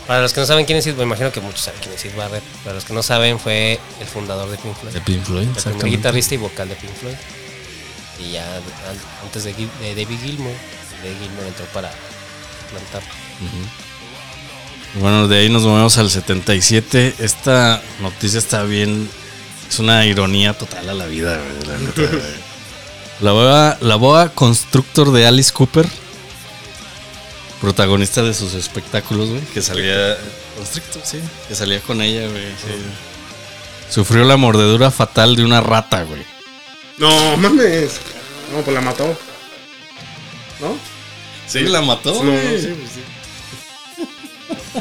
Para 0.09 0.23
los 0.23 0.33
que 0.33 0.41
no 0.41 0.47
saben 0.47 0.65
quién 0.67 0.79
es 0.79 0.85
Sid, 0.85 0.95
me 0.95 1.03
imagino 1.05 1.31
que 1.31 1.41
muchos 1.41 1.61
saben 1.61 1.79
quién 1.81 1.95
es 1.95 2.01
Sid 2.01 2.17
Barrett. 2.17 2.43
Para 2.65 2.75
los 2.75 2.85
que 2.85 2.93
no 2.95 3.03
saben, 3.05 3.39
fue 3.39 3.79
el 4.01 4.07
fundador 4.09 4.51
de 4.51 4.57
Pink 4.57 4.75
Floyd. 4.77 4.93
De 4.95 5.01
Pink 5.03 5.23
Floyd, 5.25 5.47
El 5.49 5.63
primer 5.63 5.87
guitarrista 5.91 6.35
y 6.35 6.39
vocal 6.39 6.69
de 6.71 6.75
Pink 6.77 6.93
Floyd. 6.95 7.15
Y 8.19 8.33
ya 8.33 8.57
an- 8.57 8.63
antes 9.23 9.45
de, 9.45 9.53
de 9.53 9.95
David 9.95 10.19
Gilmour, 10.21 10.53
David 11.05 11.17
Gilmour 11.21 11.45
entró 11.47 11.65
para 11.67 11.91
plantar. 12.71 13.03
Bueno, 14.95 15.29
de 15.29 15.39
ahí 15.39 15.49
nos 15.51 15.63
movemos 15.63 15.97
al 15.99 16.11
77. 16.11 17.15
Esta 17.19 17.83
noticia 18.01 18.39
está 18.39 18.63
bien. 18.65 19.09
Es 19.69 19.79
una 19.79 20.07
ironía 20.07 20.55
total 20.55 20.89
a 20.89 20.95
la 20.95 21.05
vida, 21.07 21.39
güey, 21.39 21.67
la 21.67 21.79
neta. 21.87 22.03
La 23.21 23.33
boa, 23.33 23.77
la 23.81 23.97
boa 23.97 24.29
constructor 24.29 25.11
de 25.11 25.27
Alice 25.27 25.53
Cooper, 25.53 25.89
protagonista 27.61 28.23
de 28.23 28.35
sus 28.35 28.55
espectáculos, 28.55 29.29
güey, 29.31 29.41
que 29.53 29.63
salía. 29.63 30.17
Constrictor, 30.57 31.03
sí. 31.05 31.19
Que 31.49 31.55
salía 31.55 31.81
con 31.81 32.01
ella, 32.03 32.29
güey. 32.29 32.45
sí. 32.45 32.73
Sufrió 33.91 34.25
la 34.25 34.37
mordedura 34.37 34.91
fatal 34.91 35.35
de 35.37 35.45
una 35.45 35.61
rata, 35.61 36.03
güey. 36.03 36.23
No, 36.99 37.37
mames. 37.39 38.01
No, 38.53 38.61
pues 38.63 38.75
la 38.75 38.81
mató. 38.81 39.19
¿No? 40.61 40.77
Sí, 41.47 41.61
la 41.61 41.81
mató. 41.81 42.13
No, 42.23 42.33
güey. 42.33 42.61
sí, 42.61 42.75
pues 42.79 42.91
sí. 42.93 43.03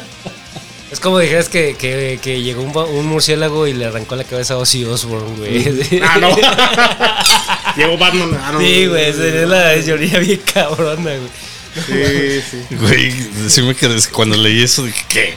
Es 0.90 1.00
como 1.00 1.18
dijeras 1.18 1.50
que, 1.50 1.76
que, 1.76 2.18
que 2.22 2.40
llegó 2.40 2.62
un, 2.62 2.72
ba- 2.72 2.86
un 2.86 3.04
murciélago 3.06 3.66
y 3.66 3.74
le 3.74 3.84
arrancó 3.84 4.16
la 4.16 4.24
cabeza 4.24 4.54
a 4.54 4.56
Ozzy 4.56 4.84
Osbourne, 4.86 5.36
güey. 5.36 6.00
Ah, 6.02 6.16
no. 6.18 6.34
Llegó 7.76 7.98
Batman. 7.98 8.40
Ah, 8.42 8.52
no. 8.52 8.60
Sí, 8.60 8.86
güey, 8.86 9.12
sería 9.12 9.46
la 9.46 9.74
teoría 9.84 10.18
bien 10.18 10.40
cabrona, 10.50 11.02
güey. 11.10 11.28
Sí, 11.86 12.42
sí. 12.50 12.74
Güey, 12.76 13.12
sí 13.48 13.62
me 13.62 13.74
quedé 13.74 14.00
cuando 14.12 14.36
leí 14.36 14.62
eso 14.62 14.84
dije, 14.84 15.04
¿qué? 15.08 15.36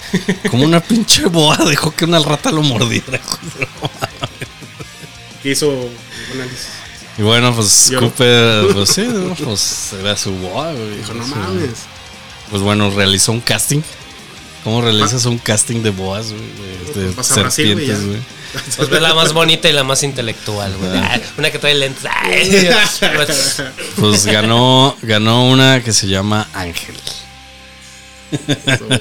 Como 0.50 0.64
una 0.64 0.80
pinche 0.80 1.26
boa 1.26 1.58
dejó 1.58 1.96
que 1.96 2.06
una 2.06 2.20
rata 2.20 2.52
lo 2.52 2.62
mordiera. 2.62 3.20
güey. 3.52 3.68
¿Qué 5.44 5.50
hizo 5.52 5.70
un 5.70 5.92
análisis? 6.34 6.68
Y 7.18 7.24
bueno, 7.24 7.54
pues 7.56 7.90
Lloró. 7.90 8.08
Cooper, 8.08 8.74
pues 8.74 8.90
sí, 8.90 9.08
pues 9.44 9.94
era 10.00 10.16
su 10.16 10.32
boa, 10.34 10.72
güey. 10.72 10.98
Dijo, 10.98 11.14
no 11.14 11.28
mames. 11.28 11.70
Pues 12.50 12.62
bueno, 12.62 12.90
realizó 12.92 13.32
un 13.32 13.42
casting. 13.42 13.82
¿Cómo 14.64 14.82
realizas 14.82 15.26
un 15.26 15.38
casting 15.38 15.82
de 15.82 15.90
boas, 15.90 16.32
güey? 16.32 16.42
De, 16.94 17.12
Brasil, 17.12 17.74
güey, 17.74 17.88
serpientes, 17.88 18.06
güey. 18.06 18.20
Pues 18.76 18.90
ve 18.90 19.00
la 19.00 19.14
más 19.14 19.32
bonita 19.32 19.70
y 19.70 19.72
la 19.72 19.86
más 19.86 20.04
intelectual, 20.04 20.76
güey. 20.76 20.92
Ah, 20.98 21.20
Una 21.38 21.52
que 21.52 21.60
trae 21.60 21.74
lentes. 21.74 22.04
Ay. 22.22 22.70
Pues 23.96 24.26
ganó, 24.26 24.96
ganó 25.02 25.48
una 25.48 25.82
que 25.82 25.94
se 25.94 26.08
llama 26.08 26.50
Ángel. 26.54 26.96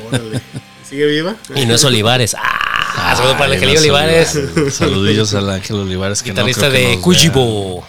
Órale. 0.09 0.41
¿Sigue 0.89 1.07
viva? 1.07 1.37
Y 1.55 1.67
no 1.67 1.75
es 1.75 1.85
Olivares. 1.85 2.37
Ah, 2.39 3.15
saludo 3.17 3.33
para 3.33 3.47
el 3.47 3.53
Angelillo 3.55 3.77
no, 3.77 3.83
Olivares. 3.83 4.29
Saludillos, 4.29 4.75
Saludillos 4.75 5.35
al 5.35 5.51
Ángel 5.51 5.77
Olivares. 5.77 6.23
Que 6.23 6.31
no 6.31 6.35
Guitarrista 6.35 6.71
que 6.71 6.79
de 6.79 7.01
Cuyibo. 7.01 7.87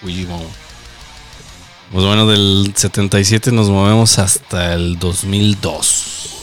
Cuyibo. 0.00 0.50
Pues 1.92 2.06
bueno, 2.06 2.26
del 2.26 2.72
77 2.74 3.52
nos 3.52 3.68
movemos 3.68 4.18
hasta 4.18 4.72
el 4.74 4.98
2002. 4.98 6.41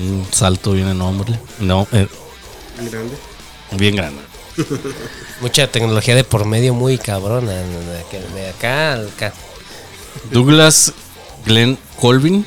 Un 0.00 0.26
salto 0.32 0.72
bien 0.72 0.88
enorme. 0.88 1.38
No, 1.58 1.86
eh, 1.92 2.08
Muy 2.80 2.88
grande. 2.90 3.16
bien 3.72 3.96
grande. 3.96 4.22
Mucha 5.40 5.70
tecnología 5.70 6.14
de 6.14 6.24
por 6.24 6.44
medio 6.44 6.74
muy 6.74 6.98
cabrona. 6.98 7.52
De 7.52 8.00
acá- 8.50 8.98
de 8.98 9.04
acá. 9.08 9.32
Douglas 10.32 10.92
Glenn 11.46 11.78
Colvin, 12.00 12.44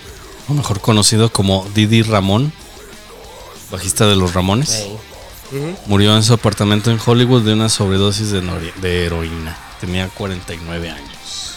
o 0.50 0.54
mejor 0.54 0.80
conocido 0.82 1.32
como 1.32 1.68
Didi 1.74 2.02
Ramón, 2.04 2.52
bajista 3.72 4.06
de 4.08 4.16
los 4.16 4.34
Ramones, 4.34 4.86
murió 5.86 6.16
en 6.16 6.24
su 6.24 6.34
apartamento 6.34 6.92
en 6.92 7.00
Hollywood 7.04 7.44
de 7.44 7.54
una 7.54 7.70
sobredosis 7.70 8.32
de, 8.32 9.06
heroína. 9.06 9.58
Tenía 9.80 10.08
49 10.10 10.90
años 10.90 11.56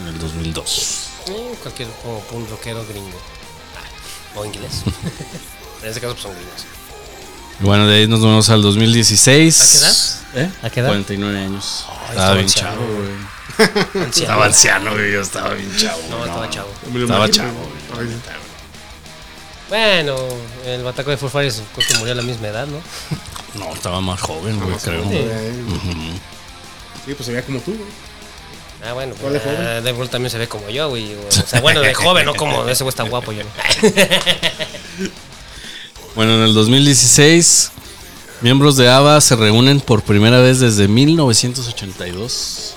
en 0.00 0.08
el 0.08 0.18
2002. 0.18 1.06
Eh, 1.28 1.54
Cualquier 1.62 1.88
como 2.02 2.22
un 2.32 2.48
rockero 2.48 2.84
gringo. 2.88 3.18
O 4.34 4.44
inglés. 4.44 4.82
en 5.82 5.88
este 5.88 6.00
caso, 6.00 6.12
pues 6.14 6.22
son 6.22 6.34
gringos. 6.34 6.64
Y 7.60 7.64
bueno, 7.64 7.86
de 7.86 7.96
ahí 7.96 8.08
nos 8.08 8.22
vamos 8.22 8.48
al 8.50 8.62
2016. 8.62 9.60
¿A 9.60 9.66
qué 9.66 9.78
edad? 9.78 9.96
¿Eh? 10.34 10.50
¿A 10.62 10.70
qué 10.70 10.80
edad? 10.80 10.88
49 10.88 11.38
años. 11.38 11.84
Ay, 11.88 12.08
Estaba 12.10 12.34
bien 12.34 12.46
chavo, 12.48 12.76
chavo, 12.76 12.86
güey. 12.86 13.40
Anciano. 14.04 14.08
Estaba 14.08 14.46
anciano, 14.46 14.92
güey. 14.92 15.12
Yo 15.12 15.20
estaba 15.20 15.54
bien 15.54 15.76
chavo. 15.76 16.00
No, 16.08 16.24
estaba 16.24 16.50
chavo. 16.50 16.70
Estaba 16.70 16.98
imagino, 16.98 17.28
chavo, 17.28 17.68
güey. 17.94 18.08
Bueno, 19.68 20.16
el 20.66 20.82
bataco 20.82 21.10
de 21.10 21.16
Foo 21.16 21.28
Fighters 21.28 21.62
creo 21.74 21.86
que 21.86 21.94
murió 21.94 22.12
a 22.12 22.16
la 22.16 22.22
misma 22.22 22.48
edad, 22.48 22.66
¿no? 22.66 22.80
No, 23.54 23.72
estaba 23.72 24.00
más 24.00 24.20
joven, 24.20 24.58
güey, 24.58 24.76
creo. 24.78 25.02
Sí. 25.04 25.16
Ay, 25.16 26.20
Sí, 27.06 27.14
pues 27.14 27.26
se 27.26 27.32
veía 27.32 27.44
como 27.44 27.60
tú, 27.60 27.72
güey. 27.72 27.88
Ah, 28.84 28.92
bueno, 28.94 29.14
¿Cuál 29.20 29.34
de 29.34 29.40
pues, 29.40 29.54
joven? 29.54 29.66
ah, 29.68 29.74
Dave 29.80 29.92
Grohl 29.92 30.08
también 30.08 30.30
se 30.30 30.38
ve 30.38 30.48
como 30.48 30.70
yo, 30.70 30.88
güey. 30.88 31.14
O 31.14 31.30
sea, 31.46 31.60
bueno, 31.60 31.80
de 31.80 31.92
joven, 31.94 32.24
no 32.24 32.34
como 32.34 32.66
ese 32.68 32.82
güey 32.84 32.90
está 32.90 33.02
guapo, 33.04 33.32
yo 33.32 33.42
no. 33.44 33.50
Bueno, 36.14 36.34
en 36.34 36.42
el 36.42 36.54
2016, 36.54 37.70
miembros 38.40 38.76
de 38.76 38.88
ABBA 38.90 39.20
se 39.20 39.36
reúnen 39.36 39.80
por 39.80 40.02
primera 40.02 40.40
vez 40.40 40.58
desde 40.58 40.88
1982 40.88 42.74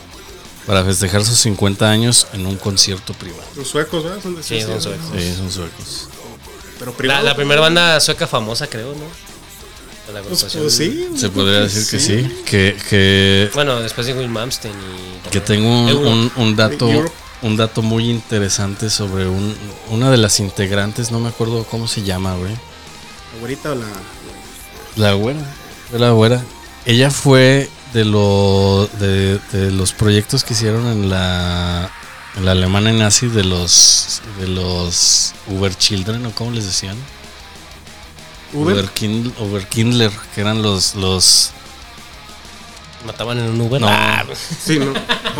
para 0.67 0.83
festejar 0.85 1.25
sus 1.25 1.39
50 1.39 1.89
años 1.89 2.27
en 2.33 2.45
un 2.45 2.57
concierto 2.57 3.13
privado. 3.13 3.43
Los 3.55 3.67
suecos, 3.69 4.03
¿verdad? 4.03 4.21
Son 4.21 4.35
de 4.35 4.43
Sí, 4.43 4.61
son 4.61 4.79
suecos. 4.81 5.05
Sí, 5.17 5.33
son 5.35 5.51
suecos. 5.51 6.09
Pero 6.79 6.91
La, 6.91 6.97
privado. 6.97 7.23
la 7.23 7.35
primera 7.35 7.59
banda 7.61 7.99
sueca 7.99 8.27
famosa, 8.27 8.67
creo, 8.67 8.89
¿no? 8.93 9.05
La 10.11 10.21
Pues, 10.21 10.43
agrupación. 10.43 10.63
pues 10.63 10.75
sí. 10.75 11.07
Se 11.17 11.29
podría 11.29 11.59
decir 11.61 11.87
que 11.89 11.99
sí. 11.99 12.41
Que, 12.45 12.77
que, 12.89 13.49
Bueno, 13.53 13.79
después 13.79 14.05
de 14.07 14.13
Will 14.13 14.27
Malmsteen 14.29 14.73
y... 14.73 15.29
que 15.29 15.39
tengo 15.39 15.67
un, 15.83 15.89
Euro. 15.89 16.09
un- 16.09 16.31
un 16.35 16.55
dato 16.55 16.89
Europe. 16.89 17.13
un 17.41 17.55
dato 17.57 17.81
muy 17.81 18.09
interesante 18.09 18.89
sobre 18.89 19.27
un, 19.27 19.55
una 19.89 20.11
de 20.11 20.17
las 20.17 20.39
integrantes, 20.41 21.11
no 21.11 21.19
me 21.19 21.29
acuerdo 21.29 21.63
cómo 21.63 21.87
se 21.87 22.03
llama, 22.03 22.35
güey. 22.35 22.51
La 22.53 23.39
güerita 23.39 23.71
o 23.71 23.75
la. 23.75 23.87
La 24.97 25.13
güera. 25.13 25.39
Fue 25.89 25.99
la 25.99 26.11
güera. 26.11 26.43
Ella 26.85 27.09
fue 27.09 27.69
de, 27.93 28.03
lo, 28.05 28.89
de, 28.99 29.39
de 29.53 29.71
los 29.71 29.93
proyectos 29.93 30.43
que 30.43 30.53
hicieron 30.53 30.85
en 30.87 31.09
la, 31.09 31.89
en 32.35 32.43
la 32.45 32.51
Alemania 32.51 32.91
nazi 32.93 33.27
de 33.27 33.43
los 33.45 34.21
de 34.39 34.47
los 34.49 35.33
Uber 35.47 35.73
Children, 35.75 36.25
o 36.25 36.31
cómo 36.31 36.51
les 36.51 36.65
decían. 36.65 36.97
Uber. 38.53 38.75
Uberkind- 38.85 39.33
Uberkindler, 39.39 40.11
que 40.33 40.41
eran 40.41 40.61
los 40.61 40.95
los 40.95 41.51
Mataban 43.05 43.37
en 43.37 43.49
un 43.49 43.59
Uber. 43.61 43.81
No. 43.81 43.87
Ah, 43.89 44.23
Sí, 44.65 44.79
¿no? 44.79 44.93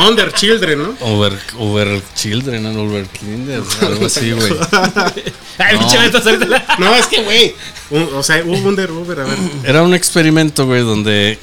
Under 0.06 0.34
Children, 0.34 0.84
¿no? 0.84 1.08
Uber, 1.14 1.40
Uber 1.58 2.02
Children, 2.14 2.64
¿no? 2.64 2.84
Uberkinder, 2.84 3.64
algo 3.82 4.06
así, 4.08 4.32
güey. 4.34 4.52
La- 5.58 6.66
No, 6.78 6.94
es 6.94 7.08
que, 7.08 7.24
güey. 7.24 7.56
O 8.16 8.22
sea, 8.22 8.44
Under, 8.44 8.92
Uber, 8.92 9.20
a 9.22 9.24
ver. 9.24 9.38
Era 9.64 9.82
un 9.82 9.94
experimento, 9.94 10.66
güey, 10.66 10.82
donde 10.82 11.40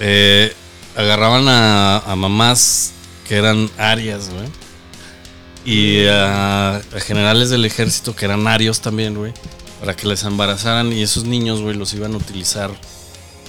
eh, 0.00 0.52
agarraban 0.96 1.46
a, 1.48 1.98
a 1.98 2.16
mamás 2.16 2.90
que 3.28 3.36
eran 3.36 3.70
arias, 3.78 4.30
güey. 4.30 4.48
Y 5.64 6.06
a, 6.06 6.76
a 6.78 7.00
generales 7.06 7.50
del 7.50 7.64
ejército 7.64 8.16
que 8.16 8.24
eran 8.24 8.48
arios 8.48 8.80
también, 8.80 9.14
güey. 9.14 9.32
Para 9.82 9.96
que 9.96 10.06
les 10.06 10.22
embarazaran 10.22 10.92
y 10.92 11.02
esos 11.02 11.24
niños, 11.24 11.60
güey, 11.60 11.74
los 11.76 11.92
iban 11.92 12.14
a 12.14 12.16
utilizar 12.16 12.70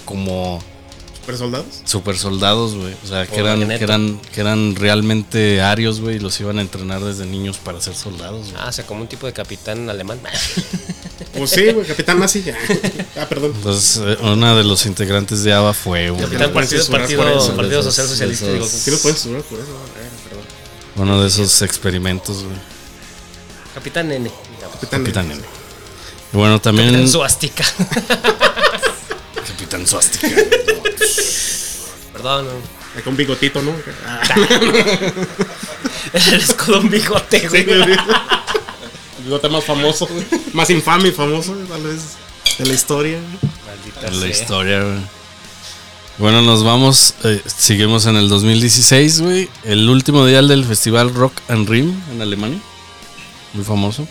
como 0.03 0.59
¿Super 1.21 1.37
soldados? 1.37 1.65
super 1.85 2.17
soldados, 2.17 2.73
güey. 2.75 2.95
O 3.03 3.07
sea, 3.07 3.27
que 3.27 3.39
eran, 3.39 3.67
que 3.67 3.75
eran, 3.83 4.19
que 4.33 4.41
eran 4.41 4.75
realmente 4.75 5.61
arios, 5.61 6.01
güey, 6.01 6.15
y 6.15 6.19
los 6.19 6.37
iban 6.41 6.57
a 6.57 6.61
entrenar 6.61 7.01
desde 7.01 7.25
niños 7.27 7.57
para 7.59 7.79
ser 7.79 7.93
soldados, 7.95 8.47
güey. 8.51 8.55
Ah, 8.57 8.69
o 8.69 8.71
sea, 8.71 8.83
como 8.85 9.01
un 9.01 9.07
tipo 9.07 9.27
de 9.27 9.33
capitán 9.33 9.89
alemán. 9.89 10.19
Pues 11.37 11.49
sí, 11.49 11.71
güey, 11.71 11.87
Capitán 11.87 12.19
Nazi. 12.19 12.43
ya. 12.43 12.55
Ah, 13.19 13.25
perdón. 13.27 13.53
Entonces, 13.55 13.97
eh, 14.03 14.17
una 14.23 14.55
de 14.55 14.63
los 14.63 14.85
integrantes 14.85 15.43
de 15.43 15.51
ABBA 15.53 15.73
fue 15.73 16.11
un- 16.11 16.19
Capitán 16.19 16.53
Partido, 16.53 16.77
censurar 16.83 17.01
partido, 17.01 17.23
por 17.23 17.31
eso. 17.31 17.55
partido 17.55 17.79
Esos- 17.79 17.95
Social 17.95 18.07
Socialista. 18.07 18.45
esos- 18.45 18.53
digo, 18.55 18.67
Sí 18.67 18.91
lo 18.91 18.97
puedes 18.99 19.19
subir 19.19 19.41
por 19.41 19.59
eso. 19.59 19.69
Eh, 19.71 20.09
perdón. 20.29 20.43
uno 20.97 21.21
de 21.21 21.27
esos 21.27 21.61
experimentos, 21.63 22.43
güey. 22.43 22.55
Capitán 23.73 24.11
N. 24.11 24.29
Capitán, 24.61 24.99
Capitán 25.01 25.31
N. 25.31 25.41
bueno, 26.33 26.59
también 26.59 26.87
Capitán 26.89 27.07
Suástica. 27.09 27.63
Capitán 29.47 29.87
Suástica. 29.87 30.27
Perdón. 32.13 32.45
no. 32.45 33.03
Con 33.03 33.17
bigotito, 33.17 33.59
¿no? 33.61 33.71
El 36.13 36.33
escudo 36.35 36.79
un 36.79 36.89
bigote, 36.91 37.47
güey. 37.49 37.61
El 37.71 37.97
bigote 39.23 39.49
más 39.49 39.63
famoso, 39.63 40.05
güey. 40.05 40.23
Más 40.53 40.69
infame 40.69 41.09
y 41.09 41.11
famoso, 41.11 41.55
tal 41.67 41.81
vez. 41.81 42.01
De 42.59 42.67
la 42.67 42.73
historia. 42.73 43.19
Maldita 43.65 44.07
en 44.07 44.19
la 44.19 44.27
sea. 44.27 44.29
historia, 44.29 44.83
güey. 44.83 44.99
Bueno, 46.19 46.43
nos 46.43 46.63
vamos. 46.63 47.15
eh, 47.23 47.41
seguimos 47.45 48.05
en 48.05 48.15
el 48.15 48.29
2016, 48.29 49.21
güey. 49.21 49.49
El 49.63 49.89
último 49.89 50.23
día 50.27 50.43
del 50.43 50.63
festival 50.65 51.11
Rock 51.15 51.33
and 51.47 51.67
Rim 51.67 51.99
en 52.11 52.21
Alemania. 52.21 52.59
Muy 53.53 53.63
famoso. 53.65 54.07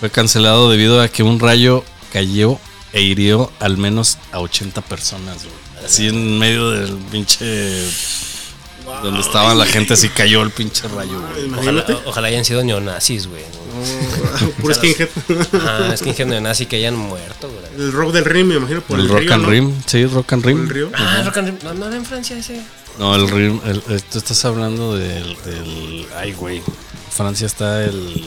Fue 0.00 0.10
cancelado 0.10 0.70
debido 0.70 1.00
a 1.00 1.08
que 1.08 1.22
un 1.22 1.40
rayo 1.40 1.84
cayó 2.12 2.58
e 2.92 3.02
hirió 3.02 3.50
al 3.60 3.76
menos 3.78 4.18
a 4.32 4.40
80 4.40 4.80
personas, 4.82 5.38
güey. 5.44 5.54
Así 5.84 6.08
en 6.08 6.38
medio 6.38 6.70
del 6.70 6.92
pinche. 7.10 7.88
Donde 9.02 9.20
estaba 9.20 9.54
la 9.54 9.64
gente, 9.64 9.94
así 9.94 10.08
cayó 10.10 10.42
el 10.42 10.50
pinche 10.50 10.86
rayo, 10.88 11.20
güey. 11.20 11.94
Ojalá, 12.04 12.28
hayan 12.28 12.44
sido 12.44 12.62
neonazis, 12.62 13.26
güey. 13.26 13.42
Puro 14.60 14.74
skinhead. 14.74 15.08
Ah, 15.54 15.94
ingenio 16.04 16.34
neonazi 16.34 16.66
que 16.66 16.76
hayan 16.76 16.94
muerto, 16.96 17.48
güey. 17.50 17.64
El 17.86 17.92
rock 17.92 18.12
del 18.12 18.24
rim, 18.26 18.46
me 18.48 18.54
imagino, 18.56 18.82
por 18.82 18.98
el, 18.98 19.06
El 19.06 19.10
Rock 19.10 19.20
río, 19.22 19.34
and 19.34 19.42
¿no? 19.42 19.50
Rim, 19.50 19.82
sí, 19.86 20.04
Rock 20.06 20.32
and 20.34 20.42
Por 20.42 20.52
Rim. 20.52 20.62
el 20.62 20.68
río. 20.68 20.90
Ah, 20.94 21.22
Rock 21.24 21.38
and 21.38 21.48
Rim. 21.48 21.58
No, 21.64 21.74
no 21.74 21.86
era 21.86 21.96
en 21.96 22.04
Francia 22.04 22.36
ese. 22.38 22.60
No, 22.98 23.14
el 23.16 23.28
Rim, 23.28 23.60
el, 23.64 23.82
el- 23.88 24.02
tú 24.02 24.18
estás 24.18 24.44
hablando 24.44 24.96
del, 24.96 25.36
del. 25.44 26.06
Ay, 26.16 26.32
güey. 26.34 26.62
Francia 27.10 27.46
está 27.46 27.84
el. 27.84 28.24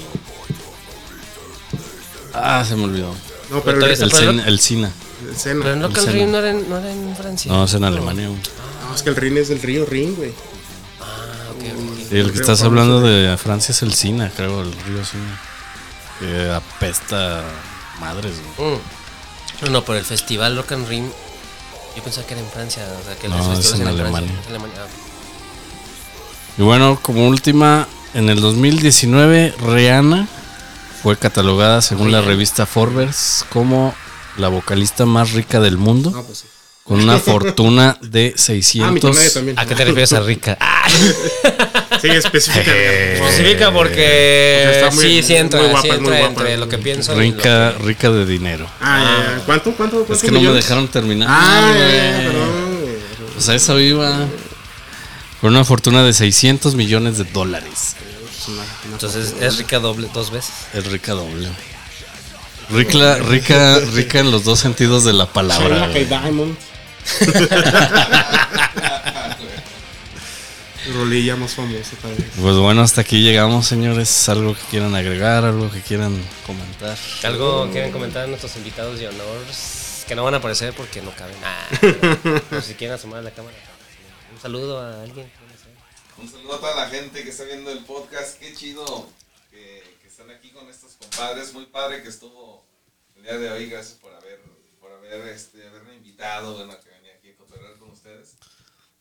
Ah, 2.41 2.65
se 2.67 2.75
me 2.75 2.83
olvidó. 2.85 3.13
No, 3.49 3.61
pero 3.61 3.77
el, 3.77 3.83
El, 3.83 3.91
el 3.91 4.39
el 4.41 4.59
Sina. 4.59 4.91
el 5.27 5.35
Sena. 5.37 5.61
Pero 5.63 5.73
en 5.73 5.81
Rock 5.81 5.97
el 5.97 6.31
no 6.31 6.37
era 6.39 6.49
en, 6.51 6.69
no 6.69 6.77
era 6.77 6.91
en 6.91 7.15
Francia. 7.15 7.51
No, 7.51 7.63
es 7.65 7.73
en 7.73 7.83
Alemania, 7.83 8.27
güey. 8.27 8.39
No, 8.87 8.95
es 8.95 9.01
que 9.03 9.09
el 9.09 9.15
rin 9.15 9.37
es 9.37 9.47
del 9.49 9.61
río 9.61 9.85
Rin, 9.85 10.15
güey. 10.15 10.33
Ah, 11.01 11.51
ok, 11.51 11.63
ok. 11.63 12.11
Y 12.11 12.17
el 12.17 12.31
que 12.31 12.39
estás 12.39 12.61
hablando 12.63 13.01
de- 13.01 13.37
Francia 13.37 13.71
es 13.71 13.81
el 13.81 13.93
Sina, 13.93 14.31
creo, 14.35 14.61
el 14.61 14.71
río 14.71 15.03
Sina. 15.05 15.39
Que 16.19 16.51
apesta 16.51 17.43
madres, 17.99 18.33
güey. 18.57 18.71
Mm. 18.75 18.79
No, 19.63 19.69
no, 19.71 19.85
por 19.85 19.95
el 19.95 20.05
festival 20.05 20.55
Rock 20.57 20.73
and 20.73 20.87
Rim. 20.87 21.09
Yo 21.95 22.03
pensaba 22.03 22.27
que 22.27 22.33
era 22.33 22.41
en 22.43 22.49
Francia. 22.49 22.83
O 23.01 23.05
sea, 23.05 23.15
que 23.15 23.27
No, 23.27 23.37
los 23.37 23.59
es 23.59 23.73
en 23.73 23.81
eran 23.81 23.93
Alemania. 23.93 24.19
Francia. 24.29 24.41
Es 24.41 24.47
Alemania. 24.49 24.75
Ah. 24.83 24.87
Y 26.57 26.61
bueno, 26.63 26.99
como 27.01 27.27
última, 27.27 27.87
en 28.13 28.29
el 28.29 28.41
2019, 28.41 29.53
Rihanna 29.59 30.27
fue 31.03 31.17
catalogada 31.17 31.81
según 31.81 32.11
la 32.11 32.21
revista 32.21 32.65
Forbes 32.65 33.45
como 33.49 33.93
la 34.37 34.47
vocalista 34.49 35.05
más 35.05 35.31
rica 35.31 35.59
del 35.59 35.77
mundo. 35.77 36.11
No, 36.11 36.23
pues 36.23 36.39
sí. 36.39 36.47
Con 36.83 37.01
una 37.01 37.17
fortuna 37.19 37.97
de 38.01 38.33
Ah, 38.33 38.39
600. 38.39 38.93
millonaria 38.93 39.33
también. 39.33 39.59
¿A 39.59 39.65
qué 39.65 39.75
te 39.75 39.83
refieres 39.85 40.13
a 40.13 40.21
rica? 40.21 40.57
Ah, 40.61 40.87
Sí, 42.01 42.09
específica. 42.09 42.71
especifica 42.71 43.71
porque 43.73 44.61
Porque 44.63 44.71
está 44.71 44.91
muy- 44.91 45.03
sí, 45.03 45.23
sí 45.23 45.35
entra, 45.35 45.59
muy 45.61 45.69
guapa, 45.71 45.81
sí 45.81 45.87
muy 45.89 45.97
entra 45.97 46.19
guapa. 46.19 46.41
entre 46.41 46.57
lo 46.57 46.69
que 46.69 46.77
pienso. 46.77 47.11
y 47.11 47.15
lo 47.15 47.21
rica, 47.21 47.73
que- 47.77 47.83
rica 47.83 48.09
de 48.11 48.25
dinero. 48.27 48.67
Ah, 48.79 49.03
ya, 49.27 49.37
ya. 49.39 49.45
¿Cuánto? 49.45 49.71
¿Cuánto? 49.75 50.01
Es 50.01 50.05
¿Cuántos 50.05 50.21
que 50.21 50.31
no 50.31 50.39
me 50.41 50.51
dejaron 50.53 50.87
terminar. 50.89 51.27
Ah, 51.29 51.73
ya, 51.73 51.77
güey. 52.13 52.27
perdón, 52.27 52.81
güey. 52.81 52.95
Pues 53.33 53.49
a 53.49 53.55
eso 53.55 53.79
iba. 53.79 54.15
Con 55.41 55.51
una 55.53 55.63
fortuna 55.65 56.03
de 56.03 56.13
600 56.13 56.75
millones 56.75 57.17
de 57.17 57.23
dólares. 57.25 57.95
Es 58.47 58.53
una- 58.53 58.61
una- 58.61 58.93
Entonces 58.93 59.35
es 59.41 59.57
rica 59.57 59.79
doble, 59.79 60.09
dos 60.13 60.31
veces. 60.31 60.53
Es 60.73 60.85
rica 60.87 61.13
doble. 61.13 61.49
Rica, 62.69 63.15
rica, 63.19 63.79
rica 63.93 64.19
en 64.19 64.31
los 64.31 64.43
dos 64.43 64.59
sentidos 64.59 65.03
de 65.03 65.13
la 65.13 65.25
palabra. 65.25 65.87
Diamond. 65.89 66.55
Rolilla 70.93 71.35
más 71.35 71.53
famosa 71.53 71.97
tal 72.01 72.15
vez. 72.15 72.27
Pues 72.41 72.55
bueno, 72.55 72.81
hasta 72.81 73.01
aquí 73.01 73.21
llegamos, 73.21 73.67
señores. 73.67 74.29
¿Algo 74.29 74.55
que 74.55 74.61
quieran 74.69 74.95
agregar? 74.95 75.43
¿Algo 75.43 75.69
que 75.69 75.81
quieran 75.81 76.15
comentar? 76.45 76.97
¿Algo 77.23 77.69
quieren 77.71 77.91
comentar 77.91 78.23
a 78.23 78.27
nuestros 78.27 78.55
invitados 78.55 78.97
de 78.99 79.07
honor? 79.09 79.37
Que 80.07 80.15
no 80.15 80.23
van 80.23 80.35
a 80.35 80.37
aparecer 80.37 80.73
porque 80.73 81.01
no 81.01 81.11
caben. 81.11 81.35
Ah, 81.43 81.67
no 82.51 82.61
sé 82.61 82.69
si 82.69 82.73
quieren 82.75 82.95
asomar 82.95 83.19
a 83.19 83.23
la 83.23 83.31
cámara. 83.31 83.55
Un 84.33 84.41
saludo 84.41 84.79
a 84.81 85.01
alguien. 85.03 85.29
Un 86.19 86.27
saludo 86.29 86.55
a 86.55 86.59
toda 86.59 86.75
la 86.75 86.89
gente 86.89 87.23
que 87.23 87.29
está 87.29 87.43
viendo 87.43 87.71
el 87.71 87.83
podcast. 87.85 88.39
Qué 88.39 88.53
chido 88.53 89.07
que, 89.51 89.83
que 90.01 90.07
están 90.07 90.29
aquí 90.31 90.51
con 90.51 90.67
estos 90.69 90.93
compadres. 90.93 91.53
Muy 91.53 91.67
padre 91.67 92.01
que 92.01 92.09
estuvo 92.09 92.65
el 93.15 93.23
día 93.23 93.37
de 93.37 93.51
hoy. 93.51 93.69
Gracias 93.69 93.99
por 93.99 94.13
haber, 94.13 94.41
por 94.79 94.91
haber, 94.91 95.27
este, 95.27 95.67
haberme 95.67 95.95
invitado. 95.95 96.55
Bueno, 96.55 96.79
que 96.81 96.89
venía 96.89 97.13
aquí 97.13 97.29
a 97.29 97.35
cotorrear 97.35 97.77
con 97.77 97.91
ustedes. 97.91 98.35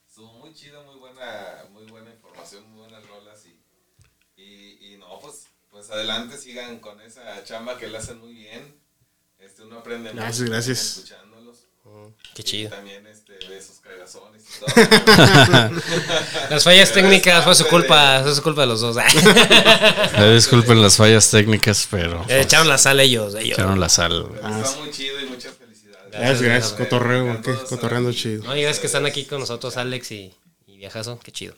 Estuvo 0.07 0.33
muy 0.35 0.55
chido, 0.55 0.83
muy 0.85 0.97
buena, 0.97 1.64
muy 1.73 1.85
buena 1.87 2.11
información, 2.11 2.69
muy 2.71 2.81
buenas 2.81 3.07
rolas. 3.07 3.45
Y, 3.47 3.61
y, 4.43 4.93
y 4.95 4.97
no, 4.99 5.19
pues, 5.21 5.47
pues 5.71 5.91
adelante, 5.91 6.37
sigan 6.37 6.81
con 6.81 7.01
esa 7.01 7.43
chamba 7.45 7.79
que 7.79 7.89
la 7.89 7.99
hacen 7.99 8.19
muy 8.19 8.35
bien. 8.35 8.79
Este, 9.39 9.62
uno 9.62 9.79
aprende 9.79 10.12
Gracias, 10.12 10.41
mucho 10.41 10.53
gracias. 10.53 10.97
escuchándolos. 10.99 11.67
Qué 12.34 12.43
Y 12.43 12.45
chido. 12.45 12.70
también 12.70 13.07
este, 13.07 13.32
de 13.32 13.59
esos 13.59 13.76
cagazones 13.80 14.43
y 14.45 14.61
todo. 14.61 15.70
Las 16.51 16.64
fallas 16.64 16.93
técnicas 16.93 17.45
fue 17.45 17.55
su 17.55 17.66
culpa, 17.66 18.20
fue 18.22 18.34
su 18.34 18.43
culpa 18.43 18.61
de 18.62 18.66
los 18.68 18.80
dos. 18.80 18.97
Eh, 20.18 20.34
disculpen 20.34 20.80
las 20.80 20.97
fallas 20.97 21.30
técnicas, 21.30 21.87
pero 21.91 22.24
Eh, 22.28 22.41
Echaron 22.43 22.68
la 22.68 22.78
sal 22.78 22.99
ellos, 23.01 23.34
ellos. 23.34 23.59
echaron 23.59 23.78
la 23.80 23.89
sal. 23.89 24.26
Ah, 24.43 24.61
Está 24.64 24.78
muy 24.80 24.91
chido 24.91 25.20
y 25.20 25.26
muchas 25.26 25.55
felicidades. 25.57 26.11
Gracias, 26.11 26.41
gracias. 26.43 26.43
gracias. 26.43 26.72
Cotorreo, 26.72 27.43
que 27.43 27.53
cotorreando 27.68 28.12
chido. 28.12 28.45
No, 28.45 28.57
y 28.57 28.62
gracias 28.62 28.80
que 28.80 28.87
están 28.87 29.05
aquí 29.07 29.24
con 29.24 29.41
nosotros, 29.41 29.76
Alex 29.76 30.11
y, 30.12 30.32
y 30.66 30.76
Viajazo. 30.78 31.18
Qué 31.22 31.32
chido. 31.32 31.55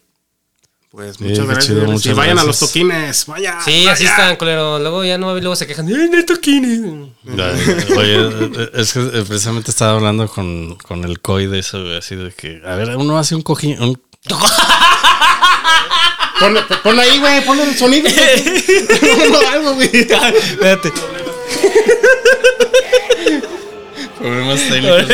Pues 0.91 1.17
Sí, 1.17 1.25
muchas 1.25 1.39
qué 1.39 1.45
gracias. 1.45 1.67
chido, 1.67 1.85
muchas 1.85 2.07
y 2.07 2.13
vayan 2.15 2.39
a 2.39 2.45
los 2.45 2.59
toquines. 2.59 3.27
Vaya. 3.27 3.59
Sí, 3.63 3.87
así 3.87 4.07
están, 4.07 4.37
culero. 4.37 4.79
Luego 4.79 5.05
ya 5.05 5.19
no, 5.19 5.35
luego 5.39 5.55
se 5.55 5.67
quejan. 5.67 5.87
¡Ay, 5.87 6.09
no 6.11 6.25
toquines! 6.25 6.81
Oye, 7.97 8.17
eh, 8.17 8.71
es 8.75 8.93
que 8.95 9.01
eh, 9.01 9.25
precisamente 9.29 9.71
estaba 9.71 9.93
hablando 9.93 10.27
con, 10.29 10.77
con 10.77 11.05
el 11.05 11.21
COI 11.21 11.47
de 11.47 11.59
eso, 11.59 11.83
güey, 11.83 11.99
así 11.99 12.17
de 12.17 12.33
que, 12.33 12.63
a 12.65 12.75
ver, 12.75 12.97
uno 12.97 13.19
hace 13.19 13.35
un 13.35 13.43
cojín, 13.43 13.81
un 13.83 14.01
Pon, 16.41 16.57
pon 16.85 16.99
ahí, 17.01 17.19
güey. 17.19 17.45
Pon 17.45 17.59
el 17.61 17.77
sonido. 17.77 18.09
Ponlo 19.19 19.49
algo, 19.49 19.75
güey. 19.75 19.91
Espérate. 19.93 20.93
problemas 24.19 24.61
técnicos. 24.69 25.05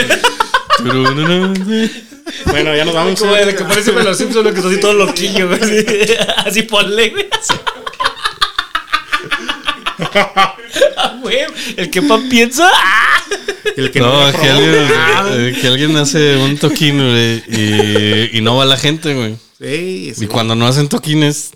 Bueno, 2.47 2.75
ya 2.75 2.85
nos 2.85 2.95
vamos. 2.95 3.19
Como 3.21 3.33
de 3.35 3.55
que 3.55 3.65
parece 3.65 3.93
los 3.93 4.17
Simpsons, 4.19 4.45
lo 4.45 4.53
que 4.53 4.59
está 4.59 4.69
así 4.71 4.81
todo 4.81 4.95
loquillo, 4.95 5.49
güey. 5.49 5.61
Así, 5.63 5.85
así 6.47 6.63
ponle, 6.63 7.11
güey. 7.11 7.29
así. 7.33 7.55
Ah, 10.97 11.17
güey, 11.21 11.39
El 11.77 11.91
que 11.91 12.03
pan 12.03 12.29
piensa. 12.29 12.69
¡ah! 12.73 13.23
El 13.77 13.91
que 13.91 14.01
No, 14.01 14.31
no, 14.33 14.39
que 14.39 14.49
alguien, 14.49 14.75
eh, 14.75 15.59
que 15.61 15.67
alguien 15.69 15.97
hace 15.97 16.37
un 16.37 16.59
toquín, 16.59 16.97
güey, 16.99 17.43
y, 17.49 18.39
y 18.39 18.41
no 18.41 18.57
va 18.57 18.65
la 18.65 18.77
gente, 18.77 19.15
güey. 19.15 19.37
Sí, 19.59 20.13
sí. 20.17 20.25
Y 20.25 20.27
cuando 20.29 20.55
no 20.55 20.67
hacen 20.67 20.89
toquines, 20.89 21.53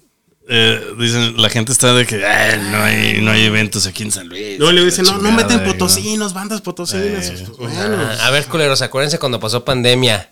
eh, 0.49 0.81
dicen, 0.99 1.41
la 1.41 1.51
gente 1.51 1.73
está 1.73 1.93
de 1.95 2.07
que 2.07 2.25
"Ah, 2.25 2.57
no, 2.57 2.83
hay, 2.83 3.21
no 3.21 3.31
hay 3.33 3.45
eventos 3.45 3.87
aquí 3.87 4.03
en 4.05 4.13
San 4.13 4.29
Luis. 4.29 4.59
Luego 4.59 4.73
le 4.73 4.85
dicen, 4.85 5.05
no, 5.05 5.13
no 5.13 5.29
chingada", 5.29 5.37
meten 5.37 5.59
y 5.59 5.61
no. 5.67 5.73
potosinos, 5.73 6.33
bandas 6.33 6.61
potosinas. 6.61 7.29
Eh, 7.31 7.47
bueno. 7.59 8.09
A 8.23 8.31
ver, 8.31 8.47
culeros, 8.47 8.83
acuérdense 8.83 9.19
cuando 9.19 9.39
pasó 9.41 9.65
pandemia. 9.65 10.31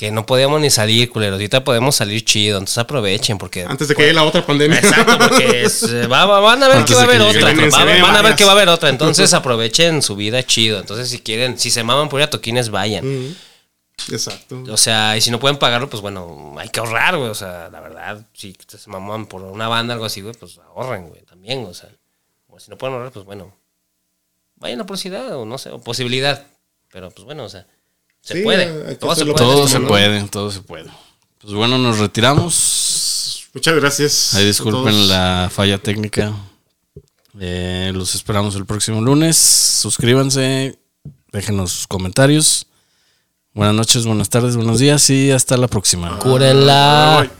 Que 0.00 0.10
no 0.10 0.24
podíamos 0.24 0.62
ni 0.62 0.70
salir, 0.70 1.10
culeros. 1.10 1.34
Ahorita 1.34 1.62
podemos 1.62 1.94
salir 1.94 2.24
chido. 2.24 2.56
Entonces 2.56 2.78
aprovechen, 2.78 3.36
porque. 3.36 3.64
Antes 3.64 3.86
de 3.86 3.94
que 3.94 4.00
llegue 4.00 4.14
la 4.14 4.24
otra 4.24 4.46
pandemia. 4.46 4.78
Exacto, 4.78 5.18
porque 5.18 5.62
es- 5.64 5.82
eh, 5.82 6.06
va- 6.06 6.24
va- 6.24 6.40
van 6.40 6.62
a 6.62 6.68
ver 6.68 6.78
Antes 6.78 6.88
que 6.88 6.94
va 6.94 7.02
a 7.02 7.04
haber 7.04 7.20
otra. 7.20 7.52
Va- 7.52 8.00
van 8.00 8.16
a 8.16 8.22
ver 8.22 8.34
que 8.34 8.44
va 8.44 8.52
a 8.52 8.54
haber 8.54 8.70
otra. 8.70 8.88
Entonces 8.88 9.34
aprovechen 9.34 10.00
su 10.00 10.16
vida 10.16 10.42
chido. 10.42 10.80
Entonces, 10.80 11.10
si 11.10 11.18
quieren, 11.18 11.58
si 11.58 11.70
se 11.70 11.84
maman 11.84 12.08
por 12.08 12.18
ir 12.18 12.24
a 12.24 12.30
toquines, 12.30 12.70
vayan. 12.70 13.04
Mm, 13.28 13.36
Exacto. 14.10 14.64
O 14.70 14.76
sea, 14.78 15.18
y 15.18 15.20
si 15.20 15.30
no 15.30 15.38
pueden 15.38 15.58
pagarlo, 15.58 15.90
pues 15.90 16.00
bueno, 16.00 16.54
hay 16.56 16.70
que 16.70 16.80
ahorrar, 16.80 17.18
güey. 17.18 17.28
O 17.28 17.34
sea, 17.34 17.68
la 17.70 17.80
verdad, 17.80 18.26
si 18.32 18.56
se 18.66 18.88
maman 18.88 19.26
por 19.26 19.42
una 19.42 19.68
banda 19.68 19.92
o 19.92 19.96
algo 19.96 20.06
así, 20.06 20.22
güey, 20.22 20.32
pues 20.32 20.58
ahorren, 20.74 21.08
güey, 21.08 21.20
también. 21.24 21.66
O 21.66 21.74
sea, 21.74 21.90
o 22.48 22.58
si 22.58 22.70
no 22.70 22.78
pueden 22.78 22.94
ahorrar, 22.96 23.12
pues 23.12 23.26
bueno, 23.26 23.54
vayan 24.56 24.80
a 24.80 24.86
posibilidad 24.86 25.36
o 25.36 25.44
no 25.44 25.58
sé, 25.58 25.68
o 25.68 25.78
posibilidad. 25.78 26.46
Pero 26.90 27.10
pues 27.10 27.26
bueno, 27.26 27.44
o 27.44 27.48
sea, 27.50 27.66
se 28.22 28.34
Sí, 28.38 28.42
puede. 28.42 28.94
Todo 28.96 29.14
se 29.14 29.24
puede. 29.24 29.36
Todo 29.36 29.68
se 29.68 29.80
puede, 29.80 30.22
todo 30.28 30.50
se 30.50 30.60
puede. 30.60 30.90
Pues 31.40 31.54
bueno, 31.54 31.78
nos 31.78 31.98
retiramos. 31.98 33.48
Muchas 33.54 33.74
gracias. 33.74 34.34
Ahí 34.34 34.44
disculpen 34.46 35.08
la 35.08 35.50
falla 35.52 35.78
técnica. 35.78 36.32
Eh, 37.38 37.90
los 37.94 38.14
esperamos 38.14 38.54
el 38.56 38.66
próximo 38.66 39.00
lunes. 39.00 39.36
Suscríbanse, 39.36 40.78
déjenos 41.32 41.72
sus 41.72 41.86
comentarios. 41.86 42.66
Buenas 43.52 43.74
noches, 43.74 44.06
buenas 44.06 44.28
tardes, 44.28 44.56
buenos 44.56 44.78
días 44.78 45.10
y 45.10 45.30
hasta 45.32 45.56
la 45.56 45.66
próxima. 45.66 46.18
Cúrenla. 46.18 47.20
Bye. 47.22 47.39